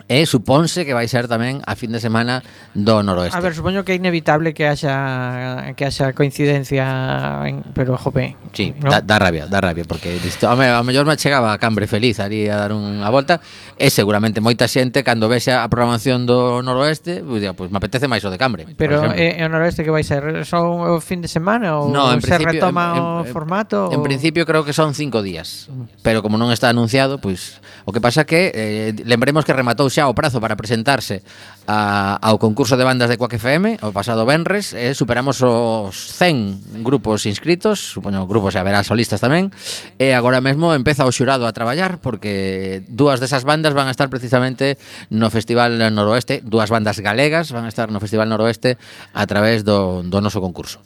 e 0.08 0.24
supónse 0.24 0.88
que 0.88 0.96
vai 0.96 1.04
ser 1.04 1.28
tamén 1.28 1.60
a 1.68 1.76
fin 1.76 1.92
de 1.92 2.00
semana 2.00 2.40
do 2.72 3.04
noroeste. 3.04 3.36
A 3.36 3.44
ver, 3.44 3.52
supoño 3.52 3.84
que 3.84 3.92
é 3.92 4.00
inevitable 4.00 4.56
que 4.56 4.64
haxa 4.64 5.76
que 5.76 5.84
haxa 5.84 6.16
coincidencia, 6.16 7.44
en, 7.44 7.60
pero 7.76 8.00
jope. 8.00 8.32
Sí, 8.56 8.72
¿no? 8.80 8.88
da, 8.88 9.04
da 9.04 9.20
rabia, 9.20 9.44
da 9.44 9.60
rabia 9.60 9.84
porque 9.84 10.16
disto, 10.16 10.48
a, 10.48 10.56
me, 10.56 10.72
a 10.72 10.80
mellor 10.80 11.04
me 11.04 11.14
chegaba 11.20 11.52
a 11.52 11.60
Cambre 11.60 11.86
feliz 11.86 12.20
ali 12.24 12.48
a 12.48 12.56
dar 12.56 12.72
unha 12.72 13.04
volta 13.12 13.44
e 13.76 13.92
seguramente 13.92 14.40
moita 14.40 14.64
xente 14.64 15.04
cando 15.04 15.28
vexa 15.28 15.60
a 15.60 15.68
programación 15.68 16.24
do 16.24 16.64
noroeste, 16.64 17.20
pois 17.20 17.44
diga, 17.44 17.52
pues, 17.52 17.68
me 17.68 17.76
apetece 17.76 18.08
máis 18.08 18.24
o 18.24 18.32
de 18.32 18.40
Cambre. 18.40 18.64
Pero 18.80 19.12
é, 19.12 19.36
é 19.36 19.44
o 19.44 19.52
noroeste 19.52 19.84
que 19.84 19.92
vai 19.92 20.08
ser 20.08 20.48
só 20.48 20.64
o 20.64 21.04
fin 21.04 21.20
de 21.20 21.28
semana 21.28 21.84
ou 21.84 21.92
no, 21.92 22.08
en 22.16 22.24
se 22.24 22.40
retoma 22.40 22.96
en, 22.96 23.04
en, 23.04 23.04
o 23.04 23.24
formato? 23.28 23.92
En, 23.92 24.00
en, 24.00 24.00
en 24.00 24.08
principio 24.08 24.48
creo 24.48 24.64
que 24.64 24.72
son 24.72 24.96
cinco 24.96 25.20
días, 25.20 25.68
pero 26.00 26.24
como 26.24 26.40
non 26.40 26.48
está 26.48 26.72
anunciado, 26.72 27.20
pois 27.20 27.60
pues, 27.60 27.68
o 27.84 27.92
que 27.92 28.00
pasa 28.00 28.24
que 28.24 28.52
eh, 28.56 28.96
lembremos 29.04 29.44
que 29.44 29.52
rematou 29.52 29.92
xa 29.98 30.06
o 30.06 30.14
prazo 30.14 30.38
para 30.38 30.54
presentarse 30.54 31.26
a, 31.66 32.22
ao 32.22 32.38
concurso 32.38 32.78
de 32.78 32.86
bandas 32.86 33.10
de 33.10 33.18
Quack 33.18 33.34
FM 33.34 33.82
o 33.82 33.90
pasado 33.90 34.22
Benres 34.22 34.70
e 34.70 34.90
eh, 34.90 34.94
superamos 34.94 35.42
os 35.42 36.14
100 36.14 36.86
grupos 36.86 37.26
inscritos, 37.26 37.98
supoño 37.98 38.22
grupos 38.30 38.54
e 38.54 38.62
haberá 38.62 38.86
solistas 38.86 39.18
tamén, 39.18 39.50
e 39.98 40.14
agora 40.14 40.38
mesmo 40.38 40.70
empeza 40.70 41.02
o 41.02 41.10
xurado 41.10 41.50
a 41.50 41.52
traballar 41.52 41.98
porque 41.98 42.86
dúas 42.86 43.18
desas 43.18 43.42
bandas 43.42 43.74
van 43.74 43.90
a 43.90 43.94
estar 43.94 44.06
precisamente 44.06 44.78
no 45.10 45.34
Festival 45.34 45.74
Noroeste, 45.90 46.46
dúas 46.46 46.70
bandas 46.70 47.02
galegas 47.02 47.50
van 47.50 47.66
a 47.66 47.72
estar 47.74 47.90
no 47.90 47.98
Festival 47.98 48.30
Noroeste 48.30 48.78
a 49.18 49.26
través 49.26 49.66
do, 49.66 50.06
do 50.06 50.22
noso 50.22 50.38
concurso. 50.38 50.78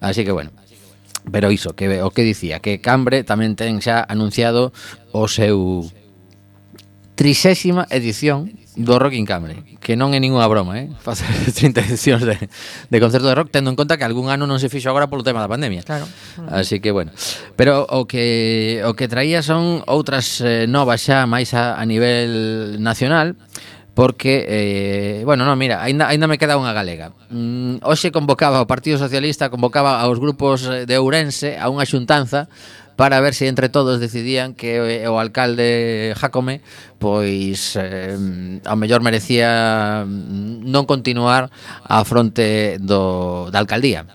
Así 0.00 0.24
que 0.24 0.32
bueno, 0.32 0.56
Pero 1.24 1.48
iso, 1.48 1.72
que 1.72 2.04
o 2.04 2.12
que 2.12 2.20
dicía, 2.20 2.60
que 2.60 2.84
Cambre 2.84 3.24
tamén 3.24 3.56
ten 3.56 3.80
xa 3.80 4.04
anunciado 4.04 4.76
o 5.08 5.24
seu 5.24 5.88
Trixésima 7.14 7.86
edición 7.90 8.50
do 8.74 8.98
Rock 8.98 9.14
in 9.14 9.22
Cambre 9.22 9.62
Que 9.78 9.94
non 9.94 10.10
é 10.12 10.18
ninguna 10.18 10.50
broma, 10.50 10.82
eh? 10.82 10.90
Facer 11.06 11.30
30 11.54 11.86
edicións 11.86 12.22
de, 12.26 12.36
de 12.36 12.98
concerto 12.98 13.30
de 13.30 13.38
rock 13.38 13.54
Tendo 13.54 13.70
en 13.70 13.78
conta 13.78 13.94
que 13.94 14.02
algún 14.02 14.34
ano 14.34 14.50
non 14.50 14.58
se 14.58 14.66
fixo 14.66 14.90
agora 14.90 15.06
polo 15.06 15.22
tema 15.22 15.38
da 15.38 15.46
pandemia 15.46 15.86
Claro 15.86 16.10
Así 16.50 16.82
que, 16.82 16.90
bueno 16.90 17.14
Pero 17.54 17.86
o 17.86 18.10
que, 18.10 18.82
o 18.82 18.98
que 18.98 19.06
traía 19.06 19.46
son 19.46 19.86
outras 19.86 20.42
eh, 20.42 20.66
novas 20.66 21.06
xa 21.06 21.30
máis 21.30 21.54
a, 21.54 21.78
a 21.78 21.84
nivel 21.86 22.82
nacional 22.82 23.38
porque 23.94 24.44
eh, 24.48 25.22
bueno, 25.24 25.46
non, 25.46 25.54
mira, 25.54 25.78
aínda 25.78 26.10
aínda 26.10 26.26
me 26.26 26.34
queda 26.34 26.58
unha 26.58 26.74
galega. 26.74 27.14
Mm, 27.30 27.78
hoxe 27.86 28.10
convocaba 28.10 28.58
o 28.58 28.66
Partido 28.66 28.98
Socialista 28.98 29.54
convocaba 29.54 30.02
aos 30.02 30.18
grupos 30.18 30.66
eh, 30.66 30.82
de 30.82 30.98
Ourense 30.98 31.54
a 31.54 31.70
unha 31.70 31.86
xuntanza 31.86 32.50
para 32.96 33.20
ver 33.20 33.34
se 33.34 33.48
entre 33.48 33.68
todos 33.68 34.00
decidían 34.00 34.54
que 34.54 35.04
eh, 35.04 35.08
o 35.08 35.18
alcalde 35.18 36.14
Jacome 36.16 36.60
pois 36.98 37.76
eh, 37.76 38.16
ao 38.64 38.76
mellor 38.78 39.02
merecía 39.02 40.04
mm, 40.06 40.64
non 40.64 40.86
continuar 40.88 41.50
a 41.84 42.00
fronte 42.06 42.80
do, 42.80 43.50
da 43.52 43.60
alcaldía. 43.60 44.06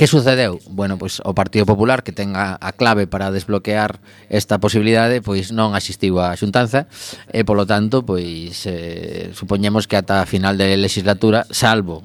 Que 0.00 0.06
sucedeu? 0.06 0.58
Bueno, 0.70 0.96
pois 0.96 1.20
o 1.28 1.36
Partido 1.36 1.68
Popular 1.68 2.00
que 2.00 2.08
ten 2.08 2.32
a, 2.32 2.56
a 2.56 2.72
clave 2.72 3.04
para 3.04 3.28
desbloquear 3.28 4.00
esta 4.32 4.56
posibilidade, 4.56 5.20
pois 5.20 5.52
non 5.52 5.76
asistiu 5.76 6.16
á 6.16 6.32
xuntanza 6.40 6.88
e 7.28 7.44
polo 7.44 7.68
tanto, 7.68 8.00
pois 8.00 8.64
eh, 8.64 9.28
supoñemos 9.36 9.84
que 9.84 10.00
ata 10.00 10.24
a 10.24 10.30
final 10.30 10.56
de 10.56 10.80
legislatura, 10.80 11.44
salvo 11.52 12.00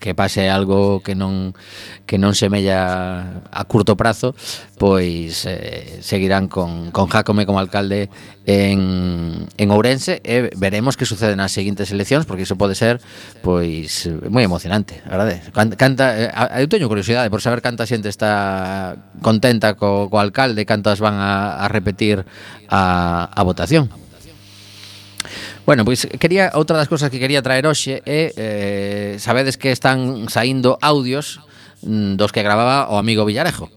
que 0.00 0.16
pase 0.16 0.48
algo 0.48 1.04
que 1.04 1.14
non 1.14 1.52
que 2.08 2.18
non 2.18 2.34
semella 2.34 3.44
a 3.52 3.62
curto 3.68 3.94
prazo, 3.94 4.34
pois 4.80 5.46
eh, 5.46 6.00
seguirán 6.00 6.48
con, 6.48 6.90
con 6.90 7.06
Jacome 7.06 7.46
como 7.46 7.60
alcalde 7.60 8.08
en, 8.48 9.46
en 9.54 9.68
Ourense 9.70 10.18
e 10.24 10.50
veremos 10.56 10.96
que 10.96 11.06
sucede 11.06 11.36
nas 11.36 11.52
seguintes 11.54 11.92
eleccións 11.92 12.24
porque 12.24 12.48
iso 12.48 12.58
pode 12.58 12.74
ser 12.74 12.98
pois 13.44 14.08
moi 14.26 14.42
emocionante, 14.42 15.04
a 15.06 15.14
verdade. 15.14 15.44
Canta, 15.54 16.16
eh, 16.16 16.64
eu 16.64 16.66
teño 16.66 16.90
curiosidade 16.90 17.30
por 17.30 17.44
saber 17.44 17.60
canta 17.62 17.86
xente 17.86 18.08
está 18.10 18.96
contenta 19.22 19.76
co, 19.76 20.10
co 20.10 20.16
alcalde, 20.18 20.66
cantas 20.66 20.98
van 20.98 21.20
a, 21.20 21.60
a 21.62 21.70
repetir 21.70 22.24
a, 22.66 23.28
a 23.30 23.40
votación. 23.44 24.09
Bueno, 25.66 25.84
pois 25.84 26.08
quería 26.18 26.50
outra 26.54 26.76
das 26.76 26.88
cousas 26.88 27.10
que 27.10 27.20
quería 27.20 27.42
traer 27.42 27.66
hoxe 27.68 28.02
é 28.08 28.32
eh, 28.34 29.12
sabedes 29.20 29.60
que 29.60 29.70
están 29.70 30.26
saindo 30.32 30.78
audios 30.80 31.40
mm, 31.84 32.16
dos 32.16 32.32
que 32.32 32.42
gravaba 32.42 32.88
o 32.90 32.98
amigo 32.98 33.24
Villarejo 33.24 33.70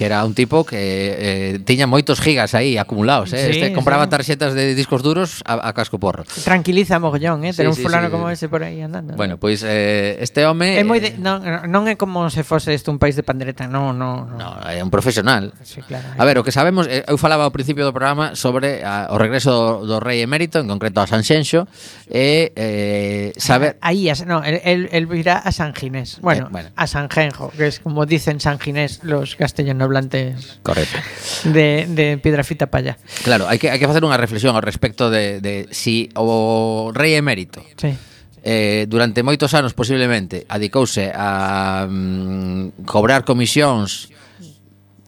que 0.00 0.06
era 0.06 0.24
un 0.24 0.32
tipo 0.32 0.64
que 0.64 0.80
eh, 0.80 1.58
tiña 1.68 1.84
moitos 1.84 2.24
gigas 2.24 2.56
aí 2.56 2.80
acumulados, 2.80 3.36
eh? 3.36 3.52
Sí, 3.52 3.60
este 3.60 3.76
compraba 3.76 4.08
sí. 4.08 4.16
tarxetas 4.16 4.56
de 4.56 4.72
discos 4.72 5.04
duros 5.04 5.44
a, 5.44 5.60
a 5.60 5.76
casco 5.76 6.00
porro. 6.00 6.24
Tranquiliza 6.24 6.96
mogollón, 6.96 7.44
eh, 7.44 7.52
ter 7.52 7.68
sí, 7.68 7.68
un 7.68 7.76
sí, 7.76 7.84
fulano 7.84 8.08
sí, 8.08 8.12
como 8.16 8.32
ese 8.32 8.48
por 8.48 8.64
aí 8.64 8.80
andando. 8.80 9.12
Bueno, 9.20 9.36
pois 9.36 9.60
pues, 9.60 9.68
eh, 9.68 10.16
este 10.24 10.48
home 10.48 10.80
é 10.80 10.84
moi 10.88 11.04
de, 11.04 11.12
eh, 11.12 11.20
non, 11.20 11.44
non 11.68 11.84
é 11.84 12.00
como 12.00 12.32
se 12.32 12.48
fose 12.48 12.72
isto 12.72 12.88
un 12.88 12.96
país 12.96 13.12
de 13.12 13.20
pandereta, 13.20 13.68
non, 13.68 13.92
non. 13.92 14.40
No, 14.40 14.56
é 14.64 14.80
un 14.80 14.88
profesional. 14.88 15.52
Sí, 15.68 15.84
claro. 15.84 16.16
A 16.16 16.24
ver, 16.24 16.40
eh. 16.40 16.40
o 16.40 16.48
que 16.48 16.52
sabemos, 16.56 16.88
eh, 16.88 17.04
eu 17.04 17.20
falaba 17.20 17.44
ao 17.44 17.52
principio 17.52 17.84
do 17.84 17.92
programa 17.92 18.32
sobre 18.32 18.80
a, 18.80 19.12
o 19.12 19.20
regreso 19.20 19.84
do, 19.84 19.84
do 19.84 19.96
rei 20.00 20.24
emérito, 20.24 20.64
en 20.64 20.68
concreto 20.72 21.04
a 21.04 21.06
Sanxenxo, 21.12 21.68
e 22.08 22.56
eh, 22.56 23.36
saber 23.36 23.76
ah, 23.84 23.92
Aí, 23.92 24.08
no, 24.24 24.40
el, 24.40 24.88
el 24.88 25.04
virá 25.04 25.44
a 25.44 25.52
San 25.52 25.76
Ginés. 25.76 26.24
Bueno, 26.24 26.48
eh, 26.48 26.56
bueno, 26.56 26.68
a 26.72 26.88
San 26.88 27.12
Genjo, 27.12 27.52
que 27.52 27.68
es 27.68 27.84
como 27.84 28.08
dicen 28.08 28.40
San 28.40 28.56
Ginés 28.56 29.04
los 29.04 29.36
castellanos 29.36 29.89
parlantes 29.90 30.60
Correcto. 30.62 30.98
De, 31.44 31.86
de 31.88 32.18
Piedrafita 32.18 32.70
para 32.70 32.94
allá. 32.94 32.98
Claro, 33.24 33.50
hai 33.50 33.58
que, 33.58 33.66
hai 33.66 33.82
que 33.82 33.90
facer 33.90 34.06
unha 34.06 34.14
reflexión 34.14 34.54
ao 34.54 34.62
respecto 34.62 35.10
de, 35.10 35.42
de 35.42 35.66
si 35.74 36.06
o 36.14 36.94
rei 36.94 37.18
emérito 37.18 37.58
sí. 37.74 37.90
eh, 38.46 38.86
durante 38.86 39.26
moitos 39.26 39.50
anos 39.58 39.74
posiblemente 39.74 40.46
adicouse 40.46 41.10
a 41.10 41.90
mm, 41.90 42.86
cobrar 42.86 43.26
comisións 43.26 44.14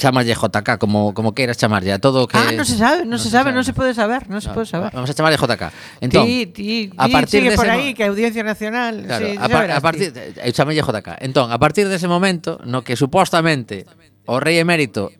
chamalle 0.02 0.34
JK, 0.34 0.78
como, 0.78 1.14
como 1.14 1.32
queiras 1.32 1.56
chamarlle, 1.56 1.92
a 1.92 1.98
todo 2.02 2.24
o 2.24 2.26
que... 2.26 2.34
Ah, 2.34 2.50
non 2.50 2.66
se 2.66 2.74
sabe, 2.74 3.06
non, 3.06 3.22
se, 3.22 3.30
se 3.30 3.38
sabe, 3.38 3.54
sabe, 3.54 3.54
non 3.54 3.62
se 3.62 3.70
pode 3.70 3.94
saber, 3.94 4.26
non 4.26 4.42
no, 4.42 4.42
se 4.42 4.50
pode 4.50 4.66
saber. 4.66 4.90
Vamos 4.90 5.06
a 5.06 5.14
chamarlle 5.14 5.38
JK. 5.38 5.62
Entón, 6.02 6.26
ti, 6.26 6.50
ti, 6.50 6.70
a 6.98 7.06
partir 7.06 7.46
sigue 7.46 7.54
de 7.54 7.56
por 7.56 7.70
aí, 7.70 7.94
que 7.94 8.02
a 8.02 8.10
Audiencia 8.10 8.42
Nacional... 8.42 9.06
Claro, 9.06 9.30
sí, 9.30 9.38
a, 9.38 9.46
par, 9.46 9.70
a 9.70 9.78
partir... 9.78 10.10
Eu 10.42 10.50
chamalle 10.50 10.82
JK. 10.82 11.22
Entón, 11.22 11.54
a 11.54 11.58
partir 11.62 11.86
dese 11.86 12.10
de 12.10 12.10
momento, 12.10 12.58
no 12.66 12.82
que 12.82 12.98
supostamente 12.98 13.86
O 14.26 14.38
rei 14.38 14.58
emérito 14.58 15.10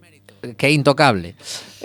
que 0.56 0.66
é 0.66 0.72
intocable 0.74 1.34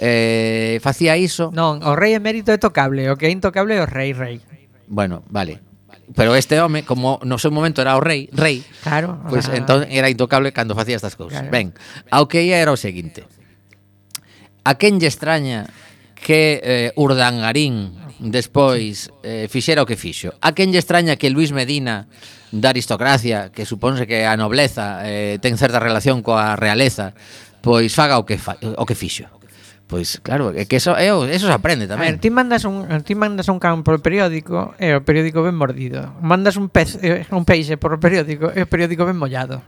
eh, 0.01 0.81
facía 0.81 1.13
iso 1.17 1.53
Non, 1.53 1.77
o 1.85 1.93
rei 1.93 2.17
emérito 2.17 2.49
é 2.49 2.57
tocable 2.57 3.05
O 3.09 3.17
que 3.17 3.29
é 3.29 3.31
intocable 3.31 3.77
é 3.77 3.81
o 3.81 3.89
rei 3.89 4.17
rei 4.17 4.41
Bueno, 4.89 5.21
vale 5.29 5.61
Pero 6.15 6.35
este 6.35 6.59
home, 6.59 6.83
como 6.83 7.19
no 7.27 7.35
seu 7.37 7.51
momento 7.51 7.83
era 7.83 7.99
o 7.99 8.01
rei, 8.01 8.31
rei, 8.31 8.63
Claro 8.81 9.19
pois 9.27 9.51
ah. 9.51 9.59
entón 9.59 9.83
era 9.91 10.07
intocable 10.07 10.55
cando 10.55 10.71
facía 10.71 10.95
estas 10.95 11.19
cousas. 11.19 11.43
Claro. 11.43 11.51
Ben, 11.51 11.75
ao 12.07 12.31
que 12.31 12.47
ia 12.47 12.63
era 12.63 12.71
o 12.71 12.79
seguinte. 12.79 13.27
A 14.63 14.79
quen 14.79 15.03
lle 15.03 15.11
extraña 15.11 15.67
que 16.15 16.63
eh, 16.63 16.89
Urdangarín 16.95 17.91
despois 18.23 19.11
eh, 19.19 19.51
fixera 19.51 19.83
o 19.83 19.87
que 19.87 19.99
fixo? 19.99 20.31
A 20.39 20.55
quen 20.55 20.71
lle 20.71 20.79
extraña 20.79 21.19
que 21.19 21.27
Luis 21.27 21.51
Medina 21.51 22.07
da 22.51 22.71
aristocracia 22.71 23.51
que 23.51 23.67
suponse 23.67 24.07
que 24.07 24.23
a 24.23 24.35
nobleza 24.39 25.03
eh, 25.03 25.35
ten 25.43 25.59
certa 25.59 25.83
relación 25.83 26.23
coa 26.23 26.55
realeza 26.55 27.11
pois 27.59 27.91
faga 27.91 28.21
o 28.21 28.23
que 28.23 28.39
fa, 28.39 28.55
o 28.59 28.85
que 28.87 28.95
fixo 28.95 29.27
Pois 29.87 30.19
claro, 30.19 30.51
é 30.51 30.67
que 30.67 30.83
eso, 30.83 30.99
é, 30.99 31.07
eso 31.31 31.47
se 31.47 31.55
aprende 31.55 31.87
tamén. 31.87 32.03
A 32.03 32.07
ver, 32.11 32.19
ti 32.19 32.27
mandas 32.27 32.67
un 32.67 32.83
ti 33.07 33.15
mandas 33.15 33.47
un 33.47 33.55
can 33.55 33.87
por 33.87 34.03
periódico 34.03 34.75
e 34.75 34.91
o 34.91 34.99
periódico 34.99 35.47
ben 35.47 35.55
mordido. 35.55 36.11
Mandas 36.19 36.59
un 36.59 36.67
pez 36.67 36.99
eh, 36.99 37.23
un 37.31 37.47
peixe 37.47 37.79
por 37.79 37.95
o 37.95 37.99
periódico 38.03 38.51
e 38.51 38.59
o 38.59 38.67
periódico 38.67 39.07
ben 39.07 39.15
mollado. 39.15 39.63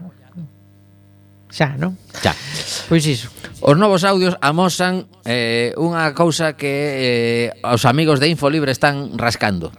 Xa, 1.48 1.72
non? 1.80 1.96
Xa. 2.20 2.36
Pois 2.92 3.08
iso. 3.08 3.32
Os 3.64 3.80
novos 3.80 4.04
audios 4.04 4.36
amosan 4.44 5.08
eh, 5.24 5.72
unha 5.80 6.12
cousa 6.12 6.52
que 6.52 7.56
eh, 7.56 7.64
os 7.64 7.88
amigos 7.88 8.20
de 8.20 8.28
Infolibre 8.28 8.76
están 8.76 9.16
rascando 9.16 9.72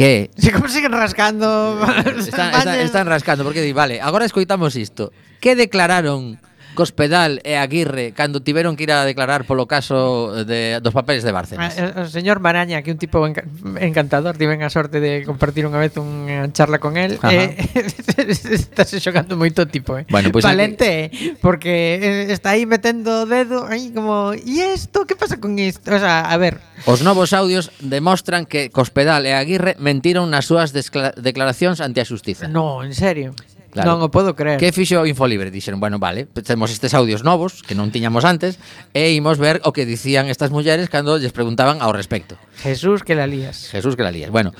que 0.00 0.30
Se 0.38 0.50
consiguen 0.50 0.92
rascando. 0.92 1.78
Están, 2.16 2.54
están, 2.54 2.80
están 2.80 3.06
rascando 3.06 3.44
porque 3.44 3.60
di, 3.60 3.74
vale, 3.74 4.00
agora 4.00 4.24
escoitamos 4.24 4.74
isto. 4.76 5.12
Que 5.40 5.54
declararon 5.54 6.40
Cospedal 6.74 7.40
e 7.42 7.56
Aguirre 7.56 8.12
cando 8.12 8.40
tiveron 8.40 8.76
que 8.76 8.84
ir 8.84 8.92
a 8.92 9.04
declarar 9.04 9.44
polo 9.44 9.66
caso 9.66 10.32
de, 10.44 10.78
dos 10.80 10.94
papeles 10.94 11.22
de 11.22 11.32
Bárcenas. 11.32 11.74
Ah, 11.76 11.92
eh, 11.98 12.02
o 12.02 12.08
señor 12.08 12.40
Maraña, 12.40 12.82
que 12.82 12.90
é 12.90 12.94
un 12.94 13.00
tipo 13.00 13.22
enca 13.26 13.44
encantador, 13.82 14.38
tiven 14.38 14.62
a 14.62 14.70
sorte 14.70 15.02
de 15.02 15.26
compartir 15.26 15.66
unha 15.66 15.78
vez 15.78 15.94
unha 15.98 16.48
charla 16.54 16.78
con 16.78 16.96
el, 16.96 17.18
Ajá. 17.18 17.30
eh, 17.30 17.56
estáse 18.28 19.02
xogando 19.02 19.34
moito 19.36 19.66
tipo, 19.66 19.98
eh. 19.98 20.06
Bueno, 20.08 20.30
pues 20.30 20.46
Valente, 20.46 21.10
aquí... 21.10 21.36
porque 21.42 21.98
eh, 22.00 22.32
está 22.32 22.56
aí 22.56 22.64
metendo 22.64 23.22
o 23.22 23.26
dedo 23.26 23.66
aí 23.66 23.90
como, 23.92 24.32
e 24.32 24.72
isto, 24.72 25.04
que 25.04 25.18
pasa 25.18 25.42
con 25.42 25.58
isto? 25.58 25.90
O 25.90 26.00
sea, 26.00 26.26
a 26.26 26.36
ver. 26.38 26.62
Os 26.86 27.02
novos 27.02 27.32
audios 27.36 27.68
demostran 27.80 28.46
que 28.46 28.70
Cospedal 28.70 29.26
e 29.28 29.36
Aguirre 29.36 29.76
mentiron 29.76 30.30
nas 30.32 30.48
súas 30.48 30.72
declaracións 30.72 31.84
ante 31.84 32.00
a 32.00 32.08
xustiza. 32.08 32.48
No, 32.48 32.80
en 32.80 32.96
serio. 32.96 33.36
Claro. 33.70 33.94
Non 33.94 34.02
o 34.02 34.10
podo 34.10 34.34
creer. 34.34 34.58
Que 34.58 34.74
fixo 34.74 35.06
Infolibre? 35.06 35.54
Dixeron, 35.54 35.78
bueno, 35.78 36.02
vale, 36.02 36.26
temos 36.26 36.74
estes 36.74 36.90
audios 36.90 37.22
novos 37.22 37.62
que 37.62 37.78
non 37.78 37.94
tiñamos 37.94 38.26
antes 38.26 38.58
e 38.90 39.14
imos 39.14 39.38
ver 39.38 39.62
o 39.62 39.70
que 39.70 39.86
dicían 39.86 40.26
estas 40.26 40.50
mulleres 40.50 40.90
cando 40.90 41.14
lles 41.22 41.30
preguntaban 41.30 41.78
ao 41.78 41.94
respecto. 41.94 42.34
Jesús 42.58 43.06
que 43.06 43.14
la 43.14 43.30
lías. 43.30 43.70
Jesús 43.70 43.94
que 43.94 44.02
la 44.02 44.10
lías. 44.10 44.34
Bueno, 44.34 44.50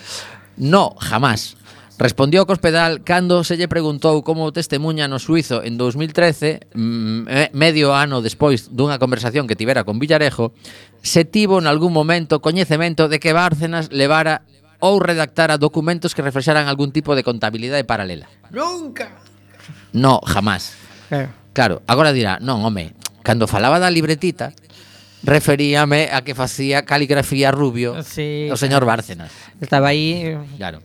no, 0.55 0.95
jamás. 1.03 1.59
Respondió 2.01 2.47
Cospedal 2.47 3.05
cando 3.05 3.45
se 3.45 3.61
lle 3.61 3.69
preguntou 3.69 4.25
como 4.25 4.57
testemunha 4.57 5.05
no 5.05 5.21
suizo 5.21 5.61
en 5.61 5.77
2013, 5.77 6.73
mm, 6.73 7.21
eh, 7.29 7.51
medio 7.53 7.93
ano 7.93 8.25
despois 8.25 8.73
dunha 8.73 8.97
conversación 8.97 9.45
que 9.45 9.53
tivera 9.53 9.85
con 9.85 10.01
Villarejo, 10.01 10.57
se 11.05 11.29
tivo 11.29 11.61
en 11.61 11.69
algún 11.69 11.93
momento 11.93 12.41
coñecemento 12.41 13.13
de 13.13 13.21
que 13.21 13.37
Bárcenas 13.37 13.93
levara 13.93 14.49
ou 14.81 14.99
redactara 14.99 15.61
documentos 15.61 16.16
que 16.16 16.24
reflexaran 16.24 16.66
algún 16.66 16.91
tipo 16.91 17.14
de 17.14 17.22
contabilidade 17.22 17.85
paralela. 17.85 18.26
Nunca. 18.51 19.20
No, 19.93 20.20
jamás. 20.24 20.74
Eh. 21.11 21.28
Claro, 21.53 21.83
agora 21.87 22.12
dirá, 22.12 22.39
non, 22.41 22.64
home, 22.64 22.95
cando 23.22 23.51
falaba 23.51 23.78
da 23.78 23.93
libretita, 23.93 24.57
referíame 25.22 26.09
a 26.09 26.22
que 26.24 26.35
facía 26.35 26.87
caligrafía 26.89 27.53
rubio 27.53 28.01
sí, 28.03 28.49
o 28.49 28.57
señor 28.57 28.89
Bárcenas. 28.89 29.31
Estaba 29.61 29.93
aí... 29.93 30.39
Claro. 30.57 30.81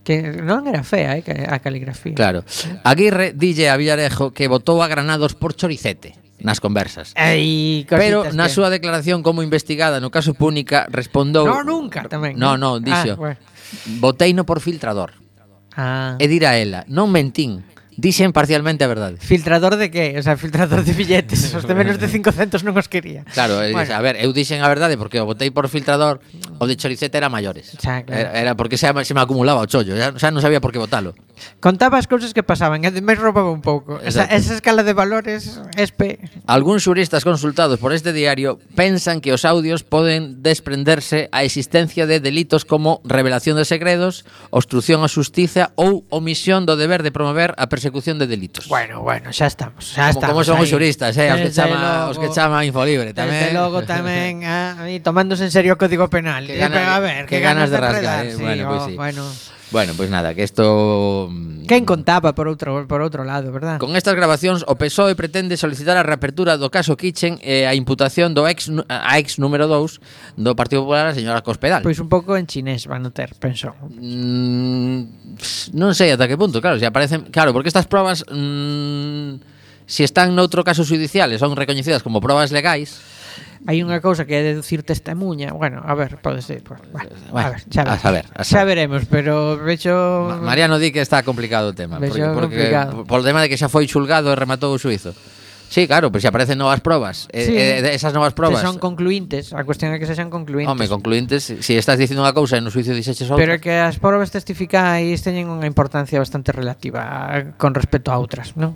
Que 0.00 0.40
non 0.40 0.64
era 0.64 0.80
fea, 0.80 1.20
eh, 1.20 1.44
a 1.44 1.60
caligrafía. 1.60 2.16
Claro. 2.16 2.40
Aguirre 2.88 3.36
dille 3.36 3.68
a 3.68 3.76
Villarejo 3.76 4.32
que 4.32 4.48
votou 4.48 4.80
a 4.80 4.88
Granados 4.88 5.36
por 5.36 5.52
choricete 5.52 6.16
nas 6.40 6.60
conversas. 6.60 7.12
Aí, 7.16 7.86
Pero 7.88 8.32
na 8.32 8.48
que... 8.48 8.54
súa 8.54 8.68
declaración 8.72 9.20
como 9.24 9.44
investigada 9.44 10.00
no 10.00 10.08
caso 10.12 10.32
Púnica 10.36 10.88
respondou 10.88 11.46
No, 11.46 11.64
nunca 11.64 12.04
tamén. 12.08 12.36
No, 12.36 12.56
no, 12.56 12.80
dixo. 12.80 13.16
Ah, 13.16 13.36
bueno. 13.36 13.40
Botei 14.02 14.34
no 14.34 14.44
por 14.44 14.58
filtrador. 14.58 15.14
Ah. 15.76 16.18
E 16.18 16.26
dirá 16.26 16.58
ela, 16.58 16.82
non 16.90 17.08
mentín, 17.14 17.62
Dixen 18.00 18.32
parcialmente 18.32 18.80
a 18.80 18.88
verdade. 18.88 19.20
Filtrador 19.20 19.76
de 19.76 19.92
que? 19.92 20.16
O 20.16 20.22
sea, 20.24 20.40
filtrador 20.40 20.80
de 20.88 20.96
billetes. 20.96 21.52
Os 21.52 21.68
de 21.68 21.74
menos 21.76 22.00
de 22.00 22.08
500 22.16 22.64
non 22.64 22.72
os 22.72 22.88
quería. 22.88 23.28
Claro, 23.36 23.60
eh, 23.60 23.76
bueno. 23.76 23.92
a 23.92 24.00
ver, 24.00 24.16
eu 24.16 24.32
dixen 24.32 24.64
a 24.64 24.68
verdade 24.72 24.96
porque 24.96 25.20
o 25.20 25.28
botei 25.28 25.52
por 25.52 25.68
filtrador, 25.68 26.24
o 26.56 26.64
de 26.64 26.80
choricete 26.80 27.20
era 27.20 27.28
maiores. 27.28 27.76
Xa, 27.76 28.08
claro. 28.08 28.08
era, 28.08 28.30
era 28.32 28.52
porque 28.56 28.80
se, 28.80 28.88
se 28.88 29.12
me 29.12 29.20
acumulaba 29.20 29.60
o 29.60 29.68
chollo, 29.68 29.92
xa, 30.00 30.16
xa 30.16 30.32
non 30.32 30.40
sabía 30.40 30.64
por 30.64 30.72
que 30.72 30.80
botalo. 30.80 31.12
Contaba 31.60 32.00
as 32.00 32.08
cousas 32.08 32.32
que 32.32 32.40
pasaban, 32.40 32.80
e 32.84 32.88
ademais 32.88 33.20
roubaba 33.20 33.52
un 33.52 33.60
pouco. 33.60 34.00
Esa, 34.00 34.24
esa 34.32 34.56
escala 34.56 34.80
de 34.80 34.96
valores 34.96 35.60
espe. 35.76 36.24
Algúns 36.48 36.88
xuristas 36.88 37.20
consultados 37.20 37.76
por 37.76 37.92
este 37.92 38.16
diario 38.16 38.56
pensan 38.72 39.20
que 39.20 39.36
os 39.36 39.44
audios 39.44 39.84
poden 39.84 40.40
desprenderse 40.40 41.28
a 41.36 41.44
existencia 41.44 42.08
de 42.08 42.16
delitos 42.16 42.64
como 42.64 43.04
revelación 43.04 43.60
de 43.60 43.68
segredos, 43.68 44.24
obstrucción 44.48 45.04
á 45.04 45.08
xustiza 45.12 45.76
ou 45.76 46.08
omisión 46.08 46.64
do 46.64 46.80
deber 46.80 47.04
de 47.04 47.12
promover 47.12 47.52
a 47.60 47.68
persecución 47.68 47.89
persecución 47.90 48.18
de 48.18 48.26
delitos. 48.26 48.68
Bueno, 48.68 49.02
bueno, 49.02 49.32
xa 49.32 49.50
estamos, 49.50 49.82
xa 49.82 50.06
como, 50.06 50.10
estamos. 50.10 50.30
Como 50.30 50.44
son 50.44 50.56
aí. 50.58 50.62
os 50.62 50.70
xuristas, 50.70 51.12
eh, 51.18 51.26
os 51.26 51.42
que 51.42 51.50
desde 51.50 51.58
chama, 51.58 51.78
logo, 51.82 52.10
os 52.10 52.18
que 52.22 52.28
chama 52.30 52.64
Infolibre 52.64 53.10
tamén. 53.10 53.50
Desde 53.50 53.58
logo 53.58 53.82
tamén, 53.82 54.46
ah, 54.46 54.86
eh, 54.86 55.02
tomándose 55.02 55.42
en 55.42 55.52
serio 55.52 55.74
o 55.74 55.78
Código 55.80 56.06
Penal. 56.06 56.46
Que, 56.50 56.58
gana, 56.58 56.96
a 56.96 57.00
ver, 57.00 57.26
que, 57.26 57.38
que 57.38 57.40
ganas, 57.40 57.70
ganas 57.70 57.70
de 57.70 57.78
rasgar, 57.78 58.26
eh? 58.26 58.34
sí, 58.34 58.42
bueno, 58.42 58.62
pois 58.66 58.78
pues, 58.78 58.82
oh, 58.82 58.90
sí. 58.90 58.96
Bueno. 58.96 59.22
Bueno, 59.70 59.92
pois 59.94 60.08
pues 60.08 60.10
nada, 60.10 60.34
que 60.34 60.42
isto 60.42 61.30
Quen 61.68 61.82
mm, 61.82 61.86
contaba 61.86 62.34
por 62.34 62.50
outro 62.50 62.86
por 62.90 63.06
outro 63.06 63.22
lado, 63.22 63.54
verdad? 63.54 63.78
Con 63.78 63.94
estas 63.94 64.18
grabacións 64.18 64.66
o 64.66 64.74
PSOE 64.74 65.14
pretende 65.14 65.54
solicitar 65.54 65.94
a 65.94 66.02
reapertura 66.02 66.58
do 66.58 66.74
caso 66.74 66.98
Kitchen 66.98 67.38
e 67.38 67.70
a 67.70 67.78
imputación 67.78 68.34
do 68.34 68.50
ex 68.50 68.66
a 68.90 69.14
ex 69.22 69.38
número 69.38 69.70
2 69.70 70.02
do 70.34 70.58
Partido 70.58 70.82
Popular 70.82 71.10
a 71.10 71.14
señora 71.14 71.46
Cospedal. 71.46 71.86
Pois 71.86 72.02
un 72.02 72.10
pouco 72.10 72.34
en 72.34 72.50
chinés 72.50 72.90
van 72.90 73.06
a 73.06 73.14
ter, 73.14 73.30
penso. 73.38 73.70
Mm, 73.94 75.38
non 75.78 75.94
sei 75.94 76.10
ata 76.10 76.26
que 76.26 76.34
punto, 76.34 76.58
claro, 76.58 76.74
se 76.82 76.90
aparecen, 76.90 77.30
claro, 77.30 77.54
porque 77.54 77.70
estas 77.70 77.86
probas 77.86 78.26
mm, 78.26 79.38
se 79.86 80.02
si 80.02 80.02
están 80.02 80.34
noutro 80.34 80.66
caso 80.66 80.82
judiciales 80.82 81.38
son 81.38 81.54
recoñecidas 81.54 82.02
como 82.02 82.18
probas 82.18 82.50
legais 82.50 82.98
hai 83.68 83.84
unha 83.84 84.00
cousa 84.00 84.24
que 84.24 84.40
é 84.40 84.42
deducir 84.42 84.80
testemunha. 84.80 85.52
Bueno, 85.52 85.84
a 85.84 85.92
ver, 85.92 86.16
pode 86.24 86.40
ser, 86.40 86.64
pues, 86.64 86.80
bueno, 86.92 87.12
bueno, 87.28 87.46
a 87.46 87.50
ver, 87.52 87.60
xa, 87.68 87.82
a 87.84 87.98
saber, 88.00 88.24
a 88.32 88.44
saber. 88.44 88.48
xa 88.48 88.60
veremos, 88.64 89.02
pero 89.04 89.60
vexo 89.60 89.92
Ma 90.32 90.56
Mariano 90.56 90.80
di 90.80 90.88
que 90.88 91.04
está 91.04 91.20
complicado 91.20 91.70
o 91.70 91.74
tema, 91.76 92.00
vexo 92.00 92.16
porque, 92.16 92.32
porque 92.32 92.62
complicado. 92.72 93.04
polo 93.04 93.24
tema 93.24 93.44
de 93.44 93.52
que 93.52 93.60
xa 93.60 93.68
foi 93.68 93.84
xulgado 93.84 94.32
e 94.32 94.36
rematou 94.36 94.72
o 94.72 94.80
suizo. 94.80 95.12
Sí, 95.70 95.86
claro, 95.86 96.10
pero 96.10 96.20
se 96.20 96.26
aparecen 96.26 96.58
novas 96.58 96.80
probas. 96.80 97.30
Sí. 97.30 97.54
Eh, 97.54 97.78
eh, 97.78 97.94
esas 97.94 98.12
novas 98.12 98.34
probas... 98.34 98.58
Se 98.58 98.66
son 98.66 98.82
concluintes, 98.82 99.54
a 99.54 99.62
cuestión 99.62 99.94
é 99.94 100.02
que 100.02 100.06
se 100.10 100.18
sean 100.18 100.26
concluintes. 100.26 100.66
Home, 100.66 100.90
concluintes, 100.90 101.46
se 101.46 101.62
si 101.62 101.78
estás 101.78 101.94
dicindo 101.94 102.26
unha 102.26 102.34
cousa 102.34 102.58
e 102.58 102.64
no 102.64 102.74
suizo 102.74 102.90
dixeches 102.90 103.30
outra... 103.30 103.38
Pero 103.38 103.54
é 103.54 103.62
que 103.62 103.78
as 103.78 103.94
probas 104.02 104.34
testificais 104.34 105.22
teñen 105.22 105.46
unha 105.46 105.70
importancia 105.70 106.18
bastante 106.18 106.50
relativa 106.50 107.30
eh, 107.38 107.54
con 107.54 107.70
respecto 107.78 108.10
a 108.10 108.18
outras, 108.18 108.58
non? 108.58 108.74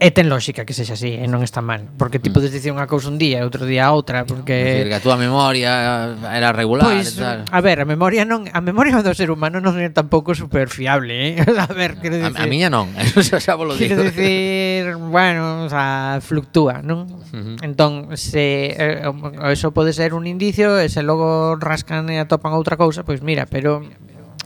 E 0.00 0.10
ten 0.10 0.26
lógica 0.26 0.66
que 0.66 0.74
sexa 0.74 0.98
así, 0.98 1.14
e 1.14 1.26
non 1.30 1.44
está 1.46 1.62
mal 1.62 1.86
Porque 1.94 2.18
ti 2.18 2.30
podes 2.30 2.50
mm. 2.50 2.56
dicir 2.56 2.70
unha 2.74 2.86
cousa 2.90 3.10
un 3.10 3.18
día 3.20 3.40
e 3.40 3.44
outro 3.46 3.64
día 3.68 3.90
outra 3.94 4.26
Porque... 4.26 4.84
Decir, 4.84 4.88
que 4.90 4.98
a 4.98 5.02
túa 5.02 5.16
memoria 5.16 6.14
era 6.34 6.50
regular 6.50 6.90
pois, 6.90 7.14
e 7.14 7.22
tal. 7.22 7.38
A 7.46 7.60
ver, 7.62 7.82
a 7.82 7.86
memoria 7.86 8.26
non 8.26 8.46
A 8.50 8.60
memoria 8.64 8.98
do 9.00 9.14
ser 9.14 9.30
humano 9.30 9.62
non 9.62 9.78
é 9.78 9.86
tampouco 9.90 10.34
super 10.34 10.66
fiable 10.66 11.38
eh? 11.38 11.44
A 11.64 11.70
ver, 11.70 11.98
quero 12.02 12.18
dicir... 12.18 12.34
A, 12.34 12.44
a 12.44 12.50
miña 12.50 12.68
non, 12.68 12.90
eso 13.00 13.38
xa 13.38 13.54
vos 13.54 13.70
lo 13.70 13.74
digo 13.78 13.94
Quero 13.94 14.06
dicir, 14.10 14.98
bueno, 14.98 15.66
o 15.66 15.70
sea, 15.70 16.18
fluctúa, 16.20 16.82
non? 16.82 17.06
Uh 17.30 17.56
-huh. 17.56 17.56
Entón, 17.62 18.14
se, 18.18 18.74
eh, 18.74 19.06
eso 19.52 19.70
pode 19.70 19.94
ser 19.94 20.14
un 20.14 20.26
indicio 20.26 20.76
E 20.78 20.90
se 20.90 21.06
logo 21.06 21.54
rascan 21.56 22.10
e 22.10 22.18
atopan 22.18 22.54
outra 22.54 22.74
cousa 22.74 23.06
Pois 23.06 23.22
pues 23.22 23.26
mira, 23.26 23.46
pero 23.46 23.86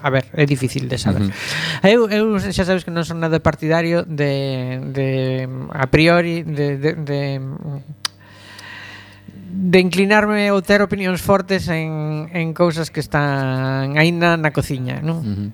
a 0.03 0.11
ver, 0.11 0.26
é 0.34 0.46
difícil 0.46 0.88
de 0.88 0.99
saber. 0.99 1.22
Uh 1.22 1.30
-huh. 1.30 1.82
Eu 1.82 2.01
eu 2.11 2.24
xa 2.38 2.64
sabes 2.64 2.84
que 2.84 2.94
non 2.94 3.03
son 3.03 3.18
nada 3.18 3.42
partidario 3.42 4.07
de 4.07 4.78
de 4.94 5.09
a 5.74 5.86
priori 5.90 6.42
de 6.42 6.78
de, 6.78 6.90
de 6.94 7.20
de 9.49 9.78
inclinarme 9.80 10.53
ou 10.53 10.61
ter 10.62 10.84
opinións 10.84 11.24
fortes 11.24 11.66
en, 11.72 12.28
en 12.30 12.53
cousas 12.55 12.92
que 12.92 13.01
están 13.01 13.96
aínda 13.99 14.36
na 14.36 14.55
cociña, 14.55 15.01
non? 15.03 15.18
Uh 15.18 15.34
-huh. 15.34 15.51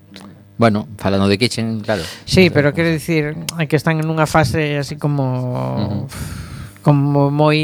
Bueno, 0.57 0.87
falando 0.99 1.27
de 1.27 1.39
kitchen, 1.39 1.81
claro. 1.81 2.03
Sí, 2.25 2.51
pero 2.51 2.73
quero 2.73 2.89
dicir 2.89 3.35
que 3.69 3.77
están 3.77 3.99
en 3.99 4.07
unha 4.07 4.27
fase 4.27 4.79
así 4.79 4.95
como 4.95 5.25
uh 5.25 6.07
-huh. 6.07 6.83
como 6.85 7.33
moi 7.33 7.59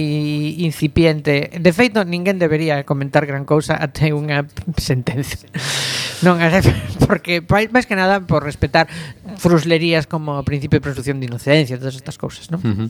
incipiente. 0.58 1.54
De 1.54 1.72
feito, 1.76 2.02
ninguén 2.02 2.40
debería 2.40 2.82
comentar 2.82 3.26
gran 3.26 3.44
cousa 3.46 3.78
até 3.78 4.10
unha 4.10 4.42
sentencia. 4.80 5.46
Non, 6.22 6.36
é 6.38 6.48
porque 7.08 7.40
máis 7.48 7.88
que 7.88 7.96
nada 7.96 8.20
por 8.20 8.44
respetar 8.44 8.86
fruslerías 9.40 10.04
como 10.04 10.36
o 10.36 10.44
principio 10.44 10.78
de 10.78 10.84
presunción 10.84 11.16
de 11.18 11.26
inocencia, 11.26 11.80
todas 11.80 11.96
estas 11.96 12.20
cousas, 12.20 12.52
non? 12.52 12.60
Uh 12.60 12.74
-huh. 12.76 12.88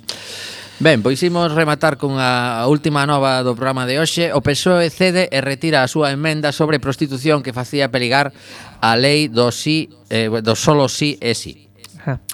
Ben, 0.80 1.04
pois 1.04 1.20
imos 1.20 1.52
rematar 1.52 2.00
cunha 2.00 2.64
última 2.64 3.04
nova 3.04 3.44
do 3.44 3.52
programa 3.52 3.84
de 3.84 4.00
hoxe. 4.00 4.32
O 4.32 4.40
PSOE 4.40 4.88
cede 4.88 5.28
e 5.28 5.38
retira 5.44 5.84
a 5.84 5.88
súa 5.92 6.10
emenda 6.10 6.56
sobre 6.56 6.80
prostitución 6.80 7.44
que 7.44 7.52
facía 7.52 7.92
peligar 7.92 8.32
a 8.80 8.96
lei 8.96 9.28
do 9.28 9.52
sí, 9.52 9.92
eh, 10.08 10.32
do 10.32 10.56
solo 10.56 10.88
sí 10.88 11.20
e 11.20 11.36
sí. 11.36 11.69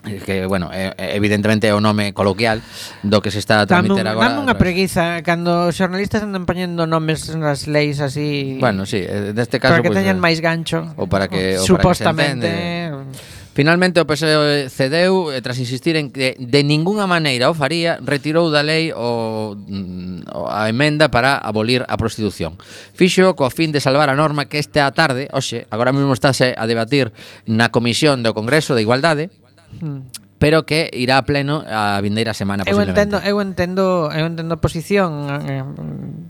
Eh, 0.04 0.20
que, 0.24 0.46
bueno, 0.46 0.70
eh, 0.72 0.92
eh, 0.96 1.16
evidentemente 1.16 1.66
é 1.66 1.74
o 1.74 1.80
nome 1.82 2.14
coloquial 2.14 2.62
do 3.02 3.18
que 3.18 3.30
se 3.34 3.42
está 3.42 3.62
a 3.62 3.66
transmitir 3.66 4.06
dame, 4.06 4.14
agora. 4.14 4.30
Dame 4.30 4.46
unha 4.46 4.56
preguiza 4.56 5.20
cando 5.26 5.70
os 5.70 5.74
xornalistas 5.74 6.22
andan 6.22 6.46
poñendo 6.46 6.86
nomes 6.86 7.34
nas 7.34 7.66
leis 7.66 7.98
así. 7.98 8.58
Bueno, 8.62 8.86
sí, 8.86 9.02
neste 9.34 9.58
caso 9.58 9.78
para 9.78 9.82
que 9.82 9.90
pues, 9.90 9.98
teñan 9.98 10.22
máis 10.22 10.38
gancho. 10.38 10.94
Ou 10.94 11.10
para 11.10 11.26
que 11.26 11.58
ou 11.58 11.66
supostamente 11.66 12.46
para 12.46 13.10
que 13.10 13.18
se 13.18 13.36
Finalmente 13.56 13.96
o 13.96 14.04
PSOE 14.04 14.68
cedeu 14.68 15.32
e 15.32 15.40
tras 15.40 15.56
insistir 15.56 15.96
en 15.96 16.12
que 16.12 16.36
de 16.36 16.60
ningunha 16.60 17.08
maneira 17.08 17.48
o 17.48 17.56
faría, 17.56 17.96
retirou 18.04 18.52
da 18.52 18.60
lei 18.60 18.92
mm, 18.92 20.28
o, 20.28 20.44
a 20.44 20.68
emenda 20.68 21.08
para 21.08 21.40
abolir 21.40 21.80
a 21.88 21.96
prostitución. 21.96 22.60
Fixo 22.92 23.32
co 23.32 23.48
fin 23.48 23.72
de 23.72 23.80
salvar 23.80 24.12
a 24.12 24.18
norma 24.20 24.44
que 24.44 24.60
esta 24.60 24.84
tarde, 24.92 25.32
oxe, 25.32 25.64
agora 25.72 25.96
mesmo 25.96 26.12
estáse 26.12 26.52
a 26.52 26.68
debatir 26.68 27.16
na 27.48 27.72
Comisión 27.72 28.20
do 28.20 28.36
Congreso 28.36 28.76
de 28.76 28.84
Igualdade, 28.84 29.32
mm 29.80 30.26
pero 30.38 30.66
que 30.66 30.90
irá 30.92 31.18
a 31.18 31.24
pleno 31.24 31.64
a 31.64 32.00
vindeira 32.04 32.36
semana 32.36 32.64
eu 32.68 32.76
entendo, 32.80 33.16
eu 33.24 33.40
entendo, 33.40 34.12
eu 34.12 34.24
entendo 34.28 34.52
a 34.52 34.60
posición 34.60 35.32
eh, 35.48 35.64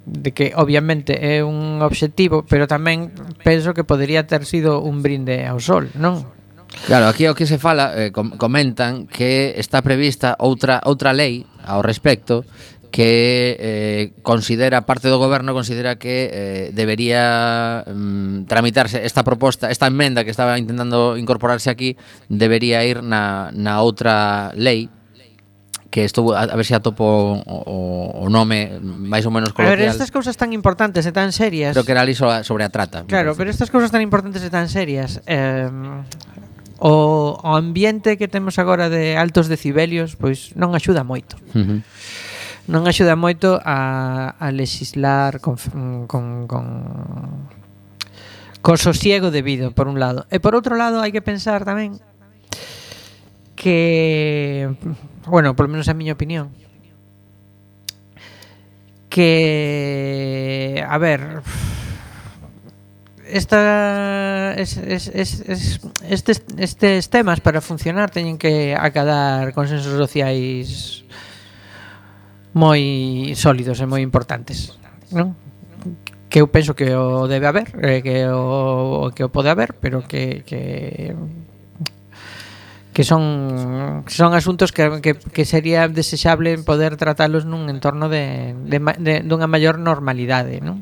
de 0.07 0.31
que 0.31 0.55
obviamente 0.55 1.19
é 1.19 1.43
un 1.43 1.83
obxectivo, 1.83 2.47
pero 2.47 2.71
tamén 2.71 3.11
penso 3.43 3.75
que 3.75 3.83
podería 3.83 4.27
ter 4.31 4.47
sido 4.47 4.79
un 4.79 5.03
brinde 5.03 5.43
ao 5.47 5.59
sol, 5.59 5.91
non? 5.99 6.23
Claro, 6.87 7.07
aquí 7.11 7.27
o 7.27 7.35
que 7.35 7.47
se 7.47 7.59
fala, 7.59 7.95
eh, 7.95 8.11
comentan 8.15 9.11
que 9.11 9.55
está 9.59 9.83
prevista 9.83 10.39
outra 10.39 10.83
outra 10.87 11.11
lei 11.11 11.47
ao 11.67 11.83
respecto 11.83 12.47
que 12.91 13.57
eh, 13.59 14.13
considera 14.23 14.87
parte 14.87 15.09
do 15.09 15.19
goberno 15.19 15.53
considera 15.53 15.97
que 15.97 16.31
eh, 16.33 16.71
debería 16.73 17.85
mm, 17.87 18.45
tramitarse 18.47 19.05
esta 19.05 19.25
proposta, 19.25 19.71
esta 19.71 19.87
enmenda 19.87 20.25
que 20.25 20.31
estaba 20.31 20.59
intentando 20.59 21.17
incorporarse 21.17 21.71
aquí 21.71 21.97
debería 22.29 22.85
ir 22.85 23.03
na, 23.03 23.51
na 23.53 23.83
outra 23.83 24.53
lei 24.55 24.89
que 25.91 26.05
estuvo 26.05 26.35
a, 26.35 26.43
a 26.45 26.57
ver 26.57 26.67
se 26.67 26.75
atopo 26.75 27.41
o, 27.41 27.77
o 28.21 28.29
nome 28.29 28.77
máis 28.83 29.25
ou 29.25 29.33
menos 29.33 29.57
coloquial. 29.57 29.73
A 29.73 29.81
ver, 29.81 29.89
estas 29.89 30.13
cousas 30.13 30.37
tan 30.37 30.53
importantes 30.53 31.09
e 31.09 31.13
tan 31.15 31.33
serias. 31.33 31.73
Creo 31.73 31.89
que 31.89 31.95
era 31.97 32.05
ali 32.05 32.13
sobre 32.13 32.65
a 32.65 32.69
trata. 32.69 33.09
Claro, 33.09 33.33
pero 33.33 33.49
estas 33.49 33.73
cousas 33.73 33.89
tan 33.89 34.05
importantes 34.05 34.45
e 34.45 34.51
tan 34.53 34.69
serias 34.69 35.25
eh, 35.25 35.73
o, 36.79 37.41
o 37.41 37.53
ambiente 37.57 38.21
que 38.21 38.29
temos 38.29 38.61
agora 38.61 38.93
de 38.93 39.17
altos 39.17 39.49
decibelios 39.49 40.21
pois 40.21 40.53
non 40.53 40.77
axuda 40.77 41.01
moito. 41.01 41.41
Uh 41.57 41.65
-huh 41.65 41.79
non 42.67 42.83
axuda 42.91 43.15
moito 43.15 43.63
a, 43.63 44.35
a 44.35 44.47
legislar 44.51 45.39
con, 45.39 45.55
con, 46.11 46.51
con 46.51 46.65
co 48.59 48.75
sosiego 48.75 49.31
debido, 49.31 49.71
por 49.71 49.87
un 49.87 50.03
lado. 50.03 50.27
E 50.27 50.43
por 50.43 50.59
outro 50.59 50.75
lado, 50.75 50.99
hai 50.99 51.15
que 51.15 51.23
pensar 51.23 51.63
tamén 51.63 52.03
que, 53.55 54.75
bueno, 55.31 55.55
polo 55.55 55.71
menos 55.71 55.87
a 55.87 55.95
miña 55.95 56.19
opinión, 56.19 56.51
que, 59.07 60.83
a 60.83 60.99
ver, 60.99 61.47
esta, 63.31 64.55
es, 64.59 64.77
es, 64.77 65.09
es, 65.09 65.41
es, 65.47 65.81
estes, 66.03 66.43
estes 66.59 67.11
temas 67.11 67.41
para 67.41 67.63
funcionar 67.63 68.11
teñen 68.11 68.39
que 68.39 68.75
acadar 68.75 69.55
consensos 69.55 69.95
sociais 69.95 71.07
moi 72.57 73.37
sólidos 73.37 73.85
e 73.85 73.87
moi 73.87 74.01
importantes, 74.01 74.81
non? 75.13 75.37
Que 76.33 76.41
eu 76.41 76.49
penso 76.49 76.73
que 76.73 76.97
o 76.97 77.29
debe 77.29 77.45
haber, 77.45 77.69
que 78.01 78.25
o 78.33 79.13
que 79.13 79.29
o 79.29 79.29
pode 79.29 79.53
haber, 79.53 79.77
pero 79.77 80.09
que 80.09 80.41
que 80.49 81.13
que 82.97 83.05
son 83.05 84.09
son 84.09 84.33
asuntos 84.33 84.73
que, 84.73 85.05
que, 85.05 85.21
que 85.21 85.45
sería 85.45 85.85
desexable 85.85 86.57
poder 86.65 86.97
tratalos 86.97 87.45
nun 87.45 87.69
entorno 87.69 88.09
de, 88.09 88.57
de, 88.57 88.81
de 88.81 89.21
dunha 89.21 89.45
maior 89.45 89.77
normalidade, 89.77 90.65
non? 90.65 90.81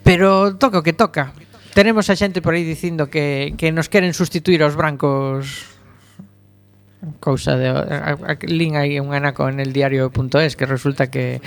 Pero 0.00 0.56
toca 0.56 0.80
o 0.80 0.86
que 0.86 0.96
toca. 0.96 1.36
Tenemos 1.76 2.08
a 2.08 2.16
xente 2.16 2.40
por 2.40 2.56
aí 2.56 2.64
dicindo 2.64 3.12
que, 3.12 3.52
que 3.60 3.76
nos 3.76 3.92
queren 3.92 4.16
sustituir 4.16 4.64
aos 4.64 4.72
brancos 4.72 5.75
cousa 7.20 7.56
de 7.56 7.68
a, 7.68 8.16
a, 8.16 8.34
lin 8.46 8.76
aí 8.76 9.00
un 9.00 9.14
anaco 9.14 9.48
en 9.48 9.60
el 9.60 9.72
diario.es 9.72 10.56
que 10.56 10.66
resulta 10.66 11.10
que 11.10 11.40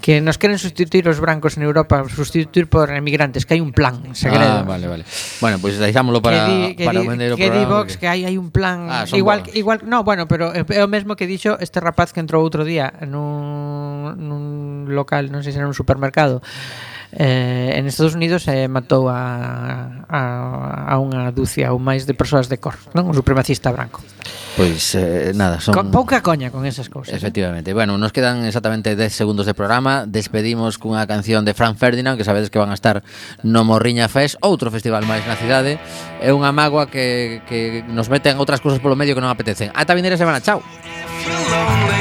que 0.00 0.20
nos 0.20 0.38
queren 0.38 0.58
sustituir 0.58 1.06
os 1.08 1.20
brancos 1.20 1.56
en 1.56 1.62
Europa, 1.62 2.02
sustituir 2.08 2.68
por 2.68 2.90
emigrantes, 2.90 3.44
que 3.44 3.54
hai 3.54 3.60
un 3.60 3.76
plan 3.76 4.16
segredo. 4.16 4.64
Ah, 4.64 4.64
vale, 4.64 4.88
vale. 4.88 5.04
Bueno, 5.44 5.60
pois 5.60 5.76
pues 5.76 5.84
deixámoslo 5.84 6.24
para 6.24 6.48
que 6.48 6.52
di, 6.52 6.74
que 6.74 6.84
para 6.88 7.00
di, 7.00 7.06
vender 7.06 7.32
o 7.32 7.36
que 7.36 7.46
programa. 7.46 7.68
Di 7.68 7.68
Vox, 7.68 7.88
porque... 7.94 8.00
que 8.00 8.08
hai 8.08 8.24
hai 8.24 8.40
un 8.40 8.48
plan 8.48 8.88
ah, 8.88 9.04
igual 9.12 9.44
bonos. 9.44 9.56
igual, 9.56 9.78
no, 9.84 10.02
bueno, 10.02 10.24
pero 10.24 10.56
é 10.56 10.80
o 10.80 10.88
mesmo 10.88 11.14
que 11.14 11.28
dixo 11.28 11.60
este 11.60 11.78
rapaz 11.84 12.16
que 12.16 12.20
entrou 12.24 12.40
outro 12.40 12.64
día 12.64 12.96
nun 13.04 14.16
nun 14.16 14.88
local, 14.88 15.28
non 15.28 15.44
sei 15.44 15.52
se 15.52 15.60
era 15.60 15.68
un 15.68 15.76
supermercado 15.76 16.40
Eh, 17.12 17.74
en 17.74 17.86
Estados 17.86 18.14
Unidos 18.14 18.46
eh, 18.46 18.70
matou 18.70 19.10
a, 19.10 20.06
a, 20.06 20.20
a 20.86 20.94
unha 21.02 21.34
dúcia 21.34 21.74
ou 21.74 21.82
máis 21.82 22.06
de 22.06 22.14
persoas 22.14 22.46
de 22.46 22.62
cor, 22.62 22.78
non? 22.94 23.10
Un 23.10 23.16
supremacista 23.18 23.74
branco. 23.74 23.98
Pois 24.54 24.94
eh, 24.94 25.32
nada, 25.34 25.58
son... 25.58 25.74
Con 25.74 25.90
pouca 25.90 26.22
coña 26.22 26.54
con 26.54 26.66
esas 26.66 26.86
cousas. 26.86 27.14
Eh. 27.14 27.16
Efectivamente. 27.18 27.70
Eh? 27.70 27.74
Bueno, 27.74 27.98
nos 27.98 28.14
quedan 28.14 28.46
exactamente 28.46 28.94
10 28.94 29.10
segundos 29.10 29.46
de 29.46 29.54
programa. 29.54 30.06
Despedimos 30.06 30.78
cunha 30.78 31.02
canción 31.10 31.42
de 31.42 31.54
Frank 31.54 31.74
Ferdinand, 31.78 32.14
que 32.14 32.22
sabedes 32.22 32.50
que 32.50 32.62
van 32.62 32.70
a 32.70 32.78
estar 32.78 33.02
no 33.42 33.66
Morriña 33.66 34.06
Fest, 34.06 34.38
outro 34.38 34.70
festival 34.70 35.02
máis 35.02 35.26
na 35.26 35.34
cidade. 35.34 35.82
É 36.22 36.30
unha 36.30 36.54
magua 36.54 36.86
que, 36.86 37.42
que 37.50 37.82
nos 37.90 38.06
meten 38.06 38.38
outras 38.38 38.62
cousas 38.62 38.78
polo 38.78 38.94
medio 38.94 39.18
que 39.18 39.22
non 39.22 39.34
apetecen. 39.34 39.74
Ata 39.74 39.98
vindeira 39.98 40.14
semana. 40.14 40.38
Chao. 40.38 40.62
If 40.62 41.26
you're 41.26 41.42
lonely. 41.50 41.99